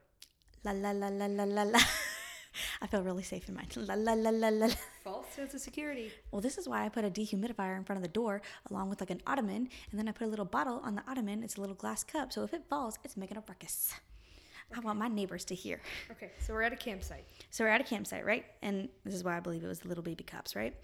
La 0.64 0.72
la 0.72 0.90
la 0.90 1.08
la 1.08 1.26
la 1.26 1.44
la 1.44 1.62
la. 1.62 1.78
I 2.80 2.86
feel 2.86 3.02
really 3.02 3.22
safe 3.24 3.48
in 3.48 3.54
mine. 3.56 3.66
La 3.76 3.94
la 3.94 4.12
la 4.12 4.30
la 4.30 4.48
la. 4.48 4.66
la. 4.66 4.74
False 5.02 5.26
sense 5.34 5.54
of 5.54 5.60
security. 5.60 6.12
Well, 6.30 6.40
this 6.40 6.56
is 6.56 6.68
why 6.68 6.84
I 6.84 6.88
put 6.88 7.04
a 7.04 7.10
dehumidifier 7.10 7.76
in 7.76 7.82
front 7.84 7.96
of 7.98 8.02
the 8.02 8.08
door 8.20 8.42
along 8.70 8.90
with 8.90 9.00
like 9.00 9.10
an 9.10 9.20
ottoman, 9.26 9.68
and 9.90 9.98
then 9.98 10.06
I 10.08 10.12
put 10.12 10.26
a 10.26 10.30
little 10.30 10.44
bottle 10.44 10.80
on 10.84 10.94
the 10.94 11.02
ottoman. 11.08 11.42
It's 11.42 11.56
a 11.56 11.60
little 11.60 11.74
glass 11.74 12.04
cup, 12.04 12.32
so 12.32 12.44
if 12.44 12.54
it 12.54 12.62
falls, 12.68 12.96
it's 13.02 13.16
making 13.16 13.38
a 13.38 13.42
ruckus. 13.48 13.92
I 14.74 14.80
want 14.80 14.98
my 14.98 15.08
neighbors 15.08 15.44
to 15.46 15.54
hear. 15.54 15.80
Okay, 16.10 16.30
so 16.40 16.52
we're 16.52 16.62
at 16.62 16.72
a 16.72 16.76
campsite. 16.76 17.24
So 17.50 17.64
we're 17.64 17.70
at 17.70 17.80
a 17.80 17.84
campsite, 17.84 18.24
right? 18.24 18.44
And 18.62 18.88
this 19.04 19.14
is 19.14 19.24
why 19.24 19.36
I 19.36 19.40
believe 19.40 19.62
it 19.62 19.68
was 19.68 19.80
the 19.80 19.88
little 19.88 20.02
baby 20.02 20.24
cops, 20.24 20.56
right? 20.56 20.74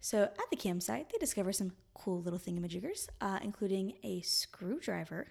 So 0.00 0.22
at 0.22 0.50
the 0.50 0.56
campsite, 0.56 1.10
they 1.10 1.18
discover 1.18 1.52
some 1.52 1.72
cool 1.94 2.20
little 2.22 2.38
thingamajiggers, 2.38 3.08
uh, 3.20 3.38
including 3.42 3.94
a 4.02 4.20
screwdriver, 4.20 5.28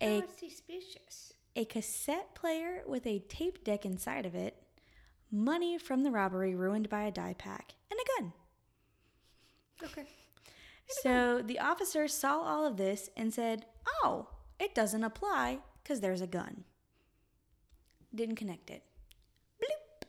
a, 0.00 0.22
suspicious. 0.38 1.34
a 1.54 1.64
cassette 1.64 2.34
player 2.34 2.82
with 2.86 3.06
a 3.06 3.20
tape 3.28 3.64
deck 3.64 3.84
inside 3.84 4.26
of 4.26 4.34
it, 4.34 4.56
money 5.30 5.78
from 5.78 6.02
the 6.02 6.10
robbery 6.10 6.54
ruined 6.54 6.88
by 6.88 7.02
a 7.02 7.10
dye 7.10 7.34
pack, 7.36 7.74
and 7.90 7.98
a 8.00 8.20
gun. 8.20 8.32
Okay. 9.84 10.08
So 11.02 11.42
the 11.42 11.60
officer 11.60 12.08
saw 12.08 12.40
all 12.40 12.66
of 12.66 12.76
this 12.76 13.10
and 13.16 13.32
said, 13.32 13.66
Oh, 14.02 14.28
it 14.58 14.74
doesn't 14.74 15.04
apply 15.04 15.60
because 15.82 16.00
there's 16.00 16.20
a 16.20 16.26
gun. 16.26 16.64
Didn't 18.14 18.36
connect 18.36 18.70
it. 18.70 18.82
Bloop. 19.62 20.08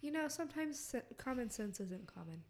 You 0.00 0.12
know, 0.12 0.28
sometimes 0.28 0.94
common 1.16 1.50
sense 1.50 1.80
isn't 1.80 2.12
common. 2.12 2.42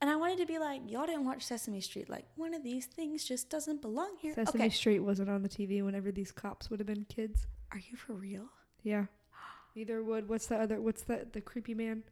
And 0.00 0.08
I 0.08 0.16
wanted 0.16 0.38
to 0.38 0.46
be 0.46 0.58
like, 0.58 0.82
y'all 0.86 1.06
didn't 1.06 1.24
watch 1.24 1.42
Sesame 1.42 1.80
Street. 1.80 2.08
Like, 2.08 2.24
one 2.36 2.54
of 2.54 2.62
these 2.62 2.86
things 2.86 3.24
just 3.24 3.50
doesn't 3.50 3.82
belong 3.82 4.16
here. 4.20 4.32
Sesame 4.34 4.64
okay. 4.64 4.70
Street 4.70 5.00
wasn't 5.00 5.28
on 5.28 5.42
the 5.42 5.48
TV 5.48 5.84
whenever 5.84 6.12
these 6.12 6.30
cops 6.30 6.70
would 6.70 6.78
have 6.78 6.86
been 6.86 7.04
kids. 7.08 7.46
Are 7.72 7.80
you 7.90 7.96
for 7.96 8.12
real? 8.12 8.46
Yeah. 8.82 9.06
Neither 9.74 10.02
would. 10.02 10.28
What's 10.28 10.46
the 10.46 10.56
other? 10.56 10.80
What's 10.80 11.02
the 11.02 11.26
the 11.32 11.40
creepy 11.40 11.74
man? 11.74 12.04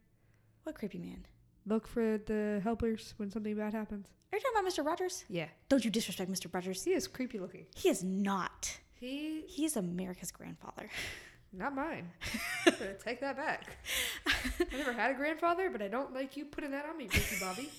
What 0.63 0.75
creepy 0.75 0.99
man? 0.99 1.25
Look 1.65 1.87
for 1.87 2.17
the 2.17 2.59
helpers 2.63 3.13
when 3.17 3.31
something 3.31 3.55
bad 3.55 3.73
happens. 3.73 4.07
Are 4.31 4.37
you 4.37 4.41
talking 4.41 4.59
about 4.59 4.71
Mr. 4.71 4.85
Rogers? 4.85 5.25
Yeah. 5.29 5.47
Don't 5.69 5.83
you 5.83 5.91
disrespect 5.91 6.29
Mr. 6.29 6.53
Rogers. 6.53 6.83
He 6.83 6.93
is 6.93 7.07
creepy 7.07 7.39
looking. 7.39 7.65
He 7.75 7.89
is 7.89 8.03
not. 8.03 8.77
He 8.99 9.43
He 9.47 9.65
is 9.65 9.75
America's 9.75 10.31
grandfather. 10.31 10.89
not 11.53 11.75
mine. 11.75 12.09
Take 13.03 13.21
that 13.21 13.37
back. 13.37 13.77
I 14.25 14.77
never 14.77 14.93
had 14.93 15.11
a 15.11 15.13
grandfather, 15.13 15.69
but 15.69 15.81
I 15.81 15.87
don't 15.87 16.13
like 16.13 16.37
you 16.37 16.45
putting 16.45 16.71
that 16.71 16.85
on 16.85 16.97
me, 16.97 17.05
Ricky 17.05 17.37
Bobby. 17.39 17.71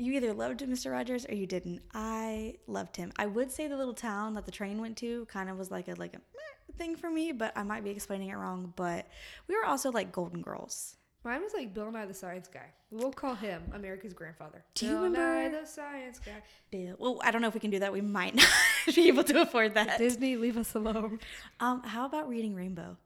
You 0.00 0.12
either 0.12 0.32
loved 0.32 0.60
Mr. 0.60 0.92
Rogers 0.92 1.26
or 1.28 1.34
you 1.34 1.46
didn't. 1.46 1.82
I 1.92 2.54
loved 2.68 2.96
him. 2.96 3.12
I 3.16 3.26
would 3.26 3.50
say 3.50 3.66
the 3.66 3.76
little 3.76 3.94
town 3.94 4.34
that 4.34 4.46
the 4.46 4.52
train 4.52 4.80
went 4.80 4.96
to 4.98 5.26
kind 5.26 5.50
of 5.50 5.58
was 5.58 5.72
like 5.72 5.88
a 5.88 5.94
like 5.94 6.14
a 6.14 6.18
meh 6.18 6.76
thing 6.76 6.94
for 6.94 7.10
me, 7.10 7.32
but 7.32 7.52
I 7.56 7.64
might 7.64 7.82
be 7.82 7.90
explaining 7.90 8.28
it 8.28 8.36
wrong. 8.36 8.72
But 8.76 9.08
we 9.48 9.56
were 9.56 9.64
also 9.64 9.90
like 9.90 10.12
Golden 10.12 10.40
Girls. 10.40 10.97
Mine 11.24 11.42
was 11.42 11.52
like 11.52 11.74
Bill 11.74 11.90
Nye 11.90 12.06
the 12.06 12.14
Science 12.14 12.48
Guy. 12.48 12.66
We'll 12.90 13.12
call 13.12 13.34
him 13.34 13.62
America's 13.74 14.12
grandfather. 14.14 14.64
Do 14.74 14.86
you 14.86 14.92
Bill 14.92 15.02
remember- 15.04 15.50
Nye 15.56 15.60
the 15.60 15.66
Science 15.66 16.18
Guy? 16.20 16.42
Bill. 16.70 16.96
Well, 16.98 17.20
I 17.22 17.30
don't 17.30 17.42
know 17.42 17.48
if 17.48 17.54
we 17.54 17.60
can 17.60 17.70
do 17.70 17.80
that. 17.80 17.92
We 17.92 18.00
might 18.00 18.34
not 18.34 18.46
be 18.94 19.08
able 19.08 19.24
to 19.24 19.42
afford 19.42 19.74
that. 19.74 19.98
Disney, 19.98 20.36
leave 20.36 20.56
us 20.56 20.74
alone. 20.74 21.18
Um, 21.60 21.82
how 21.82 22.06
about 22.06 22.28
Reading 22.28 22.54
Rainbow? 22.54 22.96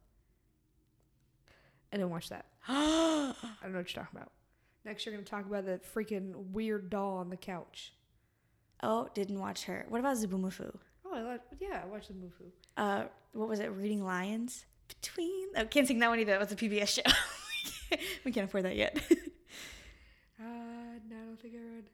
I 1.92 1.96
didn't 1.96 2.10
watch 2.10 2.28
that. 2.28 2.46
I 2.68 3.34
don't 3.62 3.72
know 3.72 3.78
what 3.78 3.94
you're 3.94 4.02
talking 4.04 4.18
about. 4.18 4.30
Next, 4.84 5.04
you're 5.06 5.14
going 5.14 5.24
to 5.24 5.30
talk 5.30 5.46
about 5.46 5.66
that 5.66 5.82
freaking 5.94 6.32
weird 6.52 6.90
doll 6.90 7.16
on 7.18 7.30
the 7.30 7.36
couch. 7.36 7.92
Oh, 8.82 9.08
didn't 9.14 9.38
watch 9.38 9.64
her. 9.64 9.86
What 9.88 10.00
about 10.00 10.16
Zoboomafoo? 10.16 10.74
Oh, 11.06 11.14
I 11.14 11.22
like, 11.22 11.40
yeah, 11.60 11.80
I 11.82 11.86
watched 11.86 12.08
the 12.08 12.14
Mufu. 12.14 12.50
Uh, 12.76 13.04
what 13.32 13.48
was 13.48 13.60
it? 13.60 13.66
Reading 13.70 14.04
Lions? 14.04 14.64
Between. 14.88 15.48
Oh, 15.56 15.64
can't 15.66 15.86
sing 15.86 15.98
that 16.00 16.08
one 16.08 16.18
either. 16.18 16.32
That 16.32 16.40
was 16.40 16.52
a 16.52 16.56
PBS 16.56 16.88
show. 16.88 17.02
we 18.24 18.32
can't 18.32 18.44
afford 18.44 18.64
that 18.64 18.76
yet. 18.76 19.00
Uh, 20.40 20.98
no, 21.08 21.16
I 21.16 21.24
don't 21.26 21.40
think 21.40 21.54
I 21.54 21.58
read. 21.58 21.84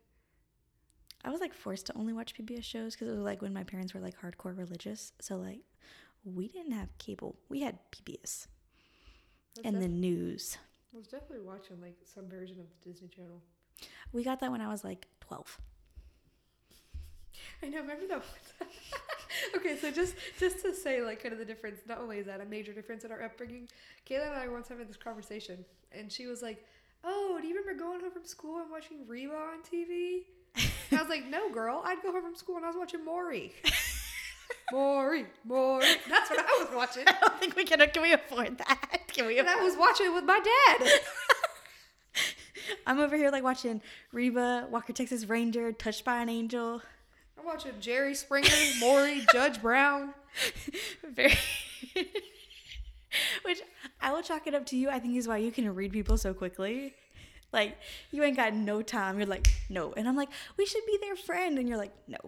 I 1.23 1.29
was 1.29 1.41
like 1.41 1.53
forced 1.53 1.85
to 1.87 1.97
only 1.99 2.15
watch 2.15 2.35
PBS 2.35 2.65
shows 2.65 2.95
because 2.95 3.09
it 3.09 3.11
was 3.11 3.21
like 3.21 3.43
when 3.43 3.53
my 3.53 3.63
parents 3.63 3.93
were 3.93 4.01
like 4.01 4.19
hardcore 4.19 4.57
religious. 4.57 5.13
So 5.21 5.37
like 5.37 5.61
we 6.25 6.49
didn't 6.49 6.73
have 6.73 6.97
cable. 6.97 7.37
We 7.51 7.61
had 7.61 7.79
PBS 7.93 8.47
and 9.65 9.83
the 9.83 9.89
news. 9.89 10.57
I 10.95 10.97
was 10.97 11.09
definitely 11.09 11.45
watching 11.45 11.81
like 11.83 11.97
some 12.05 12.27
version 12.29 12.59
of 12.61 12.67
the 12.69 12.91
Disney 12.91 13.09
Channel. 13.09 13.43
We 14.13 14.25
got 14.25 14.41
that 14.41 14.51
when 14.51 14.61
I 14.61 14.69
was 14.69 14.85
like 14.85 15.09
12. 15.21 15.61
I 17.63 17.69
know. 17.69 17.81
Remember 17.81 18.07
that? 18.09 18.19
one? 18.19 18.69
okay, 19.57 19.77
so 19.77 19.91
just 19.91 20.15
just 20.39 20.61
to 20.65 20.75
say 20.75 21.03
like 21.03 21.23
kind 21.23 21.33
of 21.33 21.39
the 21.39 21.45
difference. 21.45 21.81
Not 21.89 21.99
only 21.99 22.19
is 22.19 22.27
that 22.27 22.41
a 22.41 22.45
major 22.45 22.73
difference 22.73 23.05
in 23.05 23.13
our 23.13 23.23
upbringing, 23.23 23.69
Kayla 24.09 24.29
and 24.29 24.37
I 24.37 24.49
once 24.49 24.69
having 24.69 24.87
this 24.87 24.97
conversation, 24.97 25.65
and 25.93 26.11
she 26.11 26.27
was 26.27 26.43
like, 26.43 26.65
"Oh, 27.05 27.39
do 27.41 27.47
you 27.47 27.57
remember 27.57 27.79
going 27.79 28.01
home 28.01 28.11
from 28.11 28.25
school 28.25 28.61
and 28.61 28.71
watching 28.71 29.07
Reba 29.07 29.35
on 29.35 29.63
TV?" 29.63 30.23
And 30.91 30.99
I 30.99 31.03
was 31.03 31.11
like, 31.11 31.27
"No, 31.27 31.51
girl. 31.51 31.83
I'd 31.85 32.03
go 32.03 32.13
home 32.13 32.23
from 32.23 32.35
school 32.35 32.57
and 32.57 32.65
I 32.65 32.69
was 32.69 32.77
watching 32.77 33.05
Maury." 33.05 33.53
Maury, 34.73 35.27
Maury. 35.45 35.87
That's 36.09 36.31
what 36.31 36.41
I 36.41 36.65
was 36.65 36.69
watching. 36.75 37.05
I 37.07 37.17
don't 37.21 37.39
think 37.41 37.57
we 37.57 37.65
can. 37.65 37.81
Can 37.91 38.03
we 38.03 38.13
afford 38.13 38.59
that? 38.59 39.01
Can 39.09 39.27
we? 39.27 39.39
And 39.39 39.49
I 39.49 39.63
was 39.63 39.77
watching 39.77 40.07
it 40.07 40.15
with 40.15 40.25
my 40.25 40.41
dad. 40.41 40.91
I'm 42.87 43.01
over 43.01 43.17
here 43.17 43.31
like 43.31 43.43
watching 43.45 43.81
Reba, 44.13 44.67
Walker 44.71 44.93
Texas 44.93 45.27
Ranger, 45.27 45.73
Touched 45.73 46.05
by 46.05 46.21
an 46.21 46.29
Angel. 46.29 46.83
Watching 47.49 47.73
Jerry 47.81 48.15
Springer, 48.15 48.49
Maury, 48.79 49.25
Judge 49.33 49.63
Brown. 49.63 50.13
Very. 51.03 51.33
Which 53.43 53.63
I 54.03 54.13
will 54.13 54.21
chalk 54.21 54.47
it 54.47 54.55
up 54.55 54.67
to 54.67 54.77
you. 54.77 54.91
I 54.91 54.99
think 54.99 55.17
is 55.17 55.27
why 55.27 55.39
you 55.39 55.51
can 55.51 55.75
read 55.75 55.91
people 55.91 56.19
so 56.19 56.35
quickly. 56.35 56.95
Like 57.51 57.79
you 58.11 58.23
ain't 58.23 58.37
got 58.37 58.53
no 58.53 58.83
time. 58.83 59.17
You're 59.17 59.27
like 59.27 59.49
no, 59.71 59.95
and 59.95 60.07
I'm 60.07 60.15
like 60.15 60.29
we 60.59 60.67
should 60.67 60.85
be 60.87 60.99
their 61.01 61.17
friend, 61.17 61.59
and 61.59 61.67
you're 61.67 61.79
like 61.79 61.95
no. 62.07 62.19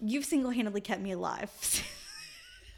You've 0.00 0.24
single 0.24 0.52
handedly 0.52 0.80
kept 0.80 1.02
me 1.02 1.10
alive. 1.10 1.50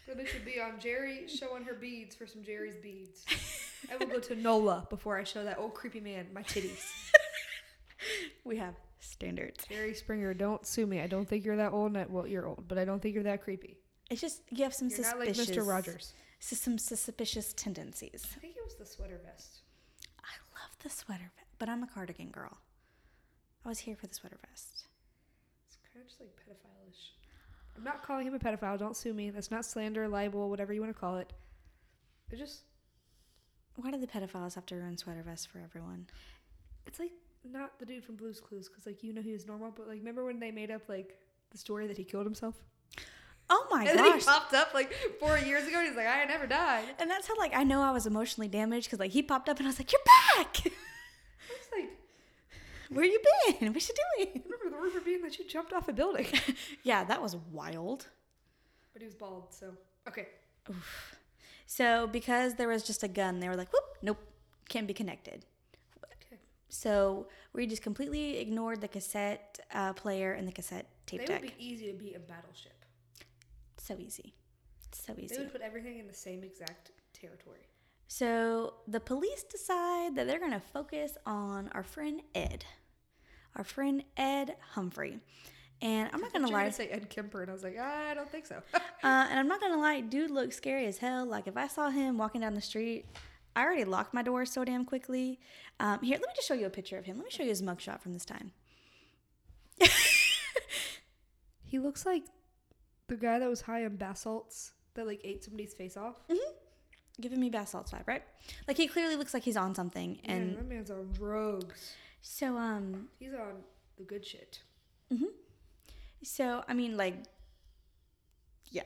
So 0.07 0.15
they 0.15 0.25
should 0.25 0.47
be 0.47 0.59
on 0.59 0.81
Jerry 0.81 1.27
showing 1.29 1.65
her 1.65 1.75
beads 1.75 2.15
for 2.15 2.27
some 2.27 2.43
Jerry's 2.43 2.77
beads. 2.77 3.27
I 3.93 3.97
will 3.97 4.07
go 4.07 4.21
to 4.21 4.35
NOLA 4.35 4.87
before 4.89 5.19
I 5.19 5.25
show 5.25 5.45
that 5.45 5.59
old 5.59 5.75
creepy 5.75 6.01
man 6.01 6.29
my 6.33 6.43
titties. 6.43 6.85
we 8.45 8.57
have 8.57 8.75
standards. 9.07 9.65
Jerry 9.69 9.95
Springer, 9.95 10.35
don't 10.35 10.67
sue 10.67 10.87
me. 10.87 11.01
I 11.01 11.07
don't 11.07 11.27
think 11.29 11.45
you're 11.45 11.57
that 11.57 11.73
old. 11.73 11.97
and- 11.97 12.11
Well, 12.11 12.27
you're 12.27 12.47
old, 12.47 12.67
but 12.69 12.79
I 12.79 12.85
don't 12.85 13.01
think 13.01 13.15
you're 13.15 13.25
that 13.25 13.43
creepy. 13.43 13.79
It's 14.11 14.21
just 14.21 14.43
you 14.51 14.63
have 14.65 14.75
some 14.75 14.89
You're 14.89 15.01
not 15.03 15.19
like 15.19 15.35
suspicious. 15.35 15.57
Mr. 15.65 15.69
Rogers. 15.69 16.13
Some 16.39 16.79
suspicious 16.79 17.53
tendencies. 17.55 18.25
I 18.37 18.41
think 18.41 18.57
it 18.57 18.63
was 18.65 18.75
the 18.77 18.87
sweater 18.87 19.21
vest. 19.25 19.61
I 20.23 20.33
love 20.61 20.71
the 20.83 20.91
sweater 20.91 21.31
vest, 21.37 21.49
but 21.59 21.69
I'm 21.69 21.83
a 21.83 21.87
cardigan 21.87 22.31
girl. 22.31 22.59
I 23.65 23.69
was 23.69 23.79
here 23.81 23.97
for 23.97 24.07
the 24.07 24.15
sweater 24.15 24.39
vest. 24.49 24.85
It's 25.67 25.77
kind 25.93 26.03
of 26.05 26.07
just 26.09 26.21
like 26.21 26.31
pedophile-ish. 26.37 27.13
I'm 27.77 27.83
not 27.85 28.03
calling 28.05 28.27
him 28.27 28.35
a 28.35 28.39
pedophile. 28.39 28.79
Don't 28.79 28.97
sue 28.97 29.13
me. 29.13 29.31
That's 29.31 29.51
not 29.51 29.65
slander, 29.65 30.07
libel, 30.09 30.49
whatever 30.51 30.73
you 30.73 30.81
want 30.81 30.95
to 30.95 30.99
call 31.01 31.17
it. 31.17 31.33
It 32.31 32.37
just, 32.37 32.63
Why 33.77 33.91
do 33.91 33.99
the 33.99 34.07
pedophiles 34.07 34.55
have 34.55 34.67
to 34.67 34.77
ruin 34.77 34.97
sweater 34.97 35.23
vests 35.23 35.47
for 35.47 35.59
everyone? 35.59 36.07
it's 36.87 37.01
like 37.01 37.11
not 37.53 37.79
the 37.79 37.87
dude 37.87 38.05
from 38.05 38.17
Blue's 38.17 38.41
Clues 38.41 38.69
because 38.69 38.87
like 38.87 39.03
you 39.03 39.13
know 39.13 39.23
he 39.23 39.33
was 39.33 39.47
normal, 39.47 39.71
but 39.77 39.87
like 39.89 39.99
remember 39.99 40.25
when 40.25 40.39
they 40.41 40.51
made 40.51 40.71
up 40.71 40.83
like 40.89 41.19
the 41.51 41.59
story 41.59 41.87
that 41.87 41.97
he 41.97 42.05
killed 42.05 42.25
himself? 42.27 42.55
Oh 43.49 43.67
my 43.71 43.85
and 43.85 43.97
then 43.99 44.19
he 44.19 44.25
popped 44.25 44.55
up 44.55 44.75
like 44.75 44.93
four 45.21 45.39
years 45.39 45.67
ago. 45.69 45.79
and 45.79 45.87
He's 45.87 45.97
like, 45.97 46.09
I 46.09 46.25
never 46.25 46.47
died. 46.49 46.85
And 46.99 47.09
that's 47.09 47.29
how 47.29 47.37
like 47.39 47.55
I 47.55 47.63
know 47.63 47.81
I 47.83 47.93
was 47.93 48.07
emotionally 48.07 48.49
damaged 48.49 48.87
because 48.89 48.99
like 48.99 49.13
he 49.13 49.23
popped 49.23 49.49
up 49.49 49.59
and 49.59 49.67
I 49.67 49.71
was 49.71 49.79
like, 49.79 49.93
"You're 49.93 50.01
back! 50.05 50.57
I 50.67 51.53
was 51.53 51.69
like, 51.77 51.91
Where 52.91 53.05
you 53.05 53.21
been? 53.61 53.73
What 53.73 53.89
you 53.89 53.95
doing?" 54.19 54.43
remember 54.45 54.77
the 54.77 54.83
rumor 54.83 55.01
being 55.01 55.23
that 55.23 55.39
you 55.39 55.47
jumped 55.47 55.73
off 55.73 55.89
a 55.89 55.93
building? 55.93 56.27
yeah, 56.83 57.05
that 57.05 57.23
was 57.23 57.37
wild. 57.53 58.07
but 58.93 59.01
he 59.03 59.07
was 59.07 59.15
bald, 59.15 59.55
so 59.55 59.73
Okay. 60.09 60.27
So 61.67 62.07
because 62.07 62.55
there 62.55 62.69
was 62.69 62.83
just 62.83 63.03
a 63.03 63.09
gun, 63.09 63.41
they 63.41 63.49
were 63.49 63.57
like, 63.57 63.73
whoop, 63.73 63.83
nope, 64.03 64.19
can't 64.69 64.87
be 64.87 64.95
connected. 64.95 65.45
So 66.77 67.29
we 67.55 67.67
just 67.67 67.83
completely 67.83 68.39
ignored 68.39 68.81
the 68.83 68.89
cassette 68.89 69.59
uh, 69.73 69.95
player 69.95 70.33
and 70.35 70.47
the 70.47 70.53
cassette 70.53 70.87
tape 71.07 71.21
They 71.21 71.27
deck. 71.27 71.41
would 71.41 71.57
be 71.57 71.67
easy 71.67 71.91
to 71.91 71.99
beat 71.99 72.15
a 72.15 72.19
battleship. 72.21 72.85
so 73.79 73.97
easy. 73.99 74.35
So 74.93 75.15
easy. 75.19 75.35
They 75.35 75.43
would 75.43 75.53
put 75.53 75.63
everything 75.63 75.99
in 75.99 76.07
the 76.07 76.15
same 76.15 76.45
exact 76.45 76.91
territory. 77.13 77.67
So 78.09 78.75
the 78.87 79.01
police 79.01 79.43
decide 79.43 80.17
that 80.17 80.27
they're 80.27 80.39
going 80.39 80.53
to 80.53 80.61
focus 80.61 81.17
on 81.25 81.71
our 81.73 81.83
friend 81.83 82.21
Ed, 82.35 82.65
our 83.57 83.65
friend 83.65 84.05
Ed 84.17 84.57
Humphrey. 84.73 85.19
And 85.83 86.11
I'm 86.13 86.21
not 86.21 86.33
going 86.33 86.47
to 86.47 86.53
lie, 86.53 86.63
gonna 86.63 86.73
say 86.73 86.89
Ed 86.89 87.11
Kemper, 87.11 87.43
and 87.43 87.51
I 87.51 87.55
was 87.55 87.63
like, 87.63 87.79
I 87.79 88.15
don't 88.15 88.31
think 88.31 88.47
so. 88.47 88.57
uh, 88.75 88.81
and 89.03 89.39
I'm 89.39 89.49
not 89.49 89.61
going 89.61 89.73
to 89.73 89.79
lie, 89.79 90.01
dude 90.01 90.31
looks 90.31 90.57
scary 90.57 90.87
as 90.87 90.99
hell. 90.99 91.27
Like 91.27 91.47
if 91.47 91.57
I 91.57 91.69
saw 91.69 91.91
him 91.91 92.17
walking 92.17 92.43
down 92.43 92.55
the 92.55 92.61
street, 92.61 93.07
I 93.57 93.63
already 93.65 93.85
locked 93.85 94.13
my 94.13 94.23
door 94.23 94.45
so 94.45 94.65
damn 94.65 94.85
quickly. 94.85 95.41
Um, 95.81 96.01
here, 96.03 96.19
let 96.19 96.29
me 96.29 96.33
just 96.37 96.47
show 96.47 96.55
you 96.55 96.67
a 96.67 96.71
picture 96.71 96.99
of 96.99 97.07
him. 97.07 97.17
Let 97.17 97.25
me 97.25 97.31
show 97.31 97.43
you 97.43 97.49
his 97.49 97.63
mugshot 97.63 98.01
from 98.03 98.13
this 98.13 98.27
time. 98.27 98.53
he 101.65 101.79
looks 101.79 102.05
like 102.05 102.25
the 103.09 103.17
guy 103.17 103.39
that 103.39 103.49
was 103.49 103.63
high 103.63 103.85
on 103.87 103.97
bath 103.97 104.19
salts 104.19 104.73
that 104.95 105.07
like 105.07 105.23
ate 105.25 105.43
somebody's 105.43 105.73
face 105.73 105.97
off. 105.97 106.17
Giving 107.19 107.41
me 107.41 107.49
bath 107.49 107.71
salts 107.71 107.93
vibe, 107.93 108.07
right? 108.07 108.23
Like 108.69 108.77
he 108.77 108.87
clearly 108.87 109.17
looks 109.17 109.33
like 109.33 109.43
he's 109.43 109.57
on 109.57 109.75
something. 109.75 110.19
And 110.25 110.57
that 110.59 110.69
man's 110.69 110.91
on 110.91 111.11
drugs. 111.13 111.95
so, 112.21 112.59
um, 112.59 113.09
He's 113.19 113.33
on 113.33 113.63
the 113.97 114.05
good 114.05 114.25
shit. 114.25 114.61
so 116.23 116.63
I 116.69 116.75
mean, 116.75 116.99
like, 116.99 117.17
yeah. 118.71 118.83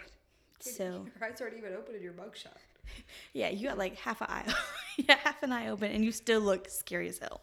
So 0.60 0.84
Your 1.20 1.28
eyes 1.28 1.40
aren't 1.40 1.56
even 1.56 1.72
open 1.74 1.96
in 1.96 2.02
your 2.02 2.12
mugshot. 2.12 2.56
yeah, 3.32 3.48
you 3.48 3.68
got 3.68 3.78
like 3.78 3.96
half 3.98 4.20
an 4.20 4.28
eye, 4.30 4.44
yeah, 4.96 5.16
half 5.22 5.42
an 5.42 5.52
eye 5.52 5.68
open, 5.68 5.90
and 5.90 6.04
you 6.04 6.12
still 6.12 6.40
look 6.40 6.68
scary 6.68 7.08
as 7.08 7.18
hell. 7.18 7.40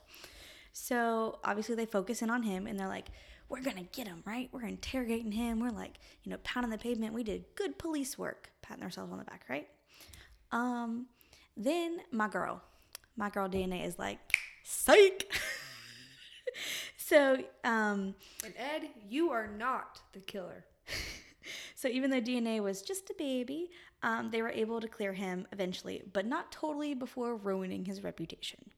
So 0.74 1.40
obviously 1.44 1.76
they 1.76 1.86
focus 1.86 2.22
in 2.22 2.30
on 2.30 2.44
him, 2.44 2.68
and 2.68 2.80
they're 2.80 2.88
like, 2.88 3.08
"We're 3.50 3.62
gonna 3.62 3.88
get 3.92 4.08
him, 4.08 4.24
right? 4.26 4.50
We're 4.52 4.66
interrogating 4.66 5.32
him. 5.32 5.60
We're 5.60 5.72
like, 5.72 6.00
you 6.24 6.32
know, 6.32 6.38
pounding 6.44 6.72
the 6.72 6.78
pavement. 6.78 7.14
We 7.14 7.24
did 7.24 7.46
good 7.56 7.78
police 7.78 8.18
work, 8.18 8.52
patting 8.62 8.84
ourselves 8.84 9.12
on 9.12 9.18
the 9.18 9.26
back, 9.26 9.46
right?" 9.50 9.68
Um, 10.52 11.08
then 11.56 11.98
my 12.12 12.28
girl, 12.30 12.62
my 13.16 13.30
girl 13.30 13.50
DNA 13.50 13.86
is 13.86 13.98
like, 13.98 14.20
"Psych." 14.64 15.32
so 16.98 17.38
um, 17.64 18.16
And 18.44 18.54
Ed, 18.58 18.90
you 19.10 19.32
are 19.32 19.48
not 19.48 20.02
the 20.14 20.20
killer. 20.20 20.66
So 21.78 21.88
even 21.88 22.10
though 22.10 22.20
DNA 22.20 22.60
was 22.62 22.82
just 22.82 23.10
a 23.12 23.14
baby, 23.18 23.70
um, 24.04 24.30
they 24.32 24.42
were 24.42 24.50
able 24.50 24.80
to 24.80 24.88
clear 24.88 25.14
him 25.14 25.48
eventually, 25.52 26.04
but 26.14 26.26
not 26.26 26.52
totally 26.52 26.94
before 26.94 27.36
ruining 27.36 27.86
his 27.86 28.04
reputation. 28.04 28.72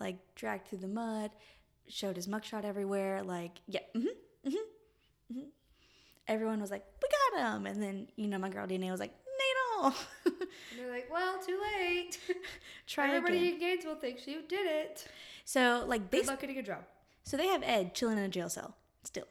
Like 0.00 0.16
dragged 0.34 0.68
through 0.68 0.78
the 0.78 0.88
mud, 0.88 1.30
showed 1.88 2.16
his 2.16 2.26
mugshot 2.26 2.64
everywhere. 2.64 3.22
Like 3.22 3.60
yeah, 3.66 3.80
mm-hmm, 3.94 4.06
mm-hmm, 4.48 5.32
mm-hmm. 5.32 5.48
Everyone 6.26 6.60
was 6.60 6.70
like, 6.70 6.84
"We 7.02 7.08
got 7.38 7.54
him," 7.54 7.66
and 7.66 7.82
then 7.82 8.08
you 8.16 8.26
know 8.26 8.38
my 8.38 8.48
girl 8.48 8.66
DNA 8.66 8.90
was 8.90 9.00
like, 9.00 9.12
"Natal." 9.82 9.94
And 10.70 10.80
they're 10.80 10.90
like, 10.90 11.08
well, 11.12 11.38
too 11.46 11.60
late. 11.78 12.18
Try 12.86 13.08
Everybody 13.08 13.36
again. 13.38 13.52
in 13.54 13.58
Gainesville 13.60 13.96
thinks 13.96 14.26
you 14.26 14.42
did 14.48 14.66
it. 14.66 15.06
So 15.44 15.84
like 15.86 16.10
they 16.10 16.18
Good 16.18 16.26
luck 16.28 16.40
getting 16.40 16.58
a 16.58 16.62
job. 16.62 16.84
so 17.22 17.36
they 17.36 17.46
have 17.46 17.62
Ed 17.62 17.94
chilling 17.94 18.18
in 18.18 18.24
a 18.24 18.28
jail 18.28 18.48
cell 18.48 18.74
still, 19.04 19.28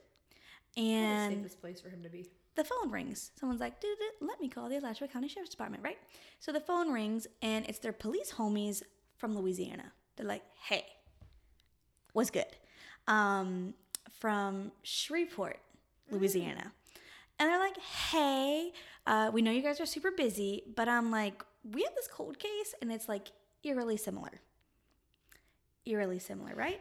and 0.78 1.34
the 1.34 1.38
Safest 1.38 1.62
place 1.62 1.82
for 1.82 1.90
him 1.90 2.02
to 2.04 2.10
be. 2.10 2.30
The 2.56 2.64
phone 2.64 2.92
rings. 2.92 3.32
Someone's 3.40 3.62
like, 3.62 3.74
let 4.22 4.40
me 4.40 4.48
call 4.48 4.70
the 4.70 4.78
Alachua 4.78 5.08
County 5.08 5.28
Sheriff's 5.28 5.52
Department, 5.52 5.84
right? 5.84 5.98
So 6.40 6.52
the 6.52 6.60
phone 6.60 6.92
rings, 6.92 7.28
and 7.42 7.66
it's 7.68 7.80
their 7.80 7.94
police 7.94 8.32
homies 8.34 8.84
from 9.18 9.36
Louisiana. 9.36 9.92
They're 10.16 10.28
like, 10.28 10.44
hey, 10.68 10.86
what's 12.14 12.30
good? 12.30 12.46
Um, 13.08 13.74
from 14.20 14.72
Shreveport, 14.84 15.60
Louisiana. 16.12 16.72
And 17.40 17.50
they're 17.50 17.60
like, 17.60 17.78
hey, 17.80 18.72
uh, 19.08 19.32
we 19.34 19.42
know 19.42 19.52
you 19.52 19.64
guys 19.64 19.82
are 19.82 19.86
super 19.86 20.12
busy, 20.12 20.64
but 20.76 20.88
I'm 20.88 21.10
like, 21.10 21.44
we 21.64 21.82
have 21.84 21.96
this 21.96 22.08
cold 22.08 22.38
case, 22.40 22.76
and 22.82 22.92
it's 22.92 23.10
like 23.10 23.32
eerily 23.64 23.98
similar. 23.98 24.42
Eerily 25.86 26.20
similar, 26.20 26.54
right? 26.56 26.80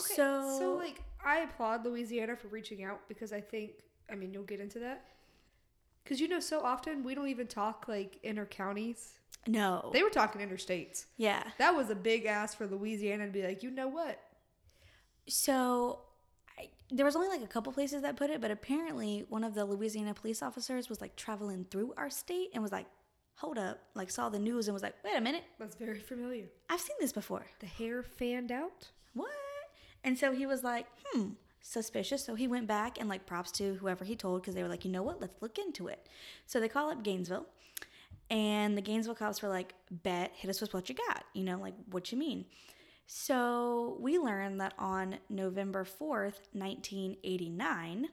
Okay, 0.00 0.14
so, 0.14 0.56
so 0.58 0.74
like 0.74 1.02
I 1.24 1.40
applaud 1.40 1.84
Louisiana 1.84 2.36
for 2.36 2.48
reaching 2.48 2.84
out 2.84 3.00
because 3.08 3.32
I 3.32 3.40
think 3.40 3.72
I 4.10 4.14
mean 4.14 4.32
you'll 4.32 4.44
get 4.44 4.60
into 4.60 4.78
that 4.80 5.04
because 6.04 6.20
you 6.20 6.28
know 6.28 6.40
so 6.40 6.60
often 6.60 7.04
we 7.04 7.14
don't 7.14 7.28
even 7.28 7.46
talk 7.46 7.86
like 7.88 8.18
inter 8.22 8.46
counties. 8.46 9.18
no, 9.46 9.90
They 9.92 10.02
were 10.02 10.10
talking 10.10 10.40
interstates. 10.40 11.06
yeah. 11.16 11.42
That 11.58 11.74
was 11.76 11.90
a 11.90 11.94
big 11.94 12.24
ask 12.26 12.56
for 12.58 12.66
Louisiana 12.66 13.26
to 13.26 13.32
be 13.32 13.42
like, 13.42 13.62
you 13.62 13.70
know 13.70 13.88
what? 13.88 14.18
So 15.28 16.00
I, 16.58 16.68
there 16.90 17.04
was 17.04 17.16
only 17.16 17.28
like 17.28 17.42
a 17.42 17.46
couple 17.46 17.72
places 17.72 18.02
that 18.02 18.16
put 18.16 18.30
it, 18.30 18.40
but 18.40 18.50
apparently 18.50 19.24
one 19.28 19.44
of 19.44 19.54
the 19.54 19.64
Louisiana 19.64 20.14
police 20.14 20.42
officers 20.42 20.88
was 20.88 21.00
like 21.00 21.16
traveling 21.16 21.66
through 21.70 21.92
our 21.96 22.10
state 22.10 22.48
and 22.54 22.62
was 22.62 22.72
like, 22.72 22.86
"Hold 23.36 23.58
up!" 23.58 23.78
Like 23.94 24.10
saw 24.10 24.28
the 24.30 24.38
news 24.38 24.68
and 24.68 24.72
was 24.74 24.82
like, 24.82 24.94
"Wait 25.04 25.16
a 25.16 25.20
minute, 25.20 25.44
That's 25.58 25.76
very 25.76 25.98
familiar. 26.00 26.46
I've 26.70 26.80
seen 26.80 26.96
this 27.00 27.12
before." 27.12 27.44
The 27.60 27.66
hair 27.66 28.02
fanned 28.02 28.50
out. 28.50 28.88
What? 29.14 29.28
And 30.04 30.16
so 30.18 30.32
he 30.32 30.46
was 30.46 30.64
like, 30.64 30.86
"Hmm." 31.12 31.30
Suspicious, 31.70 32.24
so 32.24 32.34
he 32.34 32.48
went 32.48 32.66
back 32.66 32.98
and 32.98 33.10
like 33.10 33.26
props 33.26 33.52
to 33.52 33.74
whoever 33.74 34.02
he 34.02 34.16
told 34.16 34.40
because 34.40 34.54
they 34.54 34.62
were 34.62 34.70
like, 34.70 34.86
you 34.86 34.90
know 34.90 35.02
what, 35.02 35.20
let's 35.20 35.42
look 35.42 35.58
into 35.58 35.88
it. 35.88 36.08
So 36.46 36.60
they 36.60 36.68
call 36.68 36.90
up 36.90 37.02
Gainesville, 37.02 37.44
and 38.30 38.74
the 38.74 38.80
Gainesville 38.80 39.14
cops 39.14 39.42
were 39.42 39.50
like, 39.50 39.74
bet, 39.90 40.32
hit 40.34 40.48
us 40.48 40.62
with 40.62 40.72
what 40.72 40.88
you 40.88 40.94
got. 40.94 41.24
You 41.34 41.44
know, 41.44 41.58
like, 41.58 41.74
what 41.90 42.10
you 42.10 42.16
mean? 42.16 42.46
So 43.06 43.98
we 44.00 44.18
learned 44.18 44.62
that 44.62 44.72
on 44.78 45.16
November 45.28 45.84
4th, 45.84 46.40
1989, 46.52 48.08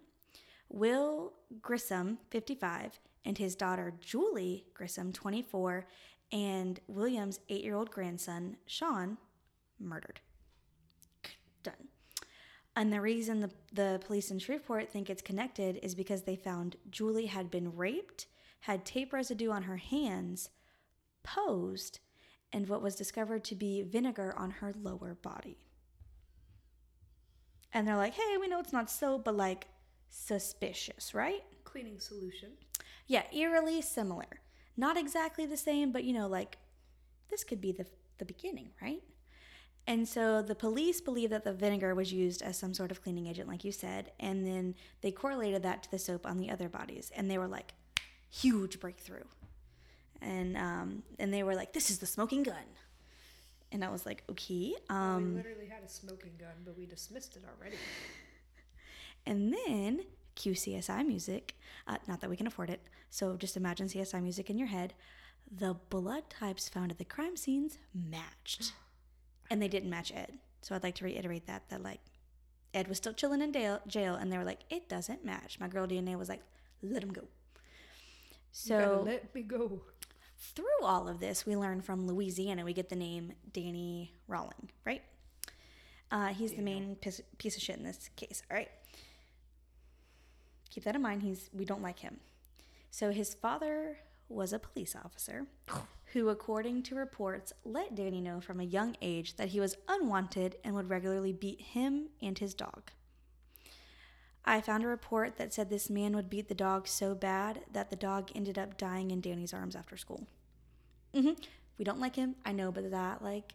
Will 0.68 1.32
Grissom, 1.62 2.18
55, 2.32 3.00
and 3.24 3.38
his 3.38 3.56
daughter 3.56 3.94
Julie 4.02 4.66
Grissom, 4.74 5.14
24, 5.14 5.86
and 6.34 6.82
William's 6.90 7.40
eight 7.48 7.64
year 7.64 7.76
old 7.76 7.90
grandson, 7.90 8.58
Sean, 8.66 9.18
murdered. 9.80 10.20
And 12.76 12.92
the 12.92 13.02
reason 13.02 13.40
the, 13.40 13.52
the 13.72 14.02
police 14.06 14.32
in 14.32 14.40
Shreveport 14.40 14.90
think 14.90 15.10
it's 15.10 15.22
connected 15.22 15.80
is 15.82 15.96
because 15.96 16.24
they 16.24 16.36
found 16.36 16.76
Julie 16.90 17.28
had 17.28 17.50
been 17.50 17.76
raped, 17.76 18.28
had 18.62 18.86
tape 18.86 19.14
residue 19.14 19.50
on 19.50 19.64
her 19.64 19.78
hands, 19.78 20.50
posed, 21.24 22.00
and 22.52 22.68
what 22.68 22.82
was 22.82 22.96
discovered 22.96 23.44
to 23.46 23.56
be 23.56 23.82
vinegar 23.82 24.34
on 24.38 24.52
her 24.52 24.74
lower 24.82 25.18
body. 25.22 25.58
And 27.72 27.88
they're 27.88 27.98
like, 27.98 28.14
hey, 28.14 28.38
we 28.40 28.48
know 28.48 28.60
it's 28.60 28.74
not 28.74 28.90
soap, 28.90 29.26
but 29.26 29.36
like 29.36 29.68
suspicious, 30.10 31.14
right? 31.14 31.44
Cleaning 31.64 32.00
solution. 32.00 32.52
Yeah, 33.08 33.24
eerily 33.34 33.82
similar. 33.82 34.42
Not 34.78 34.98
exactly 34.98 35.46
the 35.46 35.58
same, 35.58 35.92
but 35.92 36.04
you 36.04 36.14
know, 36.14 36.28
like 36.28 36.58
this 37.30 37.44
could 37.44 37.62
be 37.62 37.72
the 37.72 37.86
the 38.18 38.26
beginning, 38.26 38.70
right? 38.82 39.02
And 39.88 40.08
so 40.08 40.42
the 40.42 40.56
police 40.56 41.00
believe 41.00 41.30
that 41.30 41.44
the 41.44 41.54
vinegar 41.54 41.94
was 41.94 42.12
used 42.12 42.42
as 42.42 42.58
some 42.58 42.74
sort 42.74 42.90
of 42.90 43.04
cleaning 43.04 43.28
agent, 43.28 43.48
like 43.48 43.64
you 43.64 43.72
said, 43.72 44.12
and 44.20 44.46
then 44.46 44.76
they 45.02 45.12
correlated 45.12 45.62
that 45.64 45.84
to 45.84 45.92
the 45.92 46.00
soap 46.00 46.26
on 46.26 46.38
the 46.38 46.50
other 46.50 46.68
bodies, 46.68 47.12
and 47.16 47.30
they 47.30 47.38
were 47.38 47.48
like, 47.48 47.74
huge 48.30 48.80
breakthrough. 48.80 49.24
And 50.22 50.58
um, 50.58 51.04
and 51.20 51.32
they 51.32 51.44
were 51.44 51.56
like, 51.56 51.74
this 51.74 51.90
is 51.92 52.00
the 52.00 52.08
smoking 52.08 52.42
gun. 52.44 52.56
And 53.72 53.84
I 53.84 53.90
was 53.90 54.06
like, 54.06 54.24
okay. 54.32 54.74
Um, 54.90 55.32
we 55.32 55.36
literally 55.36 55.68
had 55.68 55.84
a 55.84 55.90
smoking 55.90 56.32
gun, 56.40 56.56
but 56.64 56.78
we 56.78 56.86
dismissed 56.86 57.36
it 57.36 57.44
already. 57.58 57.78
And 59.28 59.52
then 59.52 60.02
cue 60.36 60.54
CSI 60.54 61.06
music. 61.06 61.56
Uh, 61.88 61.98
not 62.08 62.22
that 62.22 62.30
we 62.30 62.38
can 62.38 62.48
afford 62.48 62.70
it. 62.70 62.82
So 63.10 63.36
just 63.38 63.58
imagine 63.58 63.88
CSI 63.88 64.22
music 64.22 64.50
in 64.50 64.58
your 64.58 64.68
head. 64.68 64.94
The 65.52 65.76
blood 65.90 66.30
types 66.30 66.70
found 66.70 66.92
at 66.92 66.98
the 66.98 67.06
crime 67.06 67.36
scenes 67.36 67.78
matched. 67.94 68.74
And 69.50 69.62
they 69.62 69.68
didn't 69.68 69.90
match 69.90 70.12
Ed. 70.14 70.40
So 70.62 70.76
I'd 70.76 70.84
like 70.84 70.96
to 70.96 71.06
reiterate 71.06 71.46
that, 71.48 71.70
that 71.70 71.84
like 71.84 72.00
Ed 72.74 72.88
was 72.88 72.98
still 72.98 73.14
chilling 73.14 73.42
in 73.42 73.54
jail, 73.54 73.80
jail 73.88 74.16
and 74.16 74.32
they 74.32 74.38
were 74.38 74.44
like, 74.44 74.62
it 74.70 74.90
doesn't 74.90 75.24
match. 75.24 75.60
My 75.60 75.68
girl 75.68 75.88
DNA 75.88 76.18
was 76.18 76.30
like, 76.30 76.42
let 76.82 77.04
him 77.04 77.14
go. 77.14 77.24
So 78.52 79.04
let 79.06 79.34
me 79.36 79.42
go. 79.42 79.82
through 80.38 80.84
all 80.84 81.08
of 81.08 81.20
this, 81.20 81.46
we 81.46 81.56
learn 81.56 81.82
from 81.82 82.08
Louisiana, 82.08 82.64
we 82.66 82.74
get 82.74 82.90
the 82.90 82.96
name 82.96 83.34
Danny 83.54 84.14
Rolling, 84.28 84.70
right? 84.86 85.02
Uh, 86.12 86.28
he's 86.28 86.54
the 86.54 86.62
main 86.62 86.96
piece, 86.96 87.22
piece 87.38 87.56
of 87.56 87.62
shit 87.62 87.78
in 87.78 87.84
this 87.84 88.10
case, 88.16 88.44
all 88.50 88.58
right? 88.58 88.70
Keep 90.70 90.84
that 90.86 90.96
in 90.96 91.02
mind. 91.02 91.24
He's 91.24 91.50
we 91.54 91.66
don't 91.66 91.82
like 91.82 92.00
him. 92.00 92.18
So 92.92 93.12
his 93.12 93.34
father 93.34 93.98
was 94.30 94.54
a 94.54 94.60
police 94.60 94.96
officer 94.96 95.46
who, 96.16 96.30
according 96.30 96.82
to 96.82 96.96
reports, 96.96 97.52
let 97.66 97.94
Danny 97.94 98.22
know 98.22 98.40
from 98.40 98.62
a 98.62 98.64
young 98.64 98.96
age 99.02 99.36
that 99.36 99.50
he 99.50 99.60
was 99.60 99.76
unwanted 99.90 100.56
and 100.64 100.74
would 100.74 100.90
regularly 100.90 101.34
beat 101.34 101.60
him 101.60 102.08
and 102.22 102.40
his 102.40 102.54
dog. 102.54 102.90
I 104.46 104.62
found 104.62 104.86
a 104.86 104.88
report 104.88 105.36
that 105.36 105.54
said 105.54 105.70
this 105.70 105.90
man 105.90 106.16
would 106.16 106.30
beat 106.30 106.48
the 106.48 106.56
dog 106.56 106.88
so 106.88 107.16
bad 107.16 107.66
that 107.74 107.90
the 107.90 107.98
dog 107.98 108.32
ended 108.34 108.58
up 108.58 108.78
dying 108.78 109.12
in 109.12 109.20
Danny's 109.20 109.54
arms 109.54 109.76
after 109.76 109.98
school. 109.98 110.26
hmm 111.14 111.32
We 111.78 111.84
don't 111.84 112.00
like 112.00 112.16
him, 112.16 112.36
I 112.46 112.54
know, 112.54 112.72
but 112.72 112.90
that, 112.92 113.22
like, 113.22 113.54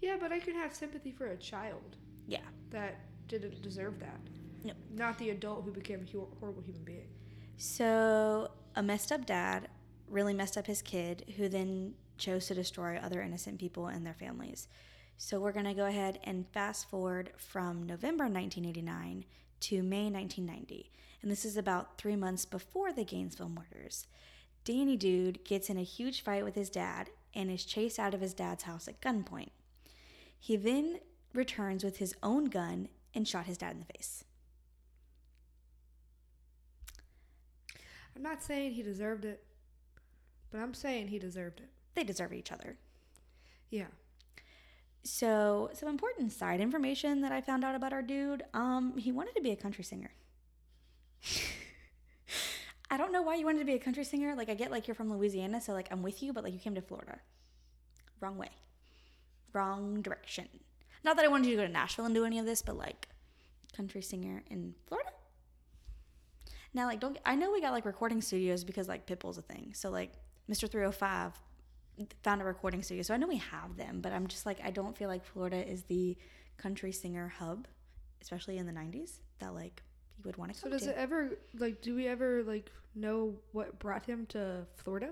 Yeah, 0.00 0.16
but 0.20 0.30
I 0.30 0.38
can 0.38 0.54
have 0.54 0.76
sympathy 0.76 1.10
for 1.10 1.26
a 1.26 1.36
child 1.36 1.96
yeah. 2.28 2.46
that 2.70 3.00
didn't 3.26 3.62
deserve 3.62 3.98
that. 3.98 4.20
No. 4.62 4.74
Not 4.94 5.18
the 5.18 5.30
adult 5.30 5.64
who 5.64 5.72
became 5.72 6.06
a 6.06 6.38
horrible 6.38 6.62
human 6.62 6.84
being. 6.84 7.08
So, 7.56 8.52
a 8.76 8.82
messed 8.82 9.10
up 9.10 9.26
dad 9.26 9.68
really 10.08 10.34
messed 10.34 10.56
up 10.56 10.66
his 10.66 10.82
kid, 10.82 11.24
who 11.36 11.48
then 11.48 11.94
chose 12.18 12.46
to 12.46 12.54
destroy 12.54 12.96
other 12.96 13.22
innocent 13.22 13.58
people 13.58 13.86
and 13.86 14.06
their 14.06 14.14
families. 14.14 14.68
So, 15.18 15.40
we're 15.40 15.52
going 15.52 15.66
to 15.66 15.74
go 15.74 15.86
ahead 15.86 16.18
and 16.24 16.46
fast 16.48 16.90
forward 16.90 17.30
from 17.38 17.84
November 17.84 18.24
1989 18.24 19.24
to 19.60 19.82
May 19.82 20.10
1990. 20.10 20.90
And 21.22 21.30
this 21.30 21.44
is 21.44 21.56
about 21.56 21.96
three 21.96 22.16
months 22.16 22.44
before 22.44 22.92
the 22.92 23.04
Gainesville 23.04 23.48
murders. 23.48 24.06
Danny 24.64 24.96
Dude 24.96 25.44
gets 25.44 25.70
in 25.70 25.78
a 25.78 25.82
huge 25.82 26.22
fight 26.22 26.44
with 26.44 26.54
his 26.54 26.68
dad 26.68 27.08
and 27.34 27.50
is 27.50 27.64
chased 27.64 27.98
out 27.98 28.14
of 28.14 28.20
his 28.20 28.34
dad's 28.34 28.64
house 28.64 28.88
at 28.88 29.00
gunpoint. 29.00 29.50
He 30.38 30.56
then 30.56 31.00
returns 31.32 31.84
with 31.84 31.98
his 31.98 32.14
own 32.22 32.46
gun 32.46 32.88
and 33.14 33.26
shot 33.26 33.46
his 33.46 33.58
dad 33.58 33.72
in 33.72 33.80
the 33.80 33.92
face. 33.96 34.24
I'm 38.14 38.22
not 38.22 38.42
saying 38.42 38.72
he 38.72 38.82
deserved 38.82 39.24
it, 39.24 39.44
but 40.56 40.62
I'm 40.62 40.72
saying 40.74 41.08
he 41.08 41.18
deserved 41.18 41.60
it. 41.60 41.68
They 41.94 42.02
deserve 42.02 42.32
each 42.32 42.50
other. 42.50 42.78
Yeah. 43.68 43.88
So, 45.04 45.68
some 45.74 45.88
important 45.90 46.32
side 46.32 46.60
information 46.60 47.20
that 47.20 47.30
I 47.30 47.42
found 47.42 47.62
out 47.62 47.74
about 47.74 47.92
our 47.92 48.00
dude. 48.00 48.42
Um, 48.54 48.96
he 48.96 49.12
wanted 49.12 49.36
to 49.36 49.42
be 49.42 49.50
a 49.50 49.56
country 49.56 49.84
singer. 49.84 50.10
I 52.90 52.96
don't 52.96 53.12
know 53.12 53.20
why 53.20 53.34
you 53.34 53.44
wanted 53.44 53.58
to 53.58 53.64
be 53.66 53.74
a 53.74 53.78
country 53.78 54.02
singer. 54.02 54.34
Like, 54.34 54.48
I 54.48 54.54
get 54.54 54.70
like 54.70 54.88
you're 54.88 54.94
from 54.94 55.12
Louisiana, 55.12 55.60
so 55.60 55.74
like 55.74 55.88
I'm 55.90 56.02
with 56.02 56.22
you, 56.22 56.32
but 56.32 56.42
like 56.42 56.54
you 56.54 56.58
came 56.58 56.74
to 56.74 56.80
Florida. 56.80 57.18
Wrong 58.20 58.38
way. 58.38 58.50
Wrong 59.52 60.00
direction. 60.00 60.48
Not 61.04 61.16
that 61.16 61.26
I 61.26 61.28
wanted 61.28 61.48
you 61.48 61.56
to 61.56 61.62
go 61.62 61.66
to 61.66 61.72
Nashville 61.72 62.06
and 62.06 62.14
do 62.14 62.24
any 62.24 62.38
of 62.38 62.46
this, 62.46 62.62
but 62.62 62.78
like 62.78 63.08
country 63.76 64.00
singer 64.00 64.42
in 64.50 64.74
Florida. 64.86 65.10
Now, 66.72 66.86
like, 66.86 67.00
don't 67.00 67.18
I 67.26 67.34
know 67.34 67.52
we 67.52 67.60
got 67.60 67.72
like 67.72 67.84
recording 67.84 68.22
studios 68.22 68.64
because 68.64 68.88
like 68.88 69.06
Pitbull's 69.06 69.36
a 69.36 69.42
thing. 69.42 69.72
So 69.74 69.90
like 69.90 70.12
Mr. 70.50 70.70
305 70.70 71.32
found 72.22 72.42
a 72.42 72.44
recording 72.44 72.82
studio. 72.82 73.02
So 73.02 73.14
I 73.14 73.16
know 73.16 73.26
we 73.26 73.38
have 73.38 73.76
them, 73.76 74.00
but 74.00 74.12
I'm 74.12 74.26
just 74.26 74.46
like 74.46 74.58
I 74.64 74.70
don't 74.70 74.96
feel 74.96 75.08
like 75.08 75.24
Florida 75.24 75.56
is 75.66 75.82
the 75.84 76.16
country 76.58 76.92
singer 76.92 77.28
hub, 77.38 77.66
especially 78.22 78.58
in 78.58 78.66
the 78.66 78.72
90s 78.72 79.18
that 79.38 79.54
like 79.54 79.82
you 80.18 80.24
would 80.24 80.36
want 80.36 80.52
to 80.52 80.58
So 80.58 80.64
come 80.64 80.72
does 80.72 80.82
to. 80.82 80.90
it 80.90 80.96
ever 80.96 81.38
like 81.58 81.80
do 81.82 81.94
we 81.94 82.06
ever 82.06 82.42
like 82.42 82.70
know 82.94 83.34
what 83.52 83.78
brought 83.78 84.04
him 84.06 84.26
to 84.26 84.66
Florida? 84.76 85.10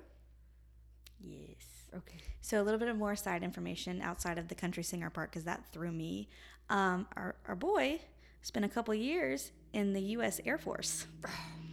yes. 1.20 1.66
Okay. 1.97 2.18
So 2.41 2.61
a 2.61 2.64
little 2.64 2.78
bit 2.80 2.89
of 2.89 2.97
more 2.97 3.14
side 3.16 3.43
information 3.43 4.03
outside 4.03 4.37
of 4.37 4.49
the 4.49 4.55
country 4.55 4.82
singer 4.82 5.11
part 5.11 5.30
because 5.30 5.45
that 5.45 5.64
threw 5.72 5.93
me. 5.93 6.28
Um, 6.68 7.07
our 7.16 7.37
our 7.47 7.55
boy 7.55 8.01
spent 8.43 8.64
a 8.64 8.68
couple 8.68 8.95
years 8.95 9.53
in 9.72 9.93
the 9.93 10.01
U.S. 10.16 10.41
Air 10.45 10.59
Force. 10.59 11.07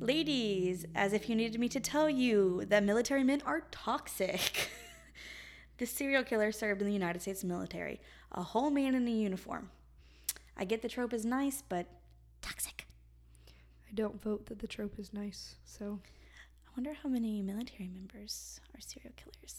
Ladies, 0.00 0.86
as 0.94 1.12
if 1.12 1.28
you 1.28 1.36
needed 1.36 1.60
me 1.60 1.68
to 1.68 1.78
tell 1.78 2.08
you 2.08 2.64
that 2.64 2.82
military 2.82 3.22
men 3.22 3.42
are 3.44 3.66
toxic. 3.70 4.70
this 5.76 5.90
serial 5.90 6.24
killer 6.24 6.52
served 6.52 6.80
in 6.80 6.86
the 6.86 6.94
United 6.94 7.20
States 7.20 7.44
military, 7.44 8.00
a 8.32 8.42
whole 8.42 8.70
man 8.70 8.94
in 8.94 9.06
a 9.06 9.10
uniform. 9.10 9.68
I 10.56 10.64
get 10.64 10.80
the 10.80 10.88
trope 10.88 11.12
is 11.12 11.26
nice, 11.26 11.62
but 11.68 11.86
toxic. 12.40 12.86
I 13.90 13.92
don't 13.94 14.22
vote 14.22 14.46
that 14.46 14.60
the 14.60 14.66
trope 14.66 14.98
is 14.98 15.12
nice. 15.12 15.56
So 15.66 16.00
I 16.66 16.70
wonder 16.74 16.94
how 16.94 17.10
many 17.10 17.42
military 17.42 17.90
members 17.90 18.58
are 18.74 18.80
serial 18.80 19.12
killers. 19.16 19.56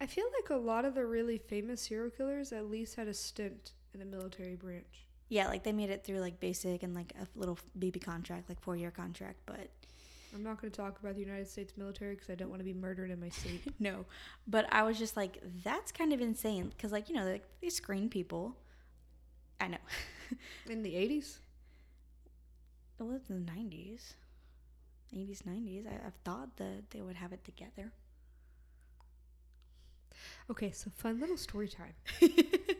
I 0.00 0.06
feel 0.06 0.26
like 0.40 0.50
a 0.50 0.60
lot 0.60 0.86
of 0.86 0.96
the 0.96 1.06
really 1.06 1.38
famous 1.38 1.82
serial 1.82 2.10
killers 2.10 2.52
at 2.52 2.68
least 2.68 2.96
had 2.96 3.06
a 3.06 3.14
stint 3.14 3.74
in 3.94 4.00
the 4.00 4.06
military 4.06 4.56
branch. 4.56 5.07
Yeah, 5.28 5.48
like 5.48 5.62
they 5.62 5.72
made 5.72 5.90
it 5.90 6.04
through 6.04 6.20
like 6.20 6.40
basic 6.40 6.82
and 6.82 6.94
like 6.94 7.12
a 7.20 7.26
little 7.38 7.58
BB 7.78 8.02
contract, 8.02 8.48
like 8.48 8.60
four 8.60 8.76
year 8.76 8.90
contract, 8.90 9.38
but 9.46 9.68
I'm 10.34 10.42
not 10.42 10.60
going 10.60 10.70
to 10.70 10.76
talk 10.76 10.98
about 11.00 11.14
the 11.14 11.22
United 11.22 11.48
States 11.48 11.72
military 11.76 12.14
because 12.14 12.30
I 12.30 12.34
don't 12.34 12.50
want 12.50 12.60
to 12.60 12.64
be 12.64 12.74
murdered 12.74 13.10
in 13.10 13.20
my 13.20 13.30
sleep. 13.30 13.62
no. 13.78 14.04
But 14.46 14.66
I 14.72 14.82
was 14.82 14.98
just 14.98 15.16
like, 15.16 15.42
that's 15.64 15.90
kind 15.90 16.12
of 16.12 16.20
insane 16.20 16.68
because, 16.68 16.92
like, 16.92 17.08
you 17.08 17.14
know, 17.14 17.24
like, 17.24 17.44
they 17.62 17.70
screen 17.70 18.08
people. 18.08 18.56
I 19.60 19.68
know. 19.68 19.78
in 20.68 20.82
the 20.82 20.92
80s? 20.92 21.38
it 23.00 23.04
was 23.04 23.22
the 23.28 23.34
90s, 23.34 24.14
80s, 25.14 25.42
90s. 25.44 25.86
I, 25.86 26.08
I 26.08 26.10
thought 26.24 26.56
that 26.56 26.90
they 26.90 27.00
would 27.00 27.16
have 27.16 27.32
it 27.32 27.44
together. 27.44 27.92
Okay, 30.50 30.72
so 30.72 30.90
fun 30.96 31.20
little 31.20 31.36
story 31.36 31.68
time. 31.68 31.94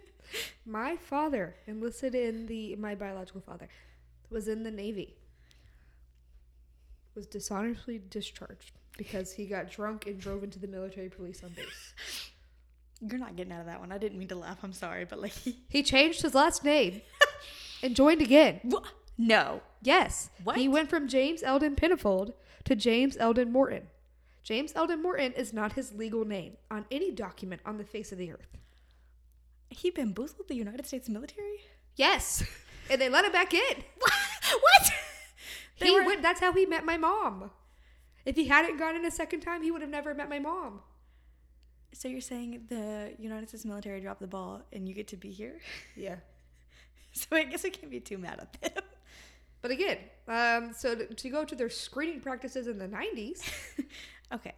my 0.69 0.97
father 0.97 1.57
enlisted 1.66 2.14
in 2.14 2.47
the 2.47 2.77
my 2.77 2.95
biological 2.95 3.41
father 3.41 3.69
was 4.31 4.49
in 4.49 4.62
the 4.62 4.71
navy. 4.71 5.16
Was 7.14 7.27
dishonorably 7.27 8.01
discharged 8.11 8.73
because 8.97 9.33
he 9.33 9.47
got 9.47 9.71
drunk 9.71 10.07
and 10.07 10.21
drove 10.21 10.45
into 10.45 10.59
the 10.59 10.69
military 10.69 11.09
police 11.09 11.43
on 11.43 11.51
base. 11.51 11.95
You're 13.01 13.19
not 13.19 13.37
getting 13.37 13.53
out 13.53 13.61
of 13.61 13.66
that 13.66 13.81
one. 13.81 13.93
I 13.93 13.99
didn't 13.99 14.19
mean 14.19 14.29
to 14.29 14.37
laugh. 14.37 14.59
I'm 14.62 14.73
sorry, 14.73 15.05
but 15.05 15.21
like, 15.21 15.33
He 15.69 15.83
changed 15.83 16.23
his 16.23 16.35
last 16.35 16.64
name 16.64 17.01
and 17.83 17.97
joined 17.97 18.21
again. 18.23 18.61
No. 19.21 19.62
Yes. 19.83 20.31
What? 20.45 20.59
He 20.59 20.69
went 20.69 20.89
from 20.89 21.09
James 21.09 21.43
Eldon 21.43 21.75
Penfold 21.75 22.35
to 22.62 22.77
James 22.77 23.16
Eldon 23.16 23.51
Morton. 23.51 23.89
James 24.45 24.73
Eldon 24.77 25.03
Morton 25.03 25.33
is 25.33 25.53
not 25.53 25.73
his 25.73 25.93
legal 25.93 26.25
name 26.25 26.53
on 26.71 26.85
any 26.89 27.11
document 27.11 27.61
on 27.66 27.79
the 27.79 27.85
face 27.85 28.12
of 28.12 28.19
the 28.19 28.31
earth. 28.31 28.57
He 29.71 29.91
bamboozled 29.91 30.49
the 30.49 30.55
United 30.55 30.87
States 30.87 31.09
military? 31.09 31.61
Yes. 31.97 32.45
And 32.91 33.01
they 33.01 33.09
let 33.09 33.25
him 33.25 33.33
back 33.33 33.53
in. 33.53 33.61
what? 34.01 34.93
They 35.79 35.87
he 35.87 35.93
were- 35.93 36.05
went, 36.05 36.23
that's 36.23 36.41
how 36.41 36.53
he 36.53 36.66
met 36.66 36.85
my 36.85 36.97
mom. 36.97 37.51
If 38.25 38.37
he 38.37 38.47
hadn't 38.47 38.79
gone 38.79 38.97
in 38.97 39.05
a 39.05 39.11
second 39.11 39.41
time, 39.41 39.62
he 39.62 39.71
would 39.71 39.81
have 39.81 39.91
never 39.91 40.14
met 40.14 40.29
my 40.29 40.39
mom. 40.39 40.81
So 41.93 42.09
you're 42.09 42.21
saying 42.21 42.66
the 42.69 43.14
United 43.19 43.49
States 43.49 43.64
military 43.64 44.01
dropped 44.01 44.21
the 44.21 44.27
ball 44.27 44.62
and 44.73 44.87
you 44.89 44.95
get 44.95 45.09
to 45.09 45.16
be 45.16 45.31
here? 45.31 45.59
Yeah. 45.97 46.16
So 47.12 47.35
I 47.37 47.45
guess 47.45 47.64
I 47.64 47.71
can't 47.71 47.91
be 47.91 48.01
too 48.01 48.19
mad 48.19 48.39
at 48.39 48.75
them. 48.75 48.85
But 49.62 49.71
again, 49.71 49.97
um, 50.29 50.73
so 50.77 50.95
to, 50.95 51.07
to 51.07 51.31
go 51.31 51.43
to 51.45 51.57
their 51.57 51.71
screening 51.71 52.21
practices 52.21 52.66
in 52.69 52.79
the 52.79 52.87
90s, 52.87 53.41
okay. 54.35 54.53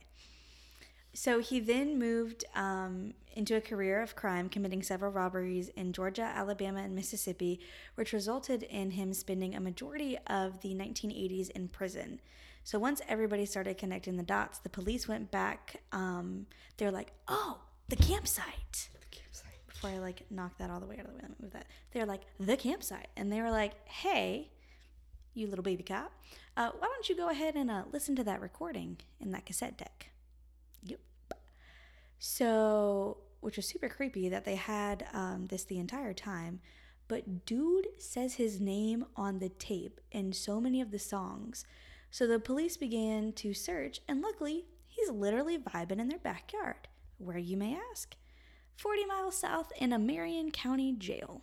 So 1.12 1.40
he 1.40 1.58
then 1.58 1.98
moved 1.98 2.44
um, 2.54 3.14
into 3.34 3.56
a 3.56 3.60
career 3.60 4.00
of 4.00 4.14
crime, 4.14 4.48
committing 4.48 4.82
several 4.82 5.10
robberies 5.10 5.68
in 5.70 5.92
Georgia, 5.92 6.22
Alabama, 6.22 6.80
and 6.80 6.94
Mississippi, 6.94 7.60
which 7.96 8.12
resulted 8.12 8.62
in 8.62 8.92
him 8.92 9.12
spending 9.12 9.54
a 9.54 9.60
majority 9.60 10.18
of 10.28 10.60
the 10.60 10.74
1980s 10.74 11.50
in 11.50 11.68
prison. 11.68 12.20
So 12.62 12.78
once 12.78 13.00
everybody 13.08 13.46
started 13.46 13.78
connecting 13.78 14.16
the 14.16 14.22
dots, 14.22 14.58
the 14.58 14.68
police 14.68 15.08
went 15.08 15.30
back. 15.30 15.80
Um, 15.92 16.46
they're 16.76 16.90
like, 16.92 17.12
"Oh, 17.26 17.60
the 17.88 17.96
campsite." 17.96 18.88
Before 19.66 19.90
I 19.90 19.98
like 19.98 20.30
knock 20.30 20.58
that 20.58 20.70
all 20.70 20.78
the 20.78 20.86
way 20.86 20.98
out 20.98 21.06
of 21.06 21.12
the 21.12 21.16
way, 21.16 21.22
let 21.22 21.30
me 21.30 21.36
move 21.40 21.52
that. 21.54 21.66
They're 21.92 22.04
like 22.04 22.22
the 22.38 22.56
campsite, 22.56 23.08
and 23.16 23.32
they 23.32 23.40
were 23.40 23.50
like, 23.50 23.88
"Hey, 23.88 24.50
you 25.32 25.46
little 25.46 25.62
baby 25.62 25.82
cop, 25.82 26.12
uh, 26.56 26.70
why 26.78 26.86
don't 26.86 27.08
you 27.08 27.16
go 27.16 27.30
ahead 27.30 27.54
and 27.56 27.70
uh, 27.70 27.84
listen 27.90 28.14
to 28.16 28.24
that 28.24 28.42
recording 28.42 28.98
in 29.20 29.32
that 29.32 29.46
cassette 29.46 29.78
deck?" 29.78 30.10
Yep. 30.84 31.00
So, 32.18 33.18
which 33.40 33.56
was 33.56 33.66
super 33.66 33.88
creepy 33.88 34.28
that 34.28 34.44
they 34.44 34.56
had 34.56 35.06
um, 35.12 35.46
this 35.48 35.64
the 35.64 35.78
entire 35.78 36.12
time. 36.12 36.60
But 37.08 37.44
dude 37.44 37.88
says 37.98 38.34
his 38.34 38.60
name 38.60 39.04
on 39.16 39.38
the 39.40 39.48
tape 39.48 40.00
in 40.12 40.32
so 40.32 40.60
many 40.60 40.80
of 40.80 40.92
the 40.92 40.98
songs. 40.98 41.64
So 42.10 42.26
the 42.26 42.38
police 42.38 42.76
began 42.76 43.32
to 43.34 43.54
search, 43.54 44.00
and 44.06 44.20
luckily, 44.20 44.66
he's 44.86 45.10
literally 45.10 45.58
vibing 45.58 45.98
in 46.00 46.08
their 46.08 46.18
backyard. 46.18 46.88
Where 47.18 47.38
you 47.38 47.56
may 47.56 47.76
ask? 47.90 48.14
40 48.76 49.06
miles 49.06 49.36
south 49.36 49.72
in 49.76 49.92
a 49.92 49.98
Marion 49.98 50.50
County 50.50 50.92
jail. 50.92 51.42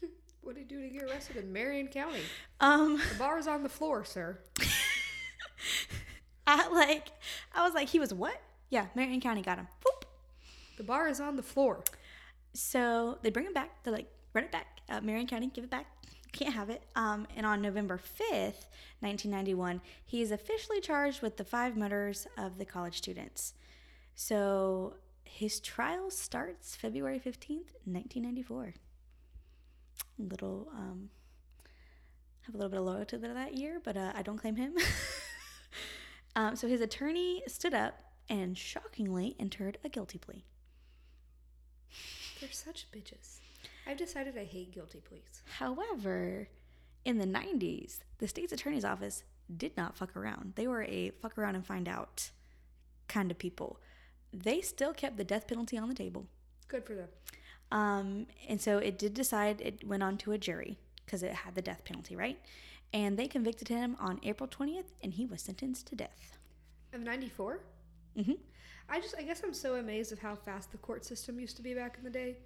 what 0.42 0.54
did 0.54 0.62
he 0.62 0.66
do 0.66 0.82
to 0.82 0.88
get 0.88 1.02
arrested 1.04 1.36
in 1.36 1.52
Marion 1.52 1.88
County? 1.88 2.20
Um, 2.60 3.00
The 3.12 3.18
bar 3.18 3.38
is 3.38 3.46
on 3.46 3.62
the 3.62 3.68
floor, 3.68 4.04
sir. 4.04 4.38
I 6.48 6.68
like, 6.68 7.10
I 7.54 7.64
was 7.64 7.74
like, 7.74 7.88
he 7.88 7.98
was 7.98 8.14
what? 8.14 8.40
Yeah, 8.70 8.86
Marion 8.94 9.20
County 9.20 9.42
got 9.42 9.58
him. 9.58 9.68
Boop. 9.84 10.04
The 10.76 10.84
bar 10.84 11.08
is 11.08 11.20
on 11.20 11.36
the 11.36 11.42
floor. 11.42 11.82
So 12.52 13.18
they 13.22 13.30
bring 13.30 13.46
him 13.46 13.52
back. 13.52 13.82
They're 13.82 13.92
like, 13.92 14.10
run 14.32 14.44
it 14.44 14.52
back. 14.52 14.80
Uh, 14.88 15.00
Marion 15.00 15.26
County, 15.26 15.50
give 15.52 15.64
it 15.64 15.70
back. 15.70 15.86
Can't 16.32 16.54
have 16.54 16.70
it. 16.70 16.82
Um, 16.94 17.26
and 17.36 17.46
on 17.46 17.62
November 17.62 17.98
5th, 17.98 18.66
1991, 19.00 19.80
he 20.04 20.22
is 20.22 20.30
officially 20.30 20.80
charged 20.80 21.22
with 21.22 21.36
the 21.36 21.44
five 21.44 21.76
murders 21.76 22.26
of 22.36 22.58
the 22.58 22.64
college 22.64 22.98
students. 22.98 23.54
So 24.14 24.94
his 25.24 25.60
trial 25.60 26.10
starts 26.10 26.76
February 26.76 27.18
15th, 27.18 27.72
1994. 27.84 28.74
Little 30.18 30.68
um, 30.74 31.10
have 32.42 32.54
a 32.54 32.58
little 32.58 32.70
bit 32.70 32.78
of 32.78 32.86
loyalty 32.86 33.18
to 33.18 33.28
that 33.34 33.54
year, 33.54 33.80
but 33.82 33.96
uh, 33.96 34.12
I 34.14 34.22
don't 34.22 34.38
claim 34.38 34.56
him. 34.56 34.74
um, 36.36 36.54
so 36.54 36.68
his 36.68 36.80
attorney 36.80 37.42
stood 37.48 37.74
up 37.74 37.98
and 38.28 38.56
shockingly 38.56 39.34
entered 39.40 39.78
a 39.82 39.88
guilty 39.88 40.18
plea. 40.18 40.44
They're 42.40 42.50
such 42.52 42.86
bitches. 42.92 43.38
I've 43.86 43.96
decided 43.96 44.36
I 44.36 44.44
hate 44.44 44.72
guilty 44.72 45.00
pleas. 45.00 45.42
However, 45.58 46.48
in 47.04 47.18
the 47.18 47.24
90s, 47.24 48.00
the 48.18 48.28
state's 48.28 48.52
attorney's 48.52 48.84
office 48.84 49.24
did 49.56 49.76
not 49.76 49.96
fuck 49.96 50.14
around. 50.16 50.52
They 50.56 50.66
were 50.66 50.82
a 50.82 51.10
fuck 51.22 51.38
around 51.38 51.54
and 51.54 51.64
find 51.64 51.88
out 51.88 52.30
kind 53.08 53.30
of 53.30 53.38
people. 53.38 53.80
They 54.32 54.60
still 54.60 54.92
kept 54.92 55.16
the 55.16 55.24
death 55.24 55.46
penalty 55.46 55.78
on 55.78 55.88
the 55.88 55.94
table. 55.94 56.26
Good 56.68 56.84
for 56.84 56.94
them. 56.94 57.08
Um, 57.72 58.26
and 58.48 58.60
so 58.60 58.78
it 58.78 58.98
did 58.98 59.14
decide, 59.14 59.60
it 59.60 59.86
went 59.86 60.02
on 60.02 60.18
to 60.18 60.32
a 60.32 60.38
jury 60.38 60.78
because 61.04 61.22
it 61.22 61.32
had 61.32 61.54
the 61.54 61.62
death 61.62 61.84
penalty, 61.84 62.16
right? 62.16 62.38
And 62.92 63.18
they 63.18 63.26
convicted 63.28 63.68
him 63.68 63.96
on 63.98 64.20
April 64.22 64.48
20th 64.48 64.92
and 65.02 65.12
he 65.12 65.26
was 65.26 65.42
sentenced 65.42 65.86
to 65.88 65.96
death. 65.96 66.38
Of 66.92 67.00
94? 67.02 67.60
hmm 68.16 68.32
I 68.88 69.00
just, 69.00 69.16
I 69.18 69.22
guess 69.22 69.42
I'm 69.42 69.52
so 69.52 69.74
amazed 69.74 70.12
of 70.12 70.20
how 70.20 70.36
fast 70.36 70.70
the 70.70 70.78
court 70.78 71.04
system 71.04 71.40
used 71.40 71.56
to 71.56 71.62
be 71.62 71.74
back 71.74 71.96
in 71.98 72.04
the 72.04 72.10
day. 72.10 72.36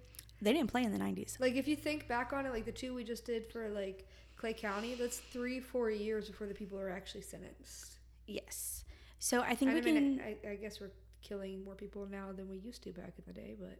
They 0.41 0.53
didn't 0.53 0.71
play 0.71 0.83
in 0.83 0.91
the 0.91 0.97
90s. 0.97 1.39
Like, 1.39 1.55
if 1.55 1.67
you 1.67 1.75
think 1.75 2.07
back 2.07 2.33
on 2.33 2.47
it, 2.47 2.51
like 2.51 2.65
the 2.65 2.71
two 2.71 2.95
we 2.95 3.03
just 3.03 3.25
did 3.25 3.45
for, 3.51 3.69
like, 3.69 4.07
Clay 4.37 4.53
County, 4.53 4.95
that's 4.95 5.19
three, 5.19 5.59
four 5.59 5.91
years 5.91 6.27
before 6.27 6.47
the 6.47 6.55
people 6.55 6.79
are 6.79 6.89
actually 6.89 7.21
sentenced. 7.21 7.99
Yes. 8.25 8.85
So 9.19 9.41
I 9.41 9.53
think 9.53 9.69
I 9.69 9.75
we 9.75 9.81
mean, 9.81 10.17
can. 10.17 10.37
I, 10.43 10.51
I 10.53 10.55
guess 10.55 10.79
we're 10.81 10.89
killing 11.21 11.63
more 11.63 11.75
people 11.75 12.07
now 12.09 12.31
than 12.35 12.49
we 12.49 12.57
used 12.57 12.81
to 12.83 12.91
back 12.91 13.13
in 13.19 13.23
the 13.27 13.33
day, 13.33 13.55
but 13.59 13.77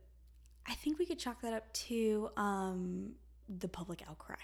I 0.67 0.75
think 0.75 0.99
we 0.99 1.05
could 1.07 1.17
chalk 1.17 1.41
that 1.41 1.53
up 1.53 1.71
to 1.73 2.29
um, 2.37 3.13
the 3.49 3.67
public 3.67 4.03
outcry. 4.07 4.35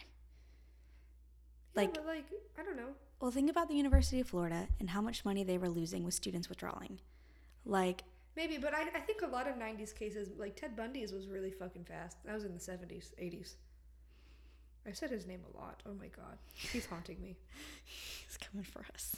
Yeah, 1.77 1.83
Like- 1.83 1.93
but 1.93 2.05
like 2.05 2.25
I 2.59 2.63
don't 2.63 2.77
know. 2.77 2.89
Well, 3.19 3.31
think 3.31 3.49
about 3.49 3.67
the 3.67 3.73
University 3.75 4.19
of 4.19 4.27
Florida 4.27 4.67
and 4.79 4.89
how 4.91 5.01
much 5.01 5.25
money 5.25 5.43
they 5.43 5.57
were 5.57 5.69
losing 5.69 6.03
with 6.03 6.13
students 6.13 6.49
withdrawing. 6.49 6.99
Like, 7.65 8.03
Maybe, 8.35 8.57
but 8.59 8.75
I, 8.75 8.81
I 8.95 8.99
think 8.99 9.23
a 9.23 9.27
lot 9.27 9.47
of 9.47 9.55
'90s 9.55 9.95
cases, 9.95 10.29
like 10.37 10.55
Ted 10.55 10.75
Bundy's, 10.75 11.11
was 11.11 11.27
really 11.27 11.49
fucking 11.49 11.85
fast. 11.85 12.17
That 12.25 12.35
was 12.35 12.43
in 12.43 12.53
the 12.53 12.59
'70s, 12.59 13.11
'80s. 13.19 13.55
I've 14.85 14.95
said 14.95 15.09
his 15.09 15.25
name 15.25 15.41
a 15.53 15.57
lot. 15.57 15.81
Oh 15.87 15.93
my 15.99 16.07
god, 16.07 16.37
he's 16.53 16.85
haunting 16.85 17.19
me. 17.21 17.35
he's 17.83 18.37
coming 18.37 18.63
for 18.63 18.85
us. 18.93 19.15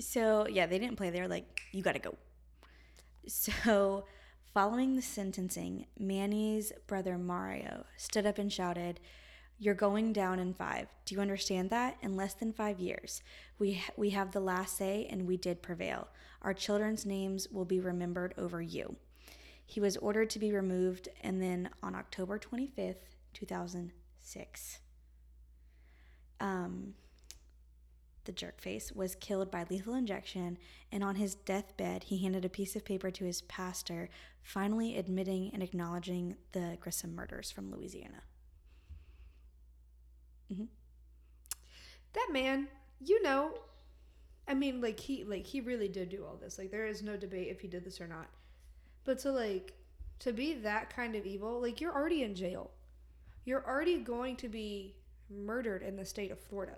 So, 0.00 0.46
yeah, 0.48 0.66
they 0.66 0.78
didn't 0.78 0.96
play. 0.96 1.10
They 1.10 1.20
were 1.20 1.28
like, 1.28 1.60
you 1.72 1.82
got 1.82 1.92
to 1.92 1.98
go. 1.98 2.14
So, 3.26 4.04
following 4.54 4.96
the 4.96 5.02
sentencing, 5.02 5.86
Manny's 5.98 6.72
brother 6.86 7.18
Mario 7.18 7.84
stood 7.96 8.24
up 8.24 8.38
and 8.38 8.52
shouted, 8.52 9.00
You're 9.60 9.74
going 9.74 10.12
down 10.12 10.38
in 10.38 10.54
five. 10.54 10.86
Do 11.04 11.14
you 11.14 11.20
understand 11.20 11.70
that? 11.70 11.96
In 12.00 12.14
less 12.14 12.34
than 12.34 12.52
five 12.52 12.78
years, 12.78 13.22
we, 13.58 13.82
we 13.96 14.10
have 14.10 14.30
the 14.30 14.40
last 14.40 14.76
say 14.76 15.08
and 15.10 15.26
we 15.26 15.36
did 15.36 15.62
prevail. 15.62 16.08
Our 16.42 16.54
children's 16.54 17.04
names 17.04 17.48
will 17.50 17.64
be 17.64 17.80
remembered 17.80 18.34
over 18.38 18.62
you. 18.62 18.96
He 19.66 19.80
was 19.80 19.96
ordered 19.96 20.30
to 20.30 20.38
be 20.38 20.52
removed, 20.52 21.08
and 21.22 21.42
then 21.42 21.68
on 21.82 21.94
October 21.94 22.38
25th, 22.38 22.94
2006, 23.34 24.78
um, 26.40 26.94
the 28.24 28.32
jerkface, 28.32 28.96
was 28.96 29.14
killed 29.16 29.50
by 29.50 29.66
lethal 29.68 29.92
injection, 29.92 30.56
and 30.90 31.04
on 31.04 31.16
his 31.16 31.34
deathbed, 31.34 32.04
he 32.04 32.22
handed 32.22 32.46
a 32.46 32.48
piece 32.48 32.76
of 32.76 32.84
paper 32.84 33.10
to 33.10 33.24
his 33.24 33.42
pastor, 33.42 34.08
finally 34.40 34.96
admitting 34.96 35.50
and 35.52 35.62
acknowledging 35.62 36.36
the 36.52 36.78
Grissom 36.80 37.14
murders 37.14 37.50
from 37.50 37.70
Louisiana. 37.70 38.22
Mm-hmm. 40.52 40.64
That 42.14 42.28
man, 42.32 42.68
you 43.00 43.22
know, 43.22 43.52
I 44.46 44.54
mean, 44.54 44.80
like 44.80 44.98
he 44.98 45.24
like 45.24 45.46
he 45.46 45.60
really 45.60 45.88
did 45.88 46.08
do 46.08 46.24
all 46.24 46.36
this. 46.36 46.58
Like 46.58 46.70
there 46.70 46.86
is 46.86 47.02
no 47.02 47.16
debate 47.16 47.48
if 47.48 47.60
he 47.60 47.68
did 47.68 47.84
this 47.84 48.00
or 48.00 48.08
not. 48.08 48.28
But 49.04 49.18
to 49.20 49.32
like 49.32 49.74
to 50.20 50.32
be 50.32 50.54
that 50.54 50.94
kind 50.94 51.14
of 51.14 51.26
evil, 51.26 51.60
like 51.60 51.80
you're 51.80 51.94
already 51.94 52.22
in 52.22 52.34
jail. 52.34 52.70
You're 53.44 53.66
already 53.66 53.98
going 53.98 54.36
to 54.36 54.48
be 54.48 54.96
murdered 55.30 55.82
in 55.82 55.96
the 55.96 56.04
state 56.04 56.30
of 56.30 56.38
Florida. 56.38 56.76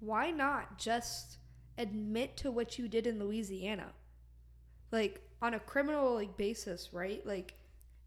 Why 0.00 0.30
not 0.30 0.78
just 0.78 1.38
admit 1.78 2.36
to 2.38 2.50
what 2.50 2.78
you 2.78 2.88
did 2.88 3.06
in 3.06 3.18
Louisiana? 3.18 3.92
Like 4.92 5.20
on 5.42 5.54
a 5.54 5.60
criminal 5.60 6.14
like 6.14 6.36
basis, 6.36 6.90
right? 6.92 7.24
Like 7.26 7.54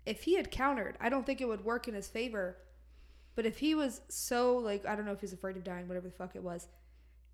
if 0.06 0.24
he 0.24 0.36
had 0.36 0.52
countered, 0.52 0.98
I 1.00 1.10
don't 1.10 1.26
think 1.26 1.42
it 1.42 1.48
would 1.48 1.66
work 1.66 1.88
in 1.88 1.94
his 1.94 2.08
favor. 2.08 2.58
But 3.40 3.46
if 3.46 3.60
he 3.60 3.74
was 3.74 4.02
so 4.10 4.58
like 4.58 4.86
I 4.86 4.98
don't 4.98 5.06
know 5.06 5.14
if 5.14 5.22
he's 5.22 5.32
afraid 5.32 5.56
of 5.56 5.64
dying, 5.64 5.88
whatever 5.88 6.10
the 6.10 6.14
fuck 6.14 6.36
it 6.36 6.44
was, 6.44 6.68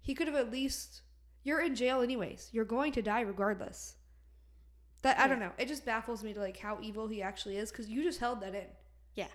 he 0.03 0.13
could 0.13 0.27
have 0.27 0.35
at 0.35 0.51
least 0.51 1.01
you're 1.43 1.59
in 1.61 1.73
jail 1.73 2.01
anyways. 2.01 2.49
You're 2.51 2.63
going 2.63 2.91
to 2.91 3.01
die 3.01 3.21
regardless. 3.21 3.95
That 5.01 5.17
I 5.17 5.27
don't 5.27 5.39
know. 5.39 5.49
It 5.57 5.67
just 5.67 5.83
baffles 5.83 6.23
me 6.23 6.31
to 6.33 6.39
like 6.39 6.57
how 6.57 6.77
evil 6.79 7.07
he 7.07 7.23
actually 7.23 7.57
is 7.57 7.71
because 7.71 7.89
you 7.89 8.03
just 8.03 8.19
held 8.19 8.39
that 8.41 8.53
in. 8.53 8.67
Yeah. 9.15 9.29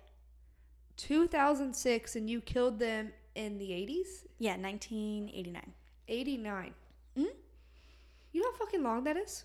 2006 0.96 2.14
and 2.14 2.30
you 2.30 2.40
killed 2.40 2.78
them 2.78 3.14
in 3.34 3.58
the 3.58 3.70
80s, 3.70 4.26
Yeah, 4.38 4.56
1989. 4.56 5.72
89. 6.06 6.74
Mm? 7.18 7.26
You 8.30 8.42
know 8.42 8.52
how 8.52 8.58
fucking 8.58 8.84
long 8.84 9.02
that 9.02 9.16
is? 9.16 9.42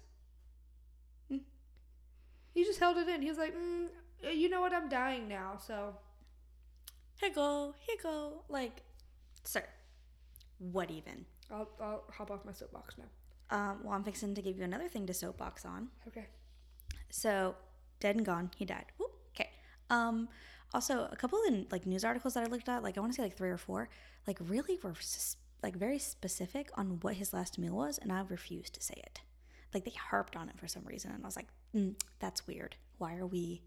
He 2.53 2.63
just 2.63 2.79
held 2.79 2.97
it 2.97 3.09
in. 3.09 3.23
He 3.23 3.29
was 3.29 3.39
like, 3.39 3.55
mm, 3.55 3.87
you 4.31 4.47
know 4.47 4.61
what? 4.61 4.73
I'm 4.73 4.89
dying 4.89 5.27
now, 5.27 5.57
so 5.57 5.95
Here 7.19 7.31
go, 7.33 7.73
here 7.79 7.97
go. 8.01 8.43
Like, 8.49 8.81
sir, 9.43 9.63
what 10.59 10.91
even? 10.91 11.25
I'll, 11.51 11.69
I'll 11.81 12.03
hop 12.11 12.31
off 12.31 12.45
my 12.45 12.51
soapbox 12.51 12.95
now. 12.97 13.05
Um, 13.55 13.79
well, 13.83 13.93
I'm 13.93 14.03
fixing 14.03 14.33
to 14.35 14.41
give 14.41 14.57
you 14.57 14.63
another 14.63 14.87
thing 14.87 15.05
to 15.07 15.13
soapbox 15.13 15.65
on. 15.65 15.89
Okay. 16.07 16.25
So, 17.09 17.55
dead 17.99 18.15
and 18.15 18.25
gone, 18.25 18.51
he 18.57 18.65
died. 18.65 18.85
Whoop, 18.97 19.11
okay. 19.35 19.49
Um, 19.89 20.27
also, 20.73 21.07
a 21.11 21.15
couple 21.15 21.39
of 21.47 21.71
like 21.71 21.85
news 21.85 22.03
articles 22.03 22.33
that 22.33 22.43
I 22.43 22.47
looked 22.47 22.67
at, 22.67 22.83
like 22.83 22.97
I 22.97 23.01
want 23.01 23.13
to 23.13 23.15
say 23.15 23.23
like 23.23 23.37
three 23.37 23.49
or 23.49 23.57
four, 23.57 23.87
like 24.27 24.37
really 24.41 24.77
were 24.83 24.95
like 25.63 25.75
very 25.75 25.99
specific 25.99 26.69
on 26.75 26.99
what 27.01 27.15
his 27.15 27.33
last 27.33 27.57
meal 27.57 27.75
was, 27.75 27.97
and 27.97 28.11
I 28.11 28.21
refused 28.27 28.73
to 28.75 28.81
say 28.81 28.95
it. 28.97 29.21
Like 29.73 29.85
they 29.85 29.91
harped 29.91 30.35
on 30.35 30.49
it 30.49 30.59
for 30.59 30.67
some 30.67 30.83
reason, 30.85 31.11
and 31.11 31.23
I 31.23 31.27
was 31.27 31.35
like, 31.35 31.47
mm, 31.73 31.95
that's 32.19 32.47
weird. 32.47 32.75
Why 32.97 33.15
are 33.15 33.27
we 33.27 33.61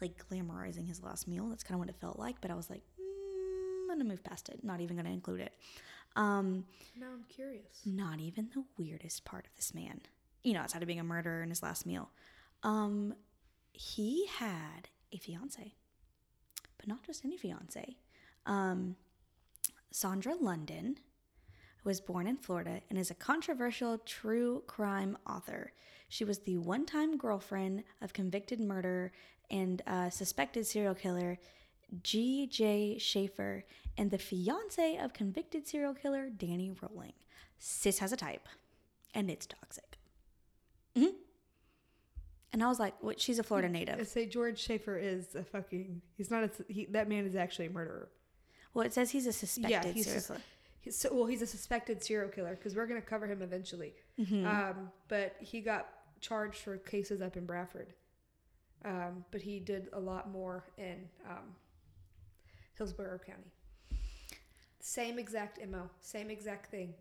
like 0.00 0.22
glamorizing 0.28 0.86
his 0.86 1.02
last 1.02 1.26
meal? 1.28 1.48
That's 1.48 1.62
kind 1.62 1.74
of 1.74 1.80
what 1.80 1.88
it 1.88 1.96
felt 2.00 2.18
like. 2.18 2.40
But 2.40 2.50
I 2.50 2.54
was 2.54 2.68
like, 2.70 2.82
mm, 3.00 3.82
I'm 3.82 3.88
gonna 3.98 4.08
move 4.08 4.22
past 4.24 4.48
it. 4.48 4.62
Not 4.62 4.80
even 4.80 4.96
gonna 4.96 5.10
include 5.10 5.40
it. 5.40 5.52
Um, 6.16 6.64
Now 6.98 7.06
I'm 7.12 7.24
curious. 7.28 7.80
not 7.84 8.20
even 8.20 8.48
the 8.54 8.64
weirdest 8.78 9.24
part 9.24 9.46
of 9.46 9.54
this 9.56 9.74
man. 9.74 10.00
You 10.42 10.54
know, 10.54 10.60
outside 10.60 10.82
of 10.82 10.86
being 10.86 11.00
a 11.00 11.04
murderer 11.04 11.42
in 11.42 11.50
his 11.50 11.62
last 11.62 11.84
meal. 11.86 12.10
Um, 12.62 13.14
he 13.72 14.26
had 14.26 14.88
a 15.12 15.18
fiance, 15.18 15.74
but 16.78 16.86
not 16.88 17.02
just 17.04 17.24
any 17.24 17.36
fiance. 17.36 17.96
Um, 18.46 18.96
Sondra 19.92 20.40
London 20.40 20.98
was 21.84 22.00
born 22.00 22.26
in 22.26 22.36
Florida 22.36 22.80
and 22.88 22.98
is 22.98 23.10
a 23.10 23.14
controversial 23.14 23.98
true 23.98 24.62
crime 24.66 25.16
author. 25.28 25.72
She 26.08 26.24
was 26.24 26.40
the 26.40 26.58
one 26.58 26.86
time 26.86 27.16
girlfriend 27.18 27.84
of 28.00 28.12
convicted 28.12 28.60
murderer 28.60 29.12
and 29.50 29.82
uh, 29.86 30.10
suspected 30.10 30.66
serial 30.66 30.94
killer 30.94 31.38
G.J. 32.02 32.98
Schaefer 32.98 33.64
and 33.96 34.10
the 34.10 34.18
fiance 34.18 34.96
of 34.98 35.12
convicted 35.12 35.66
serial 35.66 35.94
killer 35.94 36.28
Danny 36.28 36.72
Rolling. 36.80 37.12
Sis 37.58 37.98
has 38.00 38.12
a 38.12 38.16
type, 38.16 38.48
and 39.14 39.30
it's 39.30 39.46
toxic. 39.46 39.98
hmm 40.94 41.06
And 42.52 42.62
I 42.62 42.68
was 42.68 42.78
like, 42.78 42.94
"What? 43.02 43.20
She's 43.20 43.38
a 43.38 43.42
Florida 43.42 43.68
native." 43.68 43.94
I 43.94 43.98
native." 43.98 44.08
say 44.08 44.26
George 44.26 44.58
Schaefer 44.58 44.98
is 44.98 45.34
a 45.34 45.42
fucking. 45.42 46.02
He's 46.16 46.30
not 46.30 46.44
a. 46.44 46.50
He, 46.68 46.86
that 46.86 47.08
man 47.08 47.24
is 47.24 47.34
actually 47.36 47.66
a 47.66 47.70
murderer. 47.70 48.10
Well, 48.74 48.84
it 48.84 48.92
says 48.92 49.10
he's 49.10 49.26
a 49.26 49.32
suspected 49.32 49.70
yeah, 49.70 49.92
he's, 49.92 50.04
serial 50.04 50.22
killer. 50.22 50.40
he's 50.80 50.98
so, 50.98 51.14
well. 51.14 51.26
He's 51.26 51.42
a 51.42 51.46
suspected 51.46 52.02
serial 52.04 52.28
killer 52.28 52.56
because 52.56 52.74
we're 52.74 52.86
gonna 52.86 53.00
cover 53.00 53.26
him 53.26 53.40
eventually. 53.40 53.94
Mm-hmm. 54.20 54.46
Um, 54.46 54.90
but 55.08 55.36
he 55.40 55.60
got 55.60 55.88
charged 56.20 56.58
for 56.58 56.76
cases 56.76 57.22
up 57.22 57.36
in 57.36 57.46
Bradford. 57.46 57.94
Um, 58.86 59.24
but 59.32 59.42
he 59.42 59.58
did 59.58 59.88
a 59.92 60.00
lot 60.00 60.30
more 60.30 60.64
in 60.78 61.08
um, 61.28 61.54
Hillsborough 62.78 63.18
County. 63.26 63.50
Same 64.80 65.18
exact 65.18 65.58
mo, 65.68 65.90
same 66.00 66.30
exact 66.30 66.70
thing 66.70 66.94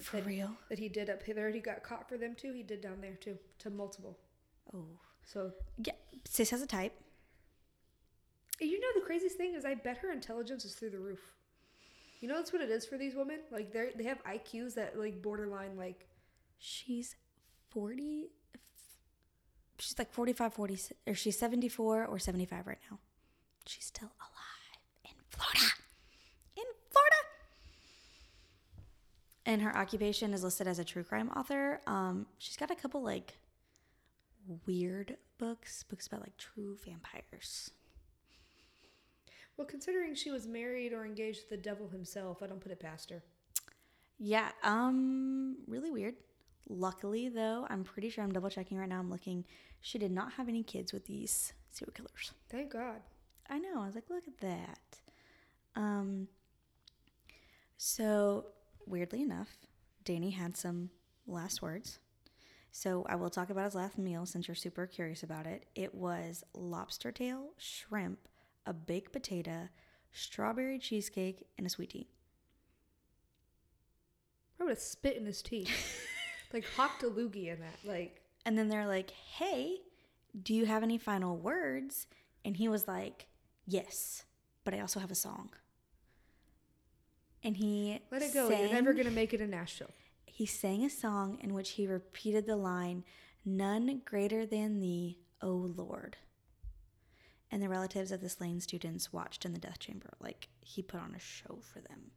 For 0.00 0.16
that, 0.16 0.26
real? 0.26 0.50
that 0.68 0.78
he 0.80 0.88
did 0.88 1.08
up 1.08 1.24
there. 1.24 1.50
He 1.50 1.60
got 1.60 1.84
caught 1.84 2.08
for 2.08 2.18
them 2.18 2.34
too. 2.34 2.52
He 2.52 2.64
did 2.64 2.80
down 2.80 3.00
there 3.00 3.14
too, 3.14 3.38
to 3.60 3.70
multiple. 3.70 4.18
Oh, 4.74 4.84
So 5.24 5.52
yeah. 5.84 5.92
Sis 6.28 6.50
has 6.50 6.60
a 6.62 6.66
type. 6.66 6.92
You 8.60 8.80
know 8.80 8.88
the 9.00 9.06
craziest 9.06 9.36
thing 9.36 9.54
is 9.54 9.64
I 9.64 9.74
bet 9.74 9.98
her 9.98 10.10
intelligence 10.10 10.64
is 10.64 10.74
through 10.74 10.90
the 10.90 10.98
roof. 10.98 11.20
You 12.20 12.26
know 12.26 12.34
that's 12.34 12.52
what 12.52 12.60
it 12.62 12.70
is 12.70 12.84
for 12.84 12.98
these 12.98 13.14
women? 13.14 13.38
Like 13.52 13.72
they 13.72 13.90
they 13.96 14.04
have 14.04 14.18
IQs 14.24 14.74
that 14.74 14.98
like 14.98 15.22
borderline 15.22 15.76
like 15.76 16.06
She's 16.58 17.14
40. 17.70 18.30
She's 19.78 19.98
like 19.98 20.12
45, 20.12 20.54
40, 20.54 20.78
or 21.06 21.14
she's 21.14 21.38
74 21.38 22.06
or 22.06 22.18
75 22.18 22.66
right 22.66 22.78
now. 22.90 22.98
She's 23.66 23.84
still 23.84 24.10
alive 24.18 25.04
in 25.04 25.10
Florida. 25.30 25.72
In 26.56 26.64
Florida. 26.90 27.16
And 29.46 29.62
her 29.62 29.76
occupation 29.76 30.34
is 30.34 30.42
listed 30.42 30.66
as 30.66 30.78
a 30.78 30.84
true 30.84 31.04
crime 31.04 31.30
author. 31.30 31.80
Um, 31.86 32.26
she's 32.38 32.56
got 32.56 32.70
a 32.70 32.74
couple 32.74 33.02
like 33.02 33.34
weird 34.66 35.16
books, 35.38 35.84
books 35.84 36.06
about 36.06 36.20
like 36.22 36.36
true 36.36 36.76
vampires. 36.84 37.70
Well, 39.56 39.66
considering 39.66 40.14
she 40.14 40.30
was 40.30 40.46
married 40.46 40.92
or 40.92 41.04
engaged 41.04 41.44
to 41.44 41.50
the 41.50 41.56
devil 41.56 41.88
himself, 41.88 42.42
I 42.42 42.46
don't 42.46 42.60
put 42.60 42.72
it 42.72 42.80
past 42.80 43.10
her. 43.10 43.22
Yeah, 44.18 44.48
um, 44.62 45.56
really 45.66 45.90
weird. 45.90 46.14
Luckily, 46.68 47.28
though, 47.28 47.66
I'm 47.70 47.82
pretty 47.82 48.10
sure 48.10 48.22
I'm 48.22 48.32
double 48.32 48.50
checking 48.50 48.76
right 48.78 48.88
now. 48.88 48.98
I'm 48.98 49.10
looking. 49.10 49.44
She 49.80 49.98
did 49.98 50.10
not 50.10 50.32
have 50.34 50.48
any 50.48 50.62
kids 50.62 50.92
with 50.92 51.06
these 51.06 51.54
serial 51.70 51.92
killers. 51.92 52.32
Thank 52.50 52.72
God. 52.72 53.00
I 53.48 53.58
know. 53.58 53.80
I 53.80 53.86
was 53.86 53.94
like, 53.94 54.10
look 54.10 54.24
at 54.26 54.38
that. 54.40 54.98
Um. 55.74 56.28
So 57.78 58.46
weirdly 58.86 59.22
enough, 59.22 59.56
Danny 60.04 60.30
had 60.30 60.56
some 60.56 60.90
last 61.26 61.62
words. 61.62 61.98
So 62.70 63.06
I 63.08 63.16
will 63.16 63.30
talk 63.30 63.50
about 63.50 63.64
his 63.64 63.74
last 63.74 63.98
meal 63.98 64.26
since 64.26 64.46
you're 64.46 64.54
super 64.54 64.86
curious 64.86 65.22
about 65.22 65.46
it. 65.46 65.64
It 65.74 65.94
was 65.94 66.44
lobster 66.54 67.10
tail, 67.10 67.50
shrimp, 67.56 68.28
a 68.66 68.72
baked 68.72 69.12
potato, 69.12 69.68
strawberry 70.12 70.78
cheesecake, 70.78 71.46
and 71.56 71.66
a 71.66 71.70
sweet 71.70 71.90
tea. 71.90 72.08
I 74.60 74.64
would 74.64 74.70
have 74.70 74.78
spit 74.78 75.16
in 75.16 75.24
his 75.24 75.40
teeth. 75.40 75.70
like 76.52 76.64
hocked 76.76 77.02
a 77.02 77.06
loogie 77.06 77.52
in 77.52 77.60
that. 77.60 77.78
Like 77.84 78.20
And 78.46 78.56
then 78.56 78.68
they're 78.68 78.86
like, 78.86 79.10
hey, 79.10 79.76
do 80.42 80.54
you 80.54 80.66
have 80.66 80.82
any 80.82 80.98
final 80.98 81.36
words? 81.36 82.06
And 82.44 82.56
he 82.56 82.68
was 82.68 82.86
like, 82.88 83.26
yes, 83.66 84.24
but 84.64 84.74
I 84.74 84.80
also 84.80 85.00
have 85.00 85.10
a 85.10 85.14
song. 85.16 85.50
And 87.42 87.56
he 87.56 88.00
let 88.10 88.22
it 88.22 88.34
go. 88.34 88.48
sang- 88.48 88.60
You're 88.60 88.72
never 88.72 88.92
gonna 88.92 89.10
make 89.10 89.32
it 89.32 89.40
in 89.40 89.50
Nashville. 89.50 89.90
He 90.26 90.46
sang 90.46 90.84
a 90.84 90.90
song 90.90 91.38
in 91.40 91.52
which 91.54 91.70
he 91.70 91.86
repeated 91.86 92.46
the 92.46 92.56
line, 92.56 93.04
None 93.44 94.02
greater 94.04 94.44
than 94.44 94.78
thee, 94.80 95.18
O 95.40 95.50
Lord. 95.50 96.16
And 97.50 97.62
the 97.62 97.68
relatives 97.68 98.12
of 98.12 98.20
the 98.20 98.28
slain 98.28 98.60
students 98.60 99.12
watched 99.12 99.44
in 99.46 99.52
the 99.52 99.58
death 99.58 99.78
chamber. 99.78 100.10
Like 100.20 100.48
he 100.60 100.82
put 100.82 101.00
on 101.00 101.14
a 101.14 101.18
show 101.18 101.60
for 101.62 101.80
them. 101.80 102.10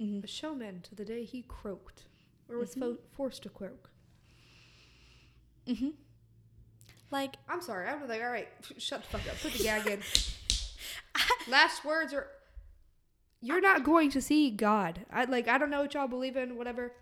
Mm-hmm. 0.00 0.24
A 0.24 0.26
showman 0.26 0.82
to 0.82 0.94
the 0.94 1.04
day 1.06 1.24
he 1.24 1.42
croaked, 1.42 2.02
or 2.48 2.58
was 2.58 2.74
fo- 2.74 2.92
mm-hmm. 2.92 3.02
forced 3.12 3.42
to 3.44 3.48
croak. 3.48 3.90
Mm-hmm. 5.66 5.90
Like, 7.10 7.36
I'm 7.48 7.60
sorry. 7.60 7.88
I'm 7.88 8.06
like, 8.08 8.22
all 8.22 8.30
right, 8.30 8.48
shut 8.78 9.02
the 9.02 9.08
fuck 9.08 9.28
up. 9.28 9.40
Put 9.40 9.52
the 9.52 9.62
gag 9.62 9.86
in. 9.86 10.00
Last 11.50 11.84
words 11.84 12.12
are. 12.12 12.28
You're 13.40 13.60
not 13.60 13.84
going 13.84 14.10
to 14.10 14.20
see 14.20 14.50
God. 14.50 15.04
I 15.12 15.24
like. 15.24 15.46
I 15.46 15.58
don't 15.58 15.70
know 15.70 15.82
what 15.82 15.94
y'all 15.94 16.08
believe 16.08 16.36
in. 16.36 16.56
Whatever. 16.56 16.92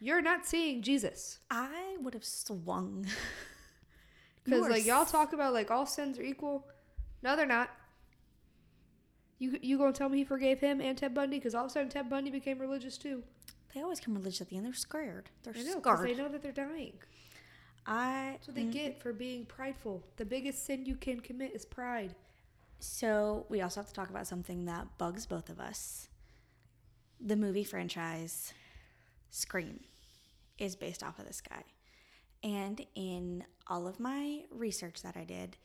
You're 0.00 0.22
not 0.22 0.46
seeing 0.46 0.82
Jesus. 0.82 1.38
I 1.50 1.96
would 2.00 2.14
have 2.14 2.24
swung. 2.24 3.06
Because 4.44 4.58
You 4.58 4.64
are 4.64 4.70
like 4.70 4.86
y'all 4.86 5.04
talk 5.04 5.32
about 5.32 5.52
like 5.52 5.70
all 5.70 5.86
sins 5.86 6.18
are 6.18 6.22
equal. 6.22 6.66
No, 7.22 7.36
they're 7.36 7.46
not. 7.46 7.70
You 9.38 9.58
you 9.62 9.78
gonna 9.78 9.92
tell 9.92 10.08
me 10.08 10.18
he 10.18 10.24
forgave 10.24 10.58
him 10.60 10.80
and 10.80 10.96
Ted 10.98 11.14
Bundy? 11.14 11.38
Because 11.38 11.54
all 11.54 11.64
of 11.64 11.70
a 11.70 11.72
sudden 11.72 11.88
Ted 11.88 12.10
Bundy 12.10 12.30
became 12.30 12.58
religious 12.58 12.98
too. 12.98 13.22
They 13.74 13.80
always 13.80 14.00
come 14.00 14.14
religious 14.14 14.40
at 14.40 14.48
the 14.48 14.56
end. 14.56 14.66
They're 14.66 14.74
scared. 14.74 15.30
They're 15.42 15.54
I 15.56 15.62
know 15.62 15.76
because 15.76 16.00
scared. 16.00 16.10
they 16.10 16.22
know 16.22 16.28
that 16.28 16.42
they're 16.42 16.52
dying. 16.52 16.92
I 17.86 18.32
That's 18.32 18.48
what 18.48 18.54
they 18.54 18.62
mm-hmm. 18.62 18.70
get 18.70 19.02
for 19.02 19.12
being 19.12 19.44
prideful. 19.46 20.02
The 20.16 20.24
biggest 20.24 20.66
sin 20.66 20.86
you 20.86 20.94
can 20.94 21.20
commit 21.20 21.52
is 21.54 21.64
pride. 21.64 22.14
So 22.78 23.46
we 23.48 23.60
also 23.60 23.80
have 23.80 23.88
to 23.88 23.94
talk 23.94 24.10
about 24.10 24.26
something 24.26 24.66
that 24.66 24.86
bugs 24.98 25.26
both 25.26 25.48
of 25.48 25.60
us. 25.60 26.08
The 27.20 27.36
movie 27.36 27.64
franchise 27.64 28.52
Scream 29.30 29.80
is 30.58 30.76
based 30.76 31.02
off 31.02 31.18
of 31.18 31.26
this 31.26 31.40
guy. 31.40 31.64
And 32.44 32.84
in 32.94 33.44
all 33.68 33.86
of 33.86 34.00
my 34.00 34.42
research 34.50 35.02
that 35.02 35.16
I 35.16 35.24
did, 35.24 35.56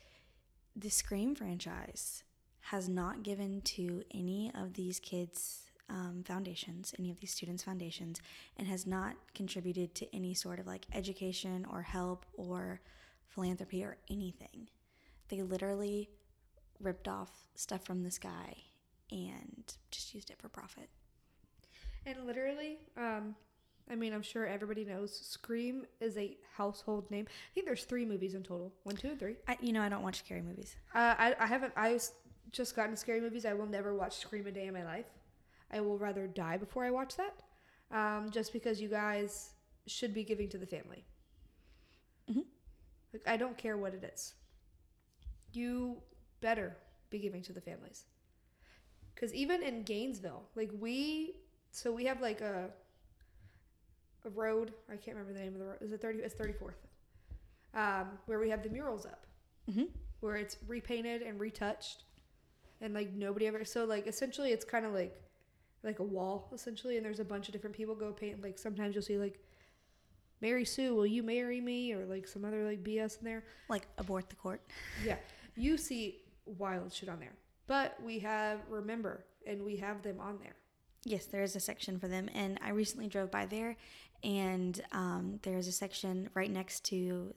the 0.76 0.90
Scream 0.90 1.36
franchise 1.36 2.24
has 2.62 2.88
not 2.88 3.24
given 3.24 3.62
to 3.62 4.04
any 4.14 4.52
of 4.54 4.74
these 4.74 5.00
kids' 5.00 5.67
um, 5.90 6.24
foundations, 6.26 6.94
any 7.00 7.12
of 7.12 7.20
these 7.20 7.32
students' 7.32 7.64
foundations, 7.64 8.22
and 8.58 8.68
has 8.68 8.86
not 8.86 9.16
contributed 9.34 9.96
to 9.96 10.16
any 10.16 10.34
sort 10.34 10.60
of 10.60 10.68
like 10.68 10.86
education 10.94 11.66
or 11.72 11.82
help 11.82 12.26
or 12.36 12.82
philanthropy 13.28 13.84
or 13.84 13.98
anything. 14.10 14.70
They 15.30 15.42
literally 15.42 16.10
ripped 16.80 17.08
off 17.08 17.32
stuff 17.56 17.84
from 17.84 18.04
this 18.04 18.18
guy 18.18 18.56
and 19.12 19.64
just 19.92 20.14
used 20.14 20.30
it 20.30 20.40
for 20.40 20.50
profit. 20.50 20.90
And 22.06 22.26
literally, 22.26 22.78
um, 22.96 23.36
I 23.90 23.96
mean, 23.96 24.14
I'm 24.14 24.22
sure 24.22 24.46
everybody 24.46 24.84
knows 24.84 25.18
Scream 25.18 25.86
is 26.00 26.18
a 26.18 26.38
household 26.56 27.10
name. 27.10 27.26
I 27.30 27.54
think 27.54 27.66
there's 27.66 27.86
three 27.86 28.06
movies 28.06 28.34
in 28.34 28.44
total. 28.44 28.74
One, 28.84 28.96
two, 28.96 29.10
and 29.10 29.20
three. 29.20 29.36
I, 29.48 29.58
you 29.62 29.72
know, 29.74 29.82
I 29.82 29.90
don't 29.90 30.04
watch 30.04 30.20
scary 30.20 30.42
movies. 30.42 30.76
Uh, 30.94 31.16
I, 31.18 31.36
I 31.40 31.48
haven't. 31.48 31.74
I 31.76 32.00
just 32.52 32.76
gotten 32.76 32.96
scary 32.96 33.22
movies. 33.22 33.46
I 33.46 33.54
will 33.54 33.66
never 33.66 33.94
watch 33.96 34.18
Scream 34.18 34.48
a 34.48 34.52
day 34.52 34.68
in 34.68 34.74
my 34.74 34.84
life. 34.84 35.06
I 35.72 35.82
will 35.82 35.98
rather 35.98 36.28
die 36.28 36.58
before 36.58 36.86
I 36.86 36.92
watch 36.92 37.16
that. 37.18 37.36
Um, 37.92 38.32
just 38.32 38.52
because 38.54 38.82
you 38.82 38.90
guys 38.90 39.52
should 39.86 40.14
be 40.14 40.24
giving 40.24 40.50
to 40.50 40.58
the 40.58 40.66
family. 40.66 41.06
Mhm. 42.30 42.44
Like 43.14 43.28
I 43.28 43.38
don't 43.38 43.58
care 43.58 43.78
what 43.78 43.94
it 43.94 44.04
is. 44.04 44.34
You 45.54 46.02
better 46.42 46.76
be 47.10 47.20
giving 47.20 47.42
to 47.44 47.54
the 47.54 47.62
families. 47.62 48.06
Because 49.16 49.34
even 49.34 49.64
in 49.64 49.84
Gainesville, 49.84 50.44
like 50.56 50.70
we, 50.80 51.36
so 51.72 51.92
we 51.92 52.06
have 52.06 52.22
like 52.22 52.42
a 52.42 52.70
a 54.26 54.30
road. 54.32 54.74
I 54.92 54.96
can't 54.98 55.16
remember 55.18 55.34
the 55.34 55.40
name 55.40 55.54
of 55.54 55.60
the 55.60 55.66
road. 55.66 55.78
Is 55.82 55.92
it 55.92 56.02
thirty? 56.02 56.20
It's 56.20 56.36
thirty 56.36 56.54
fourth. 56.54 56.78
Um, 57.74 58.08
where 58.26 58.40
we 58.40 58.50
have 58.50 58.64
the 58.64 58.70
murals 58.70 59.06
up 59.06 59.26
Mm-hmm. 59.70 59.84
where 60.22 60.38
it's 60.38 60.56
repainted 60.68 61.22
and 61.22 61.40
retouched 61.40 62.06
and 62.80 62.94
like 62.94 63.12
nobody 63.14 63.46
ever 63.48 63.66
so 63.66 63.84
like 63.84 64.08
essentially 64.08 64.52
it's 64.52 64.64
kind 64.64 64.86
of 64.86 64.94
like 64.94 65.22
like 65.84 66.00
a 66.00 66.04
wall 66.04 66.50
essentially 66.54 66.98
and 66.98 67.06
there's 67.06 67.20
a 67.20 67.26
bunch 67.26 67.48
of 67.48 67.54
different 67.54 67.76
people 67.76 67.96
go 67.96 68.12
paint 68.12 68.42
like 68.42 68.58
sometimes 68.58 68.96
you'll 68.96 69.04
see 69.04 69.18
like 69.18 69.40
mary 70.42 70.66
sue 70.66 70.96
will 70.96 71.06
you 71.06 71.24
marry 71.24 71.62
me? 71.62 71.94
or 71.94 72.06
like 72.06 72.28
some 72.28 72.46
other 72.46 72.64
like 72.64 72.84
bs 72.84 73.20
in 73.20 73.26
there. 73.26 73.44
Like 73.70 73.88
abort 73.98 74.30
the 74.30 74.36
court. 74.36 74.62
yeah. 75.06 75.18
You 75.56 75.78
see 75.78 76.22
wild 76.46 76.94
shit 76.94 77.10
on 77.10 77.20
there. 77.20 77.34
But 77.68 77.98
we 78.04 78.20
have 78.20 78.60
remember 78.70 79.26
and 79.46 79.64
we 79.64 79.78
have 79.78 80.02
them 80.04 80.20
on 80.20 80.40
there. 80.40 80.56
Yes, 81.04 81.26
there 81.26 81.44
is 81.44 81.56
a 81.56 81.60
section 81.60 82.00
for 82.00 82.08
them, 82.08 82.30
and 82.34 82.60
I 82.62 82.72
recently 82.72 83.08
drove 83.08 83.32
by 83.32 83.46
there, 83.46 83.78
and 84.24 84.82
um, 84.92 85.40
there 85.44 85.58
is 85.58 85.68
a 85.68 85.72
section 85.72 86.30
right 86.34 86.52
next 86.52 86.84
to 86.86 87.34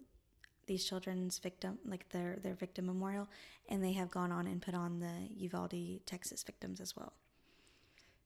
these 0.66 0.84
children's 0.84 1.38
victim, 1.38 1.78
like 1.84 2.08
their 2.08 2.38
their 2.42 2.54
victim 2.54 2.86
memorial, 2.86 3.28
and 3.68 3.82
they 3.84 3.92
have 3.92 4.10
gone 4.10 4.32
on 4.32 4.46
and 4.46 4.60
put 4.60 4.74
on 4.74 4.98
the 4.98 5.28
Uvalde, 5.36 6.00
Texas 6.06 6.42
victims 6.42 6.80
as 6.80 6.96
well. 6.96 7.12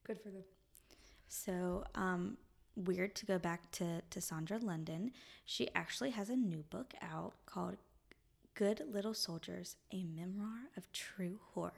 Good 0.07 0.21
for 0.21 0.29
them 0.29 0.43
So, 1.29 1.85
um, 1.95 2.37
weird 2.77 3.15
to 3.17 3.27
go 3.27 3.39
back 3.39 3.71
to, 3.73 4.03
to 4.11 4.19
Sondra 4.21 4.63
London. 4.63 5.13
She 5.45 5.69
actually 5.75 6.11
has 6.11 6.29
a 6.31 6.37
new 6.37 6.65
book 6.71 6.95
out 7.03 7.33
called 7.47 7.77
Good 8.55 8.83
Little 8.93 9.15
Soldiers, 9.15 9.77
a 9.93 10.05
memoir 10.05 10.69
of 10.77 10.91
true 10.93 11.39
horror. 11.55 11.73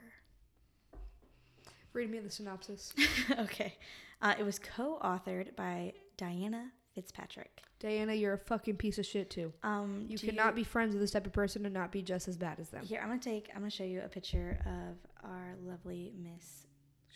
read 1.93 2.11
me 2.11 2.19
the 2.19 2.29
synopsis 2.29 2.93
okay. 3.39 3.75
Uh, 4.21 4.33
it 4.37 4.43
was 4.43 4.59
co 4.59 4.99
authored 5.03 5.55
by 5.55 5.93
Diana 6.17 6.71
Fitzpatrick. 6.93 7.61
diana 7.79 8.13
you're 8.13 8.33
a 8.33 8.37
fucking 8.37 8.75
piece 8.75 8.97
of 8.97 9.05
shit 9.05 9.29
too 9.29 9.53
Um, 9.63 10.05
you 10.09 10.17
cannot 10.17 10.55
be 10.55 10.63
friends 10.63 10.93
with 10.93 11.01
this 11.01 11.11
type 11.11 11.27
of 11.27 11.33
person 11.33 11.65
and 11.65 11.73
not 11.73 11.91
be 11.91 12.01
just 12.01 12.27
as 12.27 12.35
bad 12.37 12.59
as 12.59 12.69
them 12.69 12.83
Here, 12.85 12.99
I'm 13.01 13.09
gonna 13.09 13.19
take. 13.19 13.49
I'm 13.53 13.61
gonna 13.61 13.69
show 13.69 13.83
you 13.83 14.01
a 14.03 14.07
picture 14.09 14.59
of 14.65 15.29
our 15.29 15.55
lovely 15.63 16.11
Miss. 16.21 16.66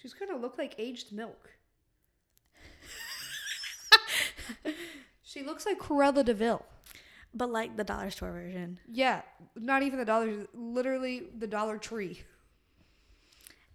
She's 0.02 0.14
gonna 0.14 0.38
look 0.38 0.58
like 0.58 0.76
aged 0.78 1.12
milk 1.12 1.52
she 5.24 5.44
looks 5.44 5.66
like 5.66 5.80
Cruella 5.80 6.24
de 6.24 6.34
Vil. 6.34 6.66
But 7.34 7.50
like 7.50 7.78
the 7.78 7.84
dollar 7.84 8.10
store 8.10 8.32
version. 8.32 8.80
Yeah, 8.88 9.22
not 9.56 9.84
even 9.84 10.00
the 10.00 10.06
dollar, 10.06 10.48
literally 10.54 11.24
the 11.38 11.48
Dollar 11.48 11.78
Tree. 11.78 12.24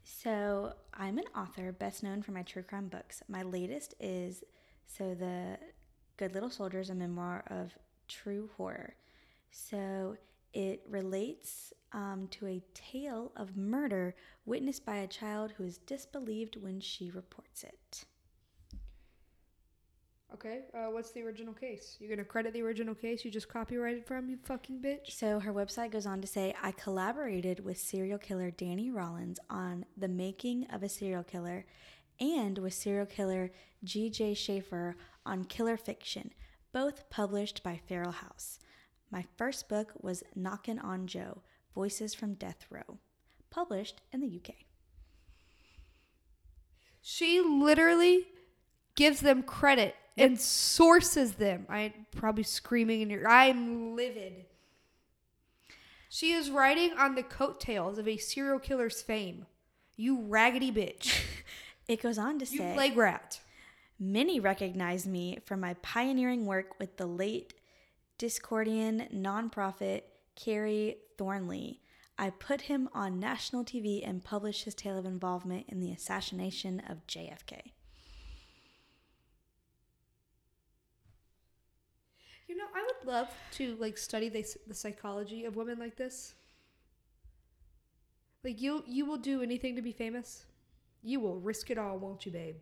So 0.05 0.74
I'm 0.93 1.16
an 1.16 1.24
author, 1.35 1.72
best 1.72 2.03
known 2.03 2.20
for 2.20 2.33
my 2.33 2.43
true 2.43 2.62
crime 2.62 2.89
books. 2.89 3.22
My 3.29 3.43
latest 3.43 3.95
is 3.99 4.45
so 4.87 5.14
the 5.14 5.59
Good 6.18 6.35
Little 6.35 6.51
Soldiers, 6.51 6.91
a 6.91 6.95
memoir 6.95 7.45
of 7.49 7.72
true 8.09 8.51
horror. 8.59 8.95
So 9.51 10.18
it 10.57 10.80
relates 10.88 11.74
um, 11.92 12.28
to 12.30 12.46
a 12.46 12.62
tale 12.72 13.30
of 13.36 13.59
murder 13.59 14.14
witnessed 14.46 14.86
by 14.86 14.96
a 14.96 15.07
child 15.07 15.52
who 15.52 15.64
is 15.64 15.76
disbelieved 15.76 16.57
when 16.57 16.80
she 16.80 17.11
reports 17.11 17.62
it. 17.62 18.07
Okay, 20.32 20.62
uh, 20.74 20.86
what's 20.90 21.12
the 21.12 21.22
original 21.22 21.52
case? 21.52 21.96
You're 22.00 22.09
gonna 22.09 22.24
credit 22.24 22.54
the 22.54 22.62
original 22.62 22.94
case 22.94 23.22
you 23.22 23.30
just 23.30 23.50
copyrighted 23.50 24.07
from, 24.07 24.30
you 24.30 24.38
fucking 24.44 24.80
bitch? 24.80 25.11
So 25.11 25.38
her 25.40 25.52
website 25.52 25.90
goes 25.90 26.07
on 26.07 26.22
to 26.22 26.26
say, 26.26 26.54
I 26.62 26.72
collaborated 26.72 27.62
with 27.62 27.76
serial 27.76 28.18
killer 28.18 28.50
Danny 28.50 28.90
Rollins 28.90 29.38
on 29.50 29.84
the 29.94 30.09
making 30.09 30.66
of 30.72 30.82
a 30.82 30.88
serial 30.88 31.22
killer 31.22 31.66
and 32.18 32.57
with 32.57 32.72
serial 32.72 33.07
killer 33.07 33.50
G.J. 33.84 34.34
Schaefer 34.34 34.96
on 35.26 35.44
Killer 35.44 35.76
Fiction, 35.76 36.32
both 36.72 37.11
published 37.11 37.62
by 37.62 37.78
Feral 37.86 38.12
House. 38.12 38.59
My 39.11 39.24
first 39.36 39.68
book 39.68 39.92
was 40.00 40.24
Knockin' 40.34 40.78
on 40.78 41.07
Joe 41.07 41.42
Voices 41.74 42.14
from 42.14 42.34
Death 42.34 42.66
Row, 42.70 42.98
published 43.50 44.00
in 44.12 44.20
the 44.20 44.40
UK. 44.40 44.54
She 47.00 47.40
literally 47.40 48.26
gives 48.96 49.20
them 49.20 49.42
credit 49.42 49.94
and 50.16 50.40
sources 50.40 51.34
them. 51.34 51.66
I'm 51.68 51.92
probably 52.11 52.42
screaming 52.42 53.02
in 53.02 53.11
your. 53.11 53.28
I'm 53.28 53.94
livid. 53.94 54.46
She 56.09 56.32
is 56.32 56.50
riding 56.50 56.92
on 56.94 57.14
the 57.14 57.22
coattails 57.22 57.98
of 57.98 58.09
a 58.09 58.16
serial 58.16 58.59
killer's 58.59 59.02
fame. 59.02 59.46
You 59.96 60.22
raggedy 60.22 60.72
bitch. 60.72 61.22
It 61.88 62.02
goes 62.02 62.18
on 62.18 62.40
to 62.40 62.46
say, 62.46 62.72
You 62.72 62.76
leg 62.76 62.96
rat. 62.96 63.38
Many 63.98 64.40
recognize 64.40 65.07
me 65.07 65.38
for 65.44 65.57
my 65.57 65.74
pioneering 65.74 66.44
work 66.44 66.78
with 66.80 66.96
the 66.96 67.07
late 67.07 67.54
Discordian 68.19 69.12
nonprofit 69.12 70.03
Kerry 70.37 70.97
Thornley. 71.19 71.81
I 72.19 72.31
put 72.31 72.62
him 72.62 72.89
on 72.95 73.21
national 73.21 73.64
TV 73.64 74.09
and 74.09 74.25
published 74.25 74.64
his 74.64 74.75
tale 74.75 74.97
of 74.97 75.05
involvement 75.05 75.67
in 75.69 75.81
the 75.81 75.93
assassination 75.93 76.81
of 76.89 77.07
JFK. 77.07 77.73
You 82.49 82.57
know, 82.57 82.64
I 82.75 82.83
would 82.83 83.07
love 83.07 83.29
to 83.53 83.77
like 83.77 83.99
study 83.99 84.31
the, 84.31 84.47
the 84.67 84.75
psychology 84.75 85.45
of 85.45 85.57
women 85.57 85.79
like 85.79 85.97
this. 85.97 86.35
Like 88.43 88.62
you, 88.62 88.83
you 88.87 89.05
will 89.05 89.19
do 89.19 89.43
anything 89.43 89.77
to 89.77 89.83
be 89.83 89.93
famous. 89.93 90.47
You 91.03 91.21
will 91.21 91.39
risk 91.39 91.71
it 91.71 91.77
all, 91.77 91.99
won't 91.99 92.25
you, 92.25 92.33
babe? 92.33 92.57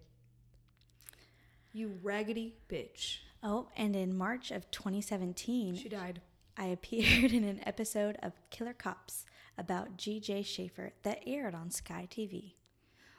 You 1.72 1.98
raggedy 2.02 2.56
bitch. 2.68 3.18
Oh, 3.46 3.68
and 3.76 3.94
in 3.94 4.16
March 4.16 4.50
of 4.50 4.70
2017, 4.70 5.76
She 5.76 5.88
died. 5.88 6.22
I 6.56 6.64
appeared 6.76 7.32
in 7.32 7.44
an 7.44 7.60
episode 7.66 8.16
of 8.22 8.32
Killer 8.50 8.72
Cops 8.72 9.26
about 9.58 9.98
G.J. 9.98 10.42
Schaefer 10.44 10.92
that 11.02 11.22
aired 11.26 11.54
on 11.54 11.70
Sky 11.70 12.08
TV. 12.10 12.54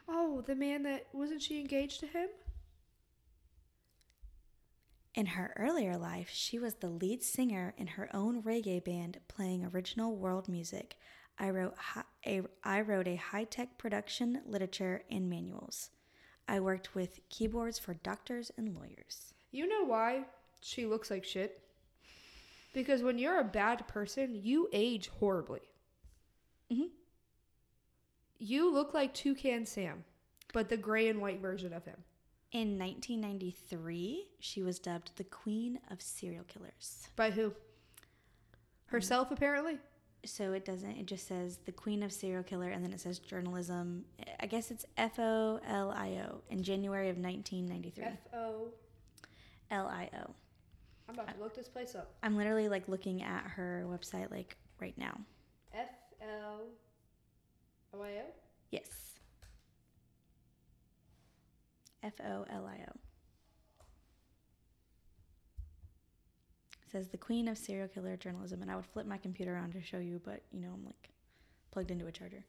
Oh, 0.09 0.41
the 0.41 0.55
man 0.55 0.82
that 0.84 1.05
wasn't 1.13 1.41
she 1.43 1.59
engaged 1.59 1.99
to 1.99 2.07
him? 2.07 2.30
In 5.13 5.28
her 5.28 5.53
earlier 5.57 5.95
life, 5.95 6.30
she 6.34 6.59
was 6.59 6.76
the 6.76 6.89
lead 6.89 7.23
singer 7.23 7.73
in 7.78 7.88
her 7.88 8.09
own 8.13 8.41
reggae 8.41 8.84
band 8.84 9.19
playing 9.28 9.63
original 9.63 10.15
world 10.15 10.49
music. 10.49 10.95
I 11.38 11.51
wrote, 11.51 11.76
hi- 11.78 12.03
a, 12.26 12.41
I 12.63 12.82
wrote 12.82 13.07
a 13.07 13.15
high 13.15 13.45
tech 13.45 13.78
production, 13.78 14.41
literature, 14.45 15.03
and 15.09 15.30
manuals. 15.30 15.91
I 16.47 16.59
worked 16.59 16.95
with 16.95 17.19
keyboards 17.30 17.78
for 17.80 17.93
doctors 17.93 18.51
and 18.57 18.76
lawyers. 18.76 19.35
You 19.56 19.68
know 19.70 19.86
why 19.86 20.26
she 20.60 20.86
looks 20.86 21.10
like 21.10 21.24
shit? 21.24 21.62
Because 22.74 23.01
when 23.01 23.18
you're 23.18 23.39
a 23.39 23.43
bad 23.45 23.88
person, 23.88 24.36
you 24.36 24.68
age 24.74 25.08
horribly. 25.08 25.62
Mhm. 26.70 26.89
You 28.38 28.70
look 28.70 28.93
like 28.93 29.14
Toucan 29.14 29.66
Sam, 29.66 30.03
but 30.51 30.68
the 30.68 30.76
gray 30.76 31.08
and 31.08 31.22
white 31.22 31.39
version 31.39 31.72
of 31.72 31.86
him. 31.86 32.03
In 32.51 32.78
1993, 32.78 34.28
she 34.39 34.62
was 34.62 34.78
dubbed 34.78 35.16
the 35.16 35.24
Queen 35.24 35.80
of 35.89 36.01
Serial 36.01 36.43
Killers. 36.43 37.08
By 37.16 37.32
who? 37.32 37.56
Herself, 38.88 39.32
apparently. 39.32 39.80
So 40.26 40.51
it 40.51 40.66
doesn't, 40.66 40.97
it 40.97 41.06
just 41.06 41.28
says 41.28 41.60
the 41.64 41.72
Queen 41.72 42.03
of 42.03 42.12
Serial 42.12 42.43
Killer 42.43 42.72
and 42.72 42.84
then 42.84 42.91
it 42.91 42.99
says 42.99 43.20
journalism. 43.20 44.06
I 44.38 44.47
guess 44.47 44.70
it's 44.70 44.86
F 44.97 45.18
O 45.18 45.62
L 45.66 45.91
I 45.91 46.18
O 46.28 46.41
in 46.49 46.62
January 46.62 47.08
of 47.08 47.18
1993. 47.18 48.03
F 48.03 48.34
O. 48.34 48.74
L 49.72 49.88
I 49.88 50.09
O. 50.13 50.32
I'm 51.07 51.16
about 51.16 51.34
to 51.36 51.39
look 51.41 51.55
this 51.55 51.68
place 51.68 51.95
up. 51.95 52.13
I'm 52.24 52.36
literally 52.36 52.70
like 52.70 52.88
looking 52.88 53.22
at 53.22 53.43
her 53.43 53.86
website 53.88 54.32
like 54.32 54.57
right 54.80 54.97
now. 54.97 55.20
F 55.74 55.89
L 56.22 56.61
O 57.93 58.01
I 58.01 58.09
O? 58.09 58.26
Yes. 58.72 58.89
F 62.03 62.13
O 62.24 62.45
L 62.49 62.66
I 62.68 62.84
O. 62.89 62.93
Says 66.91 67.07
the 67.09 67.18
queen 67.18 67.47
of 67.47 67.57
serial 67.57 67.88
killer 67.88 68.16
journalism, 68.16 68.61
and 68.61 68.72
I 68.72 68.76
would 68.76 68.86
flip 68.86 69.05
my 69.05 69.18
computer 69.18 69.53
around 69.53 69.74
to 69.74 69.82
show 69.82 69.97
you, 69.97 70.22
but 70.24 70.43
you 70.51 70.61
know 70.61 70.70
I'm 70.74 70.86
like 70.86 71.09
plugged 71.72 71.91
into 71.91 72.07
a 72.07 72.11
charger. 72.11 72.45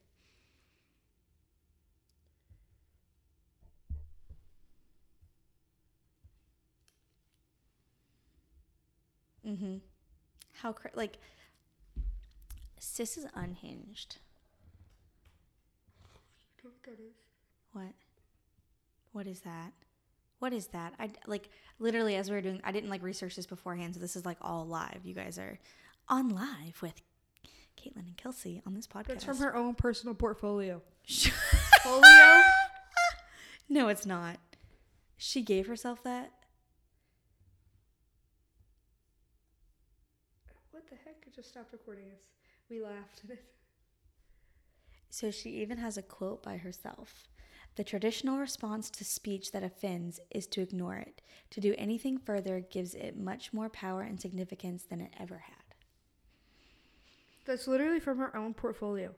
Mm-hmm. 9.47 9.76
How 10.55 10.72
cra- 10.72 10.90
like 10.94 11.18
sis 12.78 13.16
is 13.16 13.26
unhinged. 13.34 14.16
What? 17.72 17.92
What 19.12 19.26
is 19.26 19.40
that? 19.40 19.72
What 20.38 20.53
is 20.53 20.68
that? 20.68 20.94
I 20.99 21.11
like 21.26 21.49
literally 21.78 22.16
as 22.16 22.28
we 22.30 22.36
were 22.36 22.42
doing. 22.42 22.61
I 22.64 22.72
didn't 22.72 22.90
like 22.90 23.03
research 23.03 23.36
this 23.36 23.47
beforehand, 23.47 23.94
so 23.94 24.01
this 24.01 24.16
is 24.16 24.24
like 24.26 24.38
all 24.40 24.66
live. 24.66 25.01
You 25.05 25.14
guys 25.14 25.38
are 25.38 25.59
on 26.09 26.30
live 26.30 26.80
with 26.82 27.01
Caitlin 27.78 28.07
and 28.07 28.16
Kelsey 28.16 28.62
on 28.66 28.74
this 28.74 28.86
podcast. 28.86 29.07
That's 29.07 29.24
from 29.24 29.38
her 29.38 29.55
own 29.55 29.74
personal 29.74 30.14
portfolio. 30.14 30.82
Sh- 31.05 31.30
Folio? 31.82 32.42
no, 33.68 33.88
it's 33.88 34.07
not. 34.07 34.38
She 35.16 35.42
gave 35.42 35.66
herself 35.66 36.03
that. 36.03 36.32
what 40.70 40.84
the 40.90 40.97
heck? 41.05 41.16
It 41.26 41.26
just 41.37 41.51
stopped 41.51 41.72
recording 41.72 42.07
us. 42.07 42.22
We 42.70 42.80
laughed 42.80 43.20
at 43.24 43.30
it. 43.32 43.45
So 45.11 45.30
she 45.30 45.51
even 45.51 45.76
has 45.76 45.99
a 45.99 46.03
quote 46.03 46.43
by 46.43 46.57
herself. 46.57 47.28
The 47.76 47.84
traditional 47.84 48.39
response 48.39 48.89
to 48.89 49.05
speech 49.05 49.53
that 49.53 49.62
offends 49.62 50.18
is 50.30 50.47
to 50.49 50.62
ignore 50.62 50.97
it. 50.97 51.20
To 51.51 51.61
do 51.61 51.74
anything 51.76 52.16
further 52.16 52.61
gives 52.61 52.95
it 52.95 53.18
much 53.18 53.53
more 53.53 53.68
power 53.68 54.01
and 54.01 54.18
significance 54.18 54.84
than 54.84 55.03
it 55.03 55.12
ever 55.20 55.37
had. 55.37 55.57
That's 57.45 57.68
literally 57.68 58.01
from 58.01 58.16
her 58.16 58.34
own 58.34 58.55
portfolio. 58.55 59.14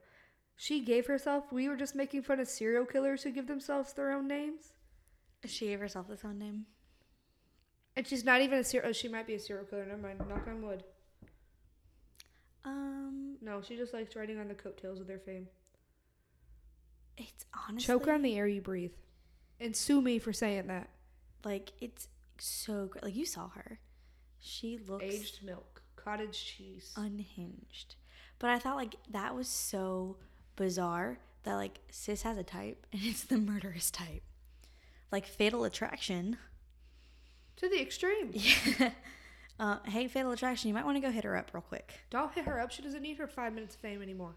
She 0.57 0.81
gave 0.81 1.07
herself. 1.07 1.53
We 1.53 1.69
were 1.69 1.77
just 1.77 1.95
making 1.95 2.25
fun 2.25 2.41
of 2.41 2.49
serial 2.49 2.85
killers 2.85 3.23
who 3.23 3.31
give 3.31 3.47
themselves 3.47 3.93
their 3.93 4.11
own 4.11 4.27
names. 4.27 4.73
She 5.47 5.67
gave 5.69 5.79
herself 5.79 6.09
this 6.09 6.25
own 6.25 6.41
name. 6.41 6.67
And 7.95 8.05
she's 8.05 8.25
not 8.25 8.41
even 8.41 8.59
a 8.59 8.65
serial. 8.65 8.91
Oh, 8.91 8.93
she 8.93 9.07
might 9.07 9.29
be 9.29 9.35
a 9.35 9.39
serial 9.39 9.67
killer. 9.67 9.87
Never 9.87 10.03
mind. 10.03 10.19
Knock 10.29 10.49
on 10.49 10.63
wood. 10.63 10.83
Um, 12.65 13.37
No, 13.41 13.61
she 13.63 13.77
just 13.77 13.93
likes 13.95 14.15
riding 14.17 14.39
on 14.39 14.49
the 14.49 14.55
coattails 14.55 15.01
of 15.01 15.07
their 15.07 15.19
fame. 15.19 15.49
it's 17.17 17.45
honestly 17.69 17.87
Choke 17.87 18.09
on 18.09 18.23
the 18.23 18.37
air 18.39 18.47
you 18.47 18.61
breathe, 18.61 18.93
and 19.61 19.75
sue 19.75 20.01
me 20.01 20.19
for 20.19 20.33
saying 20.33 20.67
that. 20.69 20.89
like 21.45 21.73
it's 21.81 22.09
so 22.39 22.87
great. 22.87 23.03
Like 23.05 23.17
you 23.17 23.27
saw 23.27 23.49
her, 23.51 23.81
she 24.39 24.79
looks 24.79 25.05
Aged 25.05 25.43
milk, 25.43 25.83
cottage 25.97 26.45
cheese. 26.45 26.93
unhinged. 26.97 27.97
But 28.39 28.51
I 28.51 28.59
thought 28.59 28.77
like 28.77 28.95
that 29.11 29.35
was 29.35 29.49
so 29.49 30.17
bizarre 30.57 31.19
that 31.45 31.55
like 31.55 31.81
sis 31.91 32.23
has 32.23 32.37
a 32.39 32.43
type 32.45 32.87
and 32.93 33.01
it's 33.05 33.25
the 33.25 33.39
murderous 33.39 33.91
type, 33.91 34.23
like 35.11 35.27
Fatal 35.27 35.65
Attraction. 35.65 36.37
to 37.57 37.69
the 37.69 37.81
extreme. 37.81 38.31
Yeah. 38.33 38.91
Uh, 39.59 39.79
hey, 39.87 40.07
Fatal 40.07 40.31
Attraction, 40.31 40.69
you 40.69 40.75
might 40.75 40.85
want 40.85 40.97
to 40.97 41.01
go 41.01 41.11
hit 41.11 41.25
her 41.25 41.37
up 41.37 41.51
real 41.53 41.63
quick. 41.63 42.01
Don't 42.11 42.33
hit 42.33 42.45
her 42.45 42.61
up. 42.61 42.71
She 42.71 42.83
doesn't 42.83 43.03
need 43.03 43.17
her 43.19 43.27
five 43.27 43.53
minutes 43.53 43.75
of 43.75 43.81
fame 43.81 44.03
anymore. 44.03 44.37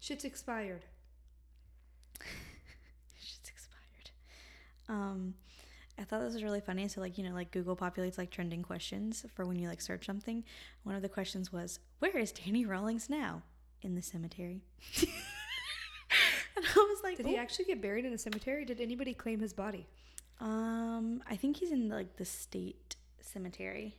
Shit's 0.00 0.24
expired. 0.24 0.84
Shit's 3.20 3.50
expired. 3.50 4.10
Um, 4.88 5.34
I 5.98 6.04
thought 6.04 6.22
this 6.22 6.34
was 6.34 6.42
really 6.42 6.60
funny. 6.60 6.88
So, 6.88 7.00
like, 7.00 7.18
you 7.18 7.24
know, 7.24 7.34
like 7.34 7.50
Google 7.50 7.76
populates 7.76 8.16
like 8.16 8.30
trending 8.30 8.62
questions 8.62 9.26
for 9.34 9.44
when 9.44 9.58
you 9.58 9.68
like 9.68 9.80
search 9.82 10.06
something. 10.06 10.44
One 10.82 10.94
of 10.94 11.02
the 11.02 11.08
questions 11.08 11.52
was, 11.52 11.78
"Where 11.98 12.16
is 12.16 12.32
Danny 12.32 12.64
Rawlings 12.64 13.10
now?" 13.10 13.42
In 13.82 13.94
the 13.94 14.02
cemetery. 14.02 14.62
and 16.56 16.64
I 16.64 16.74
was 16.74 17.02
like, 17.02 17.18
Did 17.18 17.26
he 17.26 17.36
"Oh." 17.36 17.40
actually 17.40 17.66
get 17.66 17.82
buried 17.82 18.06
in 18.06 18.14
a 18.14 18.18
cemetery? 18.18 18.64
Did 18.64 18.80
anybody 18.80 19.12
claim 19.12 19.40
his 19.40 19.52
body? 19.52 19.86
Um, 20.40 21.22
I 21.28 21.36
think 21.36 21.58
he's 21.58 21.70
in 21.70 21.88
like 21.90 22.16
the 22.16 22.24
state 22.24 22.96
cemetery. 23.20 23.96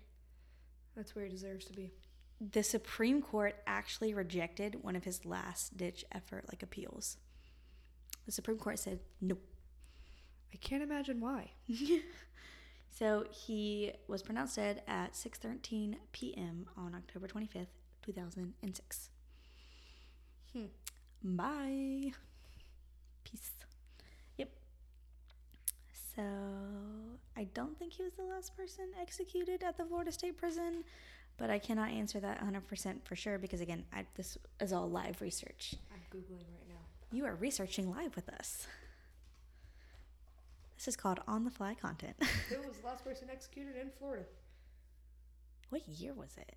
That's 0.96 1.16
where 1.16 1.26
he 1.26 1.32
deserves 1.32 1.66
to 1.66 1.74
be. 1.74 1.91
The 2.39 2.64
Supreme 2.64 3.22
Court 3.22 3.56
actually 3.66 4.14
rejected 4.14 4.84
one 4.84 4.96
of 4.96 5.04
his 5.04 5.26
last 5.26 5.78
ditch 5.78 6.04
effort 6.12 6.46
like 6.50 6.64
appeals. 6.64 7.18
The 8.26 8.32
Supreme 8.32 8.58
Court 8.58 8.80
said 8.80 9.00
nope. 9.22 9.43
I 10.54 10.58
can't 10.58 10.84
imagine 10.84 11.20
why. 11.20 11.52
So 12.98 13.26
he 13.30 13.91
was 14.08 14.24
pronounced 14.24 14.56
dead 14.56 14.82
at 14.88 15.14
6:13 15.14 15.96
p.m. 16.14 16.66
on 16.78 16.96
October 16.96 17.28
25th, 17.28 17.68
2006. 18.04 19.10
Hmm. 20.54 20.66
Bye. 21.22 22.14
Peace. 23.26 23.52
So 26.16 26.24
I 27.36 27.43
don't 27.53 27.78
think 27.78 27.93
he 27.93 28.03
was 28.03 28.13
the 28.13 28.24
last 28.24 28.55
person 28.55 28.86
executed 28.99 29.63
at 29.63 29.78
the 29.78 29.84
Florida 29.84 30.11
State 30.11 30.38
Prison, 30.38 30.84
but 31.38 31.49
I 31.49 31.59
cannot 31.59 31.89
answer 31.89 32.20
that 32.22 32.41
100% 32.41 33.03
for 33.03 33.16
sure 33.16 33.38
because, 33.38 33.59
again, 33.59 33.84
I, 33.93 34.05
this 34.16 34.38
is 34.61 34.72
all 34.72 34.89
live 34.89 35.22
research. 35.22 35.76
I'm 35.93 35.99
Googling 36.18 36.47
right 36.53 36.70
now. 36.70 36.76
You 37.11 37.26
are 37.26 37.36
researching 37.36 37.89
live 37.91 38.16
with 38.16 38.30
us. 38.30 38.68
This 40.78 40.88
is 40.88 40.95
called 40.95 41.20
on 41.28 41.43
the 41.43 41.51
fly 41.51 41.74
content. 41.74 42.16
Who 42.49 42.68
was 42.68 42.78
the 42.78 42.88
last 42.88 43.03
person 43.03 43.28
executed 43.32 43.76
in 43.76 43.89
Florida? 43.99 44.24
what 45.70 45.88
year 45.89 46.13
was 46.13 46.38
it? 46.38 46.55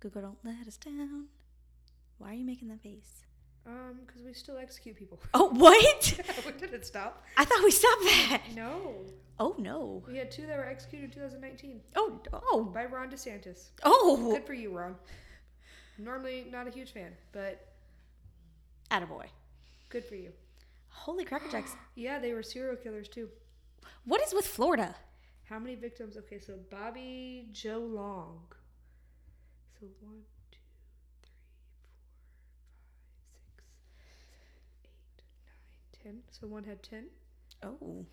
Google, 0.00 0.22
don't 0.22 0.38
let 0.42 0.66
us 0.66 0.78
down. 0.78 1.26
Why 2.18 2.30
are 2.30 2.34
you 2.34 2.44
making 2.44 2.68
that 2.68 2.80
face? 2.80 3.24
Um, 3.66 4.00
because 4.06 4.22
we 4.22 4.32
still 4.32 4.58
execute 4.58 4.96
people. 4.96 5.20
Oh, 5.34 5.48
what? 5.50 6.20
we 6.46 6.52
didn't 6.52 6.84
stop. 6.84 7.24
I 7.36 7.44
thought 7.44 7.62
we 7.62 7.70
stopped 7.70 8.02
that. 8.02 8.42
No. 8.54 8.96
Oh, 9.38 9.54
no. 9.58 10.02
We 10.06 10.16
had 10.18 10.30
two 10.30 10.46
that 10.46 10.56
were 10.56 10.66
executed 10.66 11.04
in 11.06 11.10
2019 11.12 11.80
Oh, 11.96 12.20
oh, 12.32 12.64
by 12.64 12.84
Ron 12.86 13.10
DeSantis. 13.10 13.68
oh. 13.84 14.32
Good 14.32 14.44
for 14.46 14.54
you, 14.54 14.76
Ron. 14.76 14.96
Normally 15.98 16.46
not 16.50 16.66
a 16.66 16.70
huge 16.70 16.92
fan, 16.92 17.12
but 17.32 17.68
Attaboy. 18.90 19.26
good 19.90 20.04
for 20.04 20.16
you. 20.16 20.32
Holy 20.88 21.24
Cracker 21.24 21.48
Jacks. 21.50 21.74
Yeah, 21.94 22.18
they 22.18 22.32
were 22.34 22.42
serial 22.42 22.76
killers 22.76 23.08
too. 23.08 23.28
What 24.04 24.20
is 24.22 24.32
with 24.34 24.46
Florida? 24.46 24.94
How 25.44 25.58
many 25.58 25.74
victims? 25.76 26.16
Okay, 26.16 26.38
so 26.38 26.54
Bobby 26.70 27.48
Joe 27.52 27.78
Long. 27.80 28.40
So 29.78 29.86
one, 30.00 30.20
two, 30.50 30.58
three, 31.22 31.36
four, 33.60 33.68
five, 33.98 34.16
six, 34.30 34.40
seven, 34.40 34.88
eight, 34.88 35.20
nine, 35.44 35.91
ten. 36.02 36.18
So 36.30 36.46
one 36.46 36.64
had 36.64 36.82
ten. 36.82 37.06
Oh. 37.62 38.04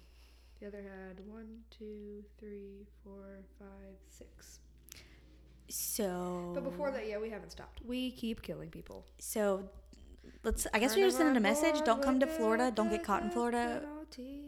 The 0.60 0.68
other 0.68 0.82
had 0.84 1.26
one, 1.26 1.60
two, 1.70 2.24
three, 2.38 2.86
four, 3.04 3.40
five, 3.58 3.96
six. 4.08 4.60
So. 5.70 6.52
But 6.54 6.64
before 6.64 6.92
that, 6.92 7.08
yeah, 7.08 7.18
we 7.18 7.30
haven't 7.30 7.52
stopped. 7.52 7.80
We 7.86 8.12
keep 8.12 8.42
killing 8.42 8.70
people. 8.70 9.06
So, 9.20 9.70
let's. 10.44 10.68
I 10.74 10.80
guess 10.80 10.96
we 10.96 11.02
just 11.04 11.18
sending 11.18 11.38
a 11.38 11.40
message. 11.40 11.82
Don't 11.86 12.02
come 12.02 12.20
to 12.20 12.28
Florida. 12.28 12.72
Don't 12.76 12.90
get 12.90 13.04
caught 13.04 13.24
in 13.24 13.30
Florida 13.30 13.82
Penalty. 13.84 14.44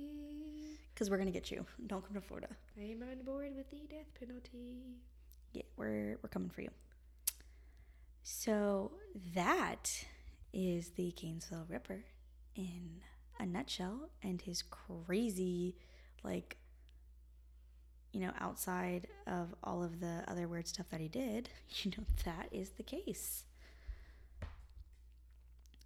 because 0.94 1.10
we're 1.10 1.18
gonna 1.18 1.32
get 1.32 1.50
you. 1.52 1.66
Don't 1.88 2.04
come 2.06 2.16
to 2.16 2.22
Florida. 2.22 2.48
I'm 2.78 3.02
on 3.04 3.24
board 3.24 3.56
with 3.56 3.70
the 3.70 3.78
death 3.90 4.08
penalty. 4.20 4.98
Yeah, 5.54 5.64
we're 5.78 6.18
we're 6.22 6.30
coming 6.30 6.50
for 6.50 6.62
you. 6.62 6.72
So 8.24 8.92
that 9.36 10.06
is 10.54 10.90
the 10.92 11.14
Gainesville 11.16 11.66
Ripper 11.70 12.04
in 12.56 13.02
a 13.42 13.46
nutshell, 13.46 14.10
and 14.24 14.42
his 14.42 14.62
crazy, 14.64 15.76
like, 16.24 16.58
you 18.14 18.20
know, 18.22 18.32
outside 18.40 19.08
of 19.26 19.54
all 19.64 19.84
of 19.84 20.00
the 20.00 20.24
other 20.28 20.48
weird 20.48 20.68
stuff 20.68 20.86
that 20.92 21.00
he 21.02 21.08
did, 21.08 21.50
you 21.84 21.92
know, 21.98 22.04
that 22.26 22.48
is 22.52 22.70
the 22.72 22.84
case. 22.84 23.44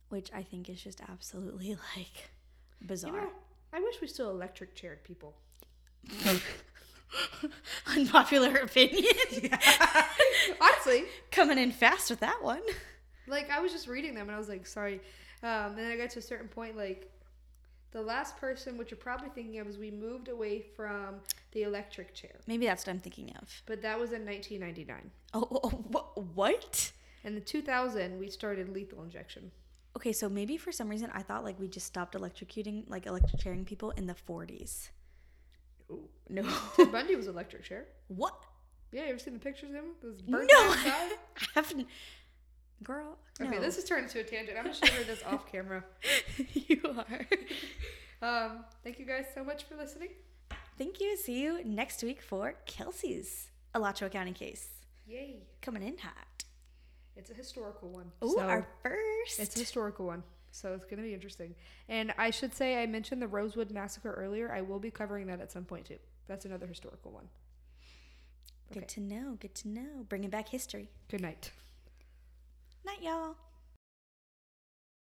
Which 0.10 0.32
I 0.34 0.43
think 0.43 0.70
is 0.70 0.82
just 0.84 1.01
absolutely 1.10 1.70
like 1.97 2.30
bizarre. 2.86 3.14
You 3.14 3.22
know, 3.22 3.30
I 3.74 3.80
wish 3.80 3.95
we 4.01 4.08
still 4.08 4.30
electric 4.30 4.76
chaired 4.76 5.03
people. 5.03 5.36
Unpopular 7.88 8.56
opinion. 8.58 9.06
Yeah. 9.32 9.58
Honestly, 10.62 11.06
Coming 11.32 11.58
in 11.58 11.72
fast 11.72 12.10
with 12.10 12.20
that 12.20 12.43
one. 12.43 12.62
like 13.28 13.49
I 13.49 13.60
was 13.60 13.72
just 13.72 13.88
reading 13.88 14.14
them 14.14 14.28
and 14.28 14.36
I 14.36 14.38
was 14.39 14.49
like, 14.49 14.68
sorry. 14.68 14.99
Um, 15.43 15.72
and 15.72 15.78
then 15.80 15.91
I 15.91 15.97
got 15.97 16.10
to 16.12 16.20
a 16.20 16.22
certain 16.22 16.47
point, 16.47 16.78
like 16.78 17.10
the 17.96 18.02
last 18.02 18.36
person, 18.36 18.78
which 18.78 18.91
you're 18.91 18.98
probably 18.98 19.30
thinking 19.30 19.58
of, 19.60 19.68
is 19.68 19.78
we 19.78 19.89
moved 19.89 20.28
away 20.28 20.60
from 20.76 21.16
the 21.54 21.64
electric 21.64 22.14
chair, 22.14 22.36
Maybe 22.46 22.66
that's 22.66 22.86
what 22.86 22.91
I'm 22.91 23.00
thinking 23.00 23.32
of. 23.41 23.64
but 23.66 23.82
that 23.84 23.98
was 23.98 24.12
in 24.12 24.26
1999. 24.26 25.12
Oh, 25.34 25.48
oh, 25.50 25.86
oh 25.96 26.22
what? 26.34 26.91
In 27.24 27.36
the 27.36 27.39
2000, 27.39 28.20
we 28.20 28.30
started 28.30 28.68
lethal 28.68 29.02
injection. 29.02 29.50
Okay, 29.96 30.12
so 30.12 30.28
maybe 30.28 30.58
for 30.58 30.74
some 30.74 30.89
reason 30.89 31.10
I 31.14 31.22
thought 31.22 31.46
like 31.46 31.58
we 31.58 31.70
just 31.70 31.88
stopped 31.88 32.16
electrocuting, 32.16 32.84
like 32.89 33.06
electrocuting 33.06 33.66
people 33.66 33.91
in 33.91 34.08
the 34.08 34.16
40s. 34.28 34.89
Ooh. 35.89 36.10
No. 36.28 36.43
Ted 36.76 36.91
Bundy 36.91 37.16
was 37.16 37.28
electric 37.28 37.64
chair. 37.64 37.86
what? 38.10 38.36
Yeah, 38.91 39.04
you 39.04 39.10
ever 39.12 39.20
seen 39.20 39.34
the 39.36 39.39
pictures 39.39 39.70
of 39.70 39.76
him? 39.76 39.86
Those 40.04 40.22
No, 40.28 40.39
burnt 40.39 40.52
out 40.54 40.76
guy? 40.84 40.91
I 40.91 41.48
haven't. 41.56 41.88
Girl, 42.84 43.17
no. 43.39 43.47
Okay, 43.47 43.59
this 43.59 43.78
is 43.78 43.84
turning 43.86 44.05
into 44.05 44.19
a 44.19 44.23
tangent. 44.23 44.57
I'm 44.57 44.65
gonna 44.65 44.76
show 44.76 44.91
her 44.93 45.03
this 45.03 45.23
off 45.23 45.45
camera. 45.51 45.84
you 46.53 46.82
are. 46.97 47.26
Um, 48.21 48.63
thank 48.84 48.97
you 48.97 49.05
guys 49.05 49.26
so 49.36 49.43
much 49.43 49.65
for 49.65 49.76
listening. 49.76 50.09
Thank 50.80 50.99
you. 50.99 51.15
See 51.17 51.41
you 51.43 51.63
next 51.63 52.01
week 52.01 52.21
for 52.23 52.55
Kelsey's 52.65 53.49
Alachua 53.76 54.09
County 54.09 54.32
case. 54.32 54.67
Yay! 55.05 55.43
Coming 55.61 55.84
in 55.84 55.97
hot. 55.97 56.43
It's 57.15 57.30
a 57.30 57.34
historical 57.36 57.89
one. 57.89 58.11
Ooh, 58.23 58.30
So- 58.30 58.39
our 58.39 58.67
first. 58.82 59.39
It's 59.39 59.55
a 59.55 59.59
historical 59.59 60.05
one, 60.07 60.23
so 60.49 60.73
it's 60.73 60.86
going 60.86 60.97
to 60.97 61.03
be 61.03 61.13
interesting. 61.13 61.53
And 61.88 62.13
I 62.17 62.32
should 62.32 62.55
say, 62.55 62.82
I 62.82 62.88
mentioned 62.88 63.21
the 63.21 63.28
Rosewood 63.28 63.69
Massacre 63.69 64.13
earlier. 64.13 64.51
I 64.51 64.61
will 64.61 64.80
be 64.80 64.89
covering 64.89 65.28
that 65.28 65.39
at 65.41 65.51
some 65.51 65.65
point 65.65 65.86
too. 65.86 65.97
That's 66.28 66.45
another 66.45 66.65
historical 66.65 67.11
one. 67.11 67.28
Good 68.73 68.88
to 68.88 69.01
know. 69.01 69.38
Good 69.39 69.53
to 69.55 69.67
know. 69.67 70.05
Bringing 70.09 70.30
back 70.32 70.49
history. 70.49 70.89
Good 71.09 71.21
night. 71.21 71.51
Night, 72.86 73.02
y'all. 73.02 73.45